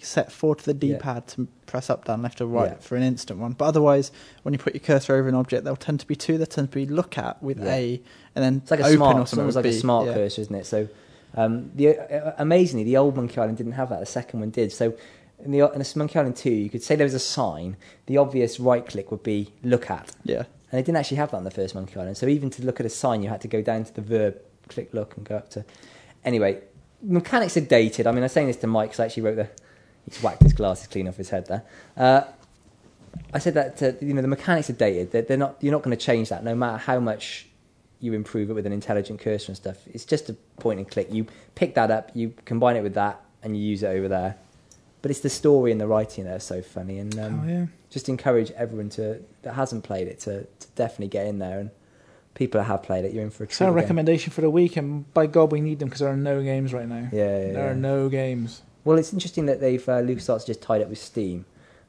[0.04, 2.76] Set four to the D-pad to press up, down, left, or right Yeah.
[2.78, 3.52] for an instant one.
[3.52, 6.36] But otherwise, when you put your cursor over an object, they'll tend to be two.
[6.38, 7.72] They tend to be look at with Yeah.
[7.74, 8.02] A,
[8.34, 9.46] and then It's like a open smart, or it's something.
[9.46, 10.14] with like a smart Yeah.
[10.14, 10.66] cursor, isn't it?
[10.66, 10.88] So,
[11.36, 14.00] um, the uh, amazingly, the old Monkey Island didn't have that.
[14.00, 14.72] The second one did.
[14.72, 14.92] So,
[15.44, 17.76] in the in a Monkey Island two, you could say there was a sign.
[18.06, 20.38] The obvious right click would be look at, Yeah.
[20.38, 22.16] and they didn't actually have that on the first Monkey Island.
[22.18, 24.36] So, even to look at a sign, you had to go down to the verb,
[24.68, 25.64] click look, and go up to.
[26.24, 26.60] Anyway,
[27.02, 28.06] mechanics are dated.
[28.06, 29.48] I mean, I'm saying this to Mike because I actually wrote the.
[30.08, 31.62] He's whacked his glasses clean off his head there.
[31.96, 32.22] Uh,
[33.32, 35.12] I said that to, you know the mechanics are dated.
[35.12, 35.56] They're, they're not.
[35.60, 37.46] You're not going to change that, no matter how much
[38.00, 39.78] you improve it with an intelligent cursor and stuff.
[39.86, 41.08] It's just a point and click.
[41.10, 44.36] You pick that up, you combine it with that, and you use it over there.
[45.00, 47.66] But it's the story and the writing that are so funny, and um, oh yeah.
[47.90, 51.60] just encourage everyone to that hasn't played it to, to definitely get in there.
[51.60, 51.70] And
[52.34, 53.56] people that have played it, you're in for a treat.
[53.56, 56.16] So, a recommendation for the week, and by God, we need them because there are
[56.16, 57.08] no games right now.
[57.12, 57.70] Yeah, yeah, there yeah.
[57.70, 58.62] are no games.
[58.84, 61.46] Well, it's interesting that they've uh, LucasArts just tied up with Steam.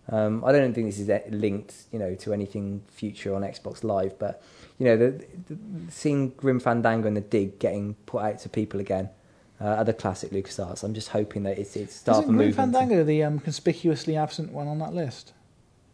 [0.09, 3.83] Um, I don't think this is uh, linked, you know, to anything future on Xbox
[3.83, 4.41] Live, but
[4.77, 5.57] you know, the, the,
[5.89, 9.09] seeing Grim Fandango and the Dig getting put out to people again,
[9.59, 10.83] uh, other classic LucasArts.
[10.83, 12.73] I'm just hoping that it's it's start Isn't Grim movement.
[12.73, 15.33] Fandango the um, conspicuously absent one on that list?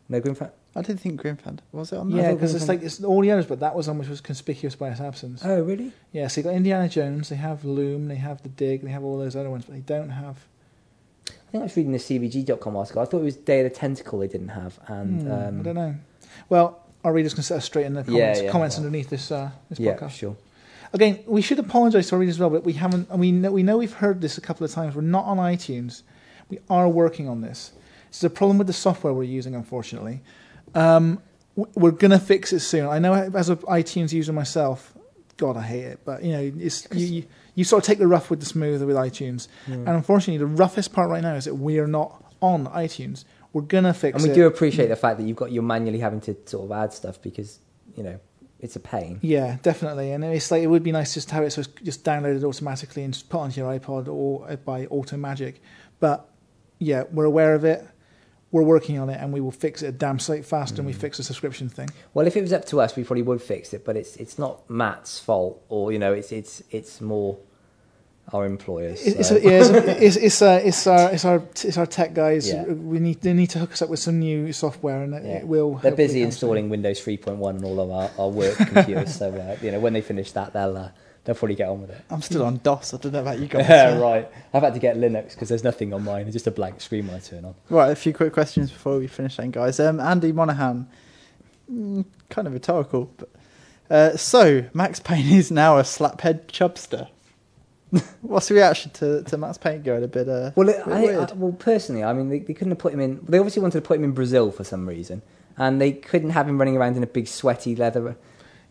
[0.10, 0.52] No Grim Fan.
[0.76, 2.10] I didn't think Grimfand was it on.
[2.12, 2.18] that?
[2.18, 4.74] Yeah, because it's like it's all the others, but that was one which was conspicuous
[4.74, 5.42] by its absence.
[5.44, 5.92] Oh, really?
[6.14, 9.04] Yeah, so you got Indiana Jones, they have Loom, they have The Dig, they have
[9.04, 10.38] all those other ones, but they don't have.
[11.52, 13.02] I think I was reading the CVG.com article.
[13.02, 15.64] I thought it was Day of the Tentacle they didn't have, and Hmm, um, I
[15.64, 15.96] don't know.
[16.48, 18.86] Well, our readers can set us straight in the comments, yeah, comments well.
[18.86, 20.12] underneath this uh, this yeah, podcast.
[20.12, 20.38] sure.
[20.94, 23.10] Again, we should apologise to our readers as well, but we haven't.
[23.10, 24.96] and We know we know we've heard this a couple of times.
[24.96, 26.04] We're not on iTunes.
[26.50, 27.74] We are working on this.
[28.10, 30.22] It's a problem with the software we're using, unfortunately.
[30.74, 31.22] Um,
[31.56, 32.88] we're gonna fix it soon.
[32.88, 34.94] I know as an iTunes user myself,
[35.38, 36.00] God, I hate it.
[36.06, 37.24] But you know, it's you, you,
[37.56, 39.48] you sort of take the rough with the smooth with iTunes.
[39.66, 43.26] And unfortunately, the roughest part right now is that we are not on iTunes.
[43.54, 44.22] We're gonna fix it.
[44.22, 44.36] And we it.
[44.36, 47.22] do appreciate the fact that you've got you're manually having to sort of add stuff
[47.22, 47.60] because
[47.96, 48.20] you know
[48.62, 49.20] it's a pain.
[49.22, 50.12] Yeah, definitely.
[50.12, 52.44] And it's like it would be nice just to have it so it's just downloaded
[52.44, 55.62] automatically and just put onto your iPod or uh, by Auto Magic.
[56.00, 56.30] But
[56.80, 57.86] yeah, we're aware of it.
[58.52, 60.94] We're working on it, and we will fix it a damn sight faster than we
[60.94, 60.98] Mm.
[60.98, 61.90] fix the subscription thing.
[62.14, 63.86] Well, if it was up to us, we probably would fix it.
[63.86, 67.38] But it's it's not Matt's fault, or you know, it's it's it's more
[68.34, 69.02] our employers.
[69.06, 69.70] It's, so- yeah, it's,
[70.16, 72.48] it's, it's, it's our it's our it's our tech guys.
[72.50, 72.64] Yeah.
[72.66, 75.38] We need they need to hook us up with some new software, and it, Yeah.
[75.40, 75.76] it will.
[75.76, 79.16] They're busy installing Windows 3.1 on all of our, our work computers.
[79.16, 80.90] So uh, you know, when they finish that, they'll uh,
[81.24, 82.02] they'll probably get on with it.
[82.10, 82.94] I'm still on DOS.
[82.94, 83.68] I don't know about you guys.
[83.70, 84.30] Yeah, right.
[84.54, 86.26] I've had to get Linux because there's nothing on mine.
[86.26, 87.56] It's just a blank screen when I turn on.
[87.70, 89.80] Right, a few quick questions before we finish then, guys.
[89.80, 90.88] Um, Andy Monaghan,
[91.72, 93.30] mm, kind of rhetorical, but
[93.90, 97.10] uh, so Max Payne is now a slaphead chubster.
[98.22, 100.30] What's the reaction to, to Max Payne going a bit?
[100.30, 103.02] Uh, Well, bit I, I, well, personally, I mean, they, they couldn't have put him
[103.02, 103.20] in.
[103.28, 105.22] They obviously wanted to put him in Brazil for some reason,
[105.58, 108.16] and they couldn't have him running around in a big sweaty leather.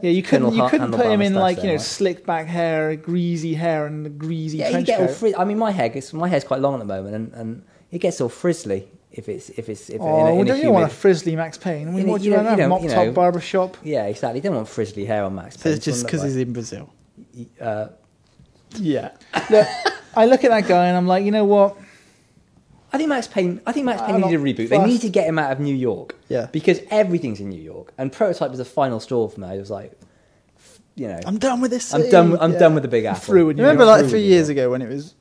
[0.02, 1.80] Yeah, you couldn't you couldn't put him in like you know right?
[1.80, 5.16] slick back hair, greasy hair, and a greasy Yeah, you trench get all coat.
[5.16, 7.62] frizz- I mean, my hair gets my hair's quite long at the moment, and, and
[7.90, 10.56] it gets all frizzly if it's if it's if Oh, in a, in a don't
[10.58, 10.74] you humid.
[10.74, 11.88] want a frizzly Max Payne?
[11.88, 12.88] I mean, In a- what do you you know- want you to know- Mop you
[12.88, 13.76] top know- barber shop?
[13.82, 14.38] Yeah, exactly.
[14.38, 15.58] You don't want frizzly hair on Max.
[15.60, 16.90] so it's just because because he's in Brazil.
[17.60, 17.88] Uh,
[18.76, 19.10] Yeah.
[19.50, 19.66] Look,
[20.14, 21.76] I look at that guy and I'm like, you know what?
[22.92, 23.60] I think Max Payne.
[23.66, 24.68] I think Max Payne I'm needed a reboot.
[24.68, 26.16] They need to get him out of New York.
[26.28, 26.46] Yeah.
[26.52, 29.46] because everything's in New York, and Prototype was the final straw for me.
[29.48, 29.92] I was like,
[30.96, 31.94] you know, I'm done with this.
[31.94, 32.10] I'm city.
[32.10, 32.36] done.
[32.40, 32.58] I'm Yeah.
[32.58, 33.20] done with the Big Apple.
[33.20, 33.92] Through with You New remember York.
[33.96, 35.14] like Through three years New ago when it was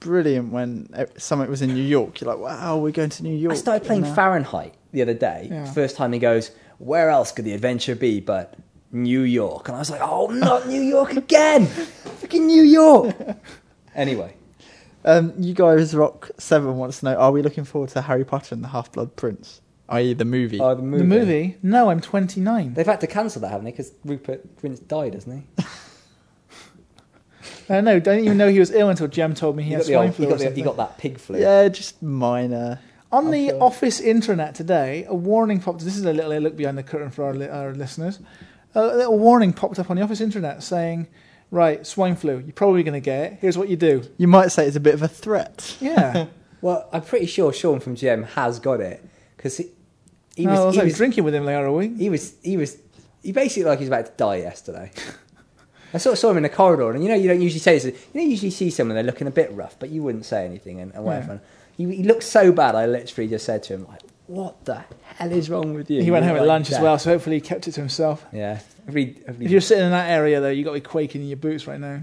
[0.00, 2.20] brilliant when uh, Summit was in New York?
[2.20, 3.52] You're like, wow, we're going to New York.
[3.54, 5.48] I started playing And, uh, Fahrenheit the other day.
[5.50, 5.64] Yeah.
[5.72, 8.54] First time he goes, where else could the adventure be but
[8.92, 9.68] New York?
[9.68, 11.66] And I was like, oh, not New York again!
[12.20, 13.14] Fucking New York!
[13.94, 14.34] anyway,
[15.06, 18.54] Um, you guys, Rock Seven wants to know: Are we looking forward to Harry Potter
[18.54, 19.60] and the Half Blood Prince?
[19.88, 20.58] i.e., the movie.
[20.60, 20.98] Oh, the movie.
[20.98, 21.56] The movie?
[21.62, 22.74] No, I'm 29.
[22.74, 23.70] They've had to cancel that, haven't they?
[23.70, 25.64] Because Rupert Grint died, hasn't he?
[27.68, 29.80] Uh, no, don't even know he was ill until Jem told me he He had
[29.80, 30.24] got, the swine old, flu.
[30.26, 31.40] he, got the, he got that pig flu.
[31.40, 32.78] yeah, just minor.
[33.10, 33.58] On the Okay.
[33.58, 35.80] office intranet today, a warning popped.
[35.84, 38.20] This is a little look behind the curtain for our, li- our listeners.
[38.76, 41.08] A little warning popped up on the office intranet saying,
[41.50, 42.38] "Right, swine flu.
[42.38, 43.38] You're probably going to get it.
[43.40, 45.76] Here's what you do." You might say it's a bit of a threat.
[45.80, 46.26] Yeah.
[46.62, 49.04] Well, I'm pretty sure Sean from GM has got it
[49.36, 49.66] because he,
[50.34, 51.96] he no, was, I was, he, like, was drinking with him the other week.
[51.96, 52.78] he was he was
[53.22, 54.90] he basically like he was about to die yesterday.
[55.94, 57.78] I sort of saw him in the corridor, and you know you don't usually say
[57.78, 57.84] this.
[57.84, 60.80] You don't usually see someone they're looking a bit rough, but you wouldn't say anything
[60.80, 61.40] and, and whatever.
[61.76, 61.86] Yeah.
[61.86, 62.74] He, he looked so bad.
[62.74, 64.84] I literally just said to him like, "What the
[65.16, 67.40] hell is wrong with you?" He went home at lunch as well, so hopefully he
[67.40, 68.24] kept it to himself.
[68.32, 71.22] Yeah, every, every If you're sitting in that area though, you got to be quaking
[71.22, 72.00] in your boots right now.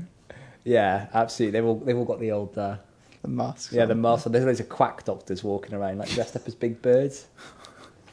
[0.63, 1.59] yeah, absolutely.
[1.59, 2.77] They've all they've all got the old uh,
[3.21, 3.71] The mask.
[3.71, 4.27] yeah the masks.
[4.29, 7.27] There's loads of quack doctors walking around like dressed up as big birds.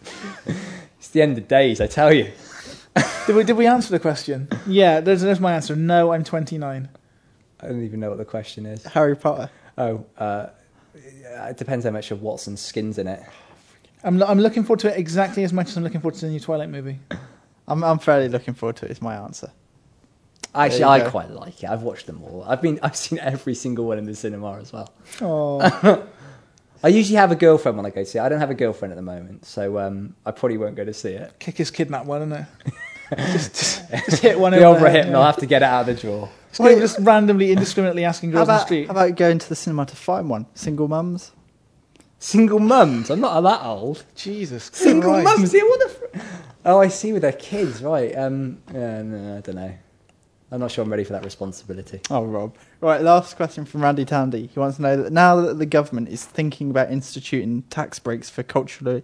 [0.98, 2.30] it's the end of days, I tell you.
[3.26, 4.48] Did we, did we answer the question?
[4.66, 5.76] Yeah, there's, there's my answer.
[5.76, 6.88] No, I'm 29.
[7.60, 8.82] I don't even know what the question is.
[8.84, 9.50] Harry Potter.
[9.78, 10.46] Oh, uh,
[10.94, 13.22] it depends how much of Watson's skin's in it.
[14.04, 16.26] I'm, lo- I'm looking forward to it exactly as much as I'm looking forward to
[16.26, 16.98] the new Twilight movie.
[17.68, 18.90] I'm I'm fairly looking forward to it.
[18.90, 19.50] Is my answer.
[20.54, 21.10] Actually, I go.
[21.10, 21.70] quite like it.
[21.70, 22.44] I've watched them all.
[22.46, 24.92] I've been, I've seen every single one in the cinema as well.
[25.20, 25.60] Oh,
[26.82, 28.22] I usually have a girlfriend when I go see it.
[28.22, 30.94] I don't have a girlfriend at the moment, so um, I probably won't go to
[30.94, 31.38] see it.
[31.38, 32.46] kick his kidnap one, isn't it?
[33.32, 35.18] just, just, just hit one The over over the hit, and yeah.
[35.18, 36.28] I'll have to get it out of the drawer.
[36.48, 38.86] Just, go- just randomly, indiscriminately asking How girls on the street.
[38.86, 40.46] how about going to the cinema to find one?
[40.54, 41.30] Single mums.
[42.20, 43.10] Single mums.
[43.10, 44.04] I'm not that old.
[44.14, 45.24] Jesus Single Christ.
[45.24, 45.54] mums.
[45.54, 45.88] Yeah, what the?
[45.88, 46.26] Fr-
[46.66, 47.12] oh, I see.
[47.12, 48.16] With their kids, right?
[48.16, 49.74] Um, yeah, no, I don't know.
[50.52, 52.00] I'm not sure I'm ready for that responsibility.
[52.10, 52.54] Oh, Rob.
[52.80, 54.48] Right, last question from Randy Tandy.
[54.52, 58.28] He wants to know that now that the government is thinking about instituting tax breaks
[58.28, 59.02] for culturally,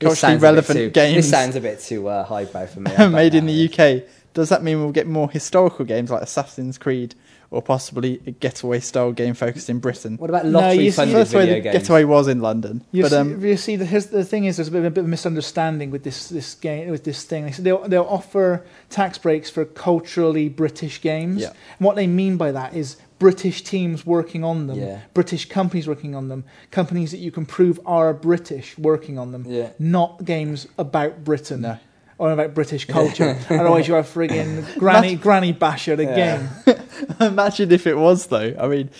[0.00, 2.80] culturally sounds a bit relevant too- games This sounds a bit too uh, highbrow for
[2.80, 2.90] me.
[2.96, 6.78] I'll made in the UK, does that mean we'll get more historical games like Assassin's
[6.78, 7.14] Creed
[7.50, 10.16] or possibly a getaway style game focused in Britain?
[10.16, 11.78] What about No, lottery you see- funded First way video the games?
[11.78, 14.56] getaway was in London, You, but see, um, you see, the, here's, the thing is,
[14.56, 17.24] there's a bit, of a bit of a misunderstanding with this this game, with this
[17.24, 17.46] thing.
[17.46, 21.42] They said they'll, they'll offer tax breaks for culturally British games.
[21.42, 21.48] Yeah.
[21.78, 25.00] And what they mean by that is British teams working on them, Yeah.
[25.12, 29.44] British companies working on them, companies that you can prove are British working on them,
[29.46, 29.70] Yeah.
[29.78, 31.62] not games about Britain.
[31.62, 31.78] No.
[32.20, 33.38] Or about British culture.
[33.48, 36.50] Otherwise, you are friggin' granny granny basher again.
[36.66, 36.82] Yeah.
[37.20, 38.54] imagine if it was though.
[38.60, 38.90] I mean,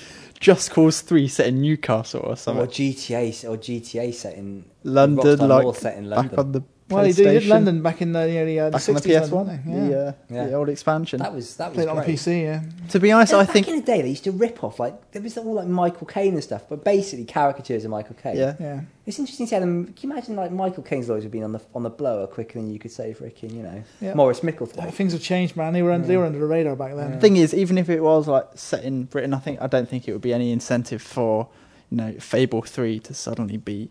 [0.40, 2.94] Just Cause Three set in Newcastle or something, Or something.
[2.94, 7.04] GTA or GTA set in London, Rockstar like North set in back on the Well,
[7.04, 9.00] they did, they London back in the, you know, the, uh, the back on the
[9.00, 10.46] 60s, PS London, One, didn't the, uh, Yeah.
[10.46, 11.18] the old expansion.
[11.20, 12.04] That was that was Played it on.
[12.04, 12.62] PC, yeah.
[12.88, 15.12] to be honest, I back think in the day they used to rip off like
[15.12, 18.36] there was all like Michael Caine and stuff, but basically caricatures of Michael Caine.
[18.36, 18.54] yeah.
[18.58, 18.80] Yeah.
[19.06, 19.86] It's interesting to see them.
[19.86, 22.60] Can you imagine like Michael Caine's lawyers have been on the on the blower quicker
[22.60, 24.14] than you could say freaking you know Yeah.
[24.14, 24.92] Morris Micklethwaite.
[24.92, 25.72] Things have changed, man.
[25.72, 27.12] They were under, they were under the radar back then.
[27.12, 29.88] The thing is, even if it was like set in Britain, I think I don't
[29.88, 31.48] think it would be any incentive for
[31.90, 33.90] you know Fable Three to suddenly be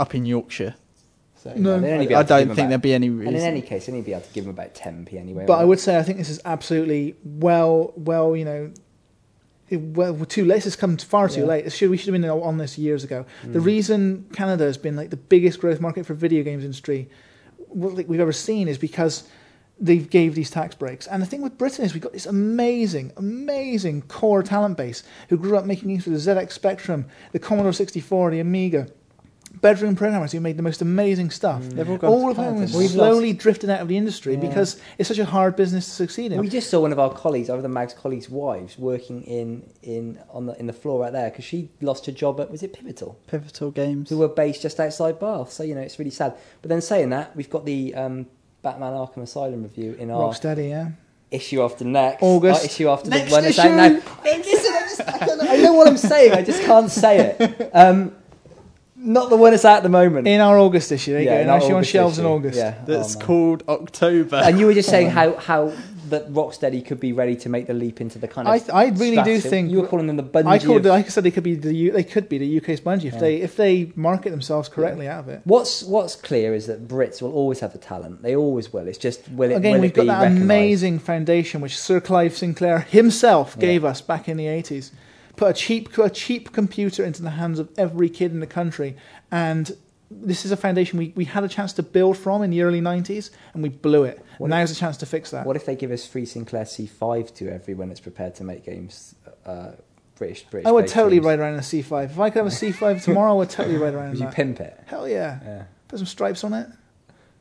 [0.00, 0.74] up in Yorkshire.
[1.42, 1.72] So No.
[1.74, 3.34] I, I able to give don't think about- there'd be any And reason.
[3.34, 5.44] in any case, they'd only be able to give them about 10p anyway.
[5.46, 8.70] But I wouldn't say I think this is absolutely well, well, you know,
[9.70, 10.56] well, too late.
[10.56, 11.46] This has come far too Yeah.
[11.46, 11.72] late.
[11.72, 13.24] Should we should have been on this years ago.
[13.42, 13.64] The Mm.
[13.64, 17.08] reason Canada has been like the biggest growth market for video games industry
[17.74, 19.24] like we've ever seen is because
[19.80, 21.06] they gave these tax breaks.
[21.06, 25.38] And the thing with Britain is we've got this amazing, amazing core talent base who
[25.38, 28.86] grew up making games for the ZX Spectrum, the Commodore 64, the Amiga.
[29.62, 31.62] Bedroom programmers who made the most amazing stuff.
[31.62, 32.66] They've all gone All to of them Canada.
[32.66, 34.40] have We've slowly drifted out of the industry Yeah.
[34.40, 36.40] because it's such a hard business to succeed in.
[36.40, 39.70] We just saw one of our colleagues, one of the Mag's colleagues' wives, working in,
[39.82, 42.62] in on the in the floor right there because she lost her job at was
[42.62, 44.10] it Pivotal, Pivotal games.
[44.10, 45.52] who were based just outside Bath.
[45.52, 46.34] So you know it's really sad.
[46.60, 48.26] But then saying that, we've got the um,
[48.62, 50.88] Batman Arkham Asylum review in our Rocksteady, yeah.
[51.30, 52.60] issue after next August.
[52.60, 53.68] our issue after Next the one that's issue.
[53.68, 53.88] out now.
[54.24, 56.32] Listen, I, just, I, don't know, I know what I'm saying.
[56.32, 57.70] I just can't say it.
[57.74, 58.16] Um,
[59.02, 60.26] not the one that's out at the moment.
[60.28, 61.40] In our August issue, there you Yeah, go.
[61.42, 62.26] in Now our on August shelves in.
[62.26, 62.56] August.
[62.58, 62.74] Yeah.
[62.86, 64.36] That's Oh, called October.
[64.36, 65.72] And you were just saying how, how
[66.08, 68.70] that Rocksteady could be ready to make the leap into the kind of.
[68.70, 70.46] I, I really do think you were calling them the Bungie.
[70.46, 70.78] I called.
[70.80, 73.06] of- Like I said, they could be the U- they could be the UK's Bungie
[73.06, 73.18] if Yeah.
[73.20, 75.40] they if they market themselves correctly out of it.
[75.44, 78.22] What's What's clear is that Brits will always have the talent.
[78.22, 78.86] They always will.
[78.88, 79.54] It's just will it?
[79.54, 80.42] Again, will we've it got that recognised?
[80.44, 83.60] amazing foundation which Sir Clive Sinclair himself Yeah.
[83.68, 84.92] gave us back in the eighties.
[85.42, 88.96] Put a cheap a cheap computer into the hands of every kid in the country,
[89.32, 89.76] and
[90.08, 92.80] this is a foundation we, we had a chance to build from in the early
[92.80, 94.24] nineties, and we blew it.
[94.38, 95.44] What Now's the chance to fix that.
[95.44, 99.16] What if they give us free Sinclair C5 to everyone that's prepared to make games?
[99.44, 99.72] Uh,
[100.14, 100.68] British British.
[100.68, 101.26] I would totally games?
[101.26, 102.04] ride around in a C5.
[102.04, 104.34] If I could have a C5 tomorrow, I would totally ride around Would you that.
[104.34, 104.78] pimp it?
[104.86, 105.40] Hell yeah.
[105.44, 105.64] Yeah.
[105.88, 106.68] Put some stripes on it.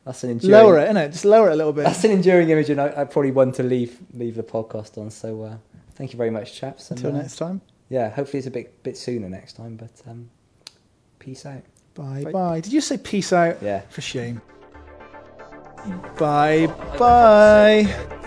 [0.05, 1.11] That's an enduring, Lower it, innit?
[1.11, 1.83] Just lower it a little bit.
[1.83, 5.11] That's an enduring image, and I, I probably want to leave leave the podcast on.
[5.11, 5.57] So uh,
[5.93, 6.89] thank you very much, chaps.
[6.89, 7.61] And, Until uh, next time.
[7.91, 9.75] Yeah, hopefully it's a bit bit sooner next time.
[9.75, 10.29] But um,
[11.19, 11.63] peace out.
[11.93, 12.31] Bye Bye.
[12.31, 12.59] bye.
[12.61, 13.61] Did you say peace out?
[13.61, 13.81] Yeah.
[13.89, 14.41] For shame.
[16.17, 18.17] Bye bye.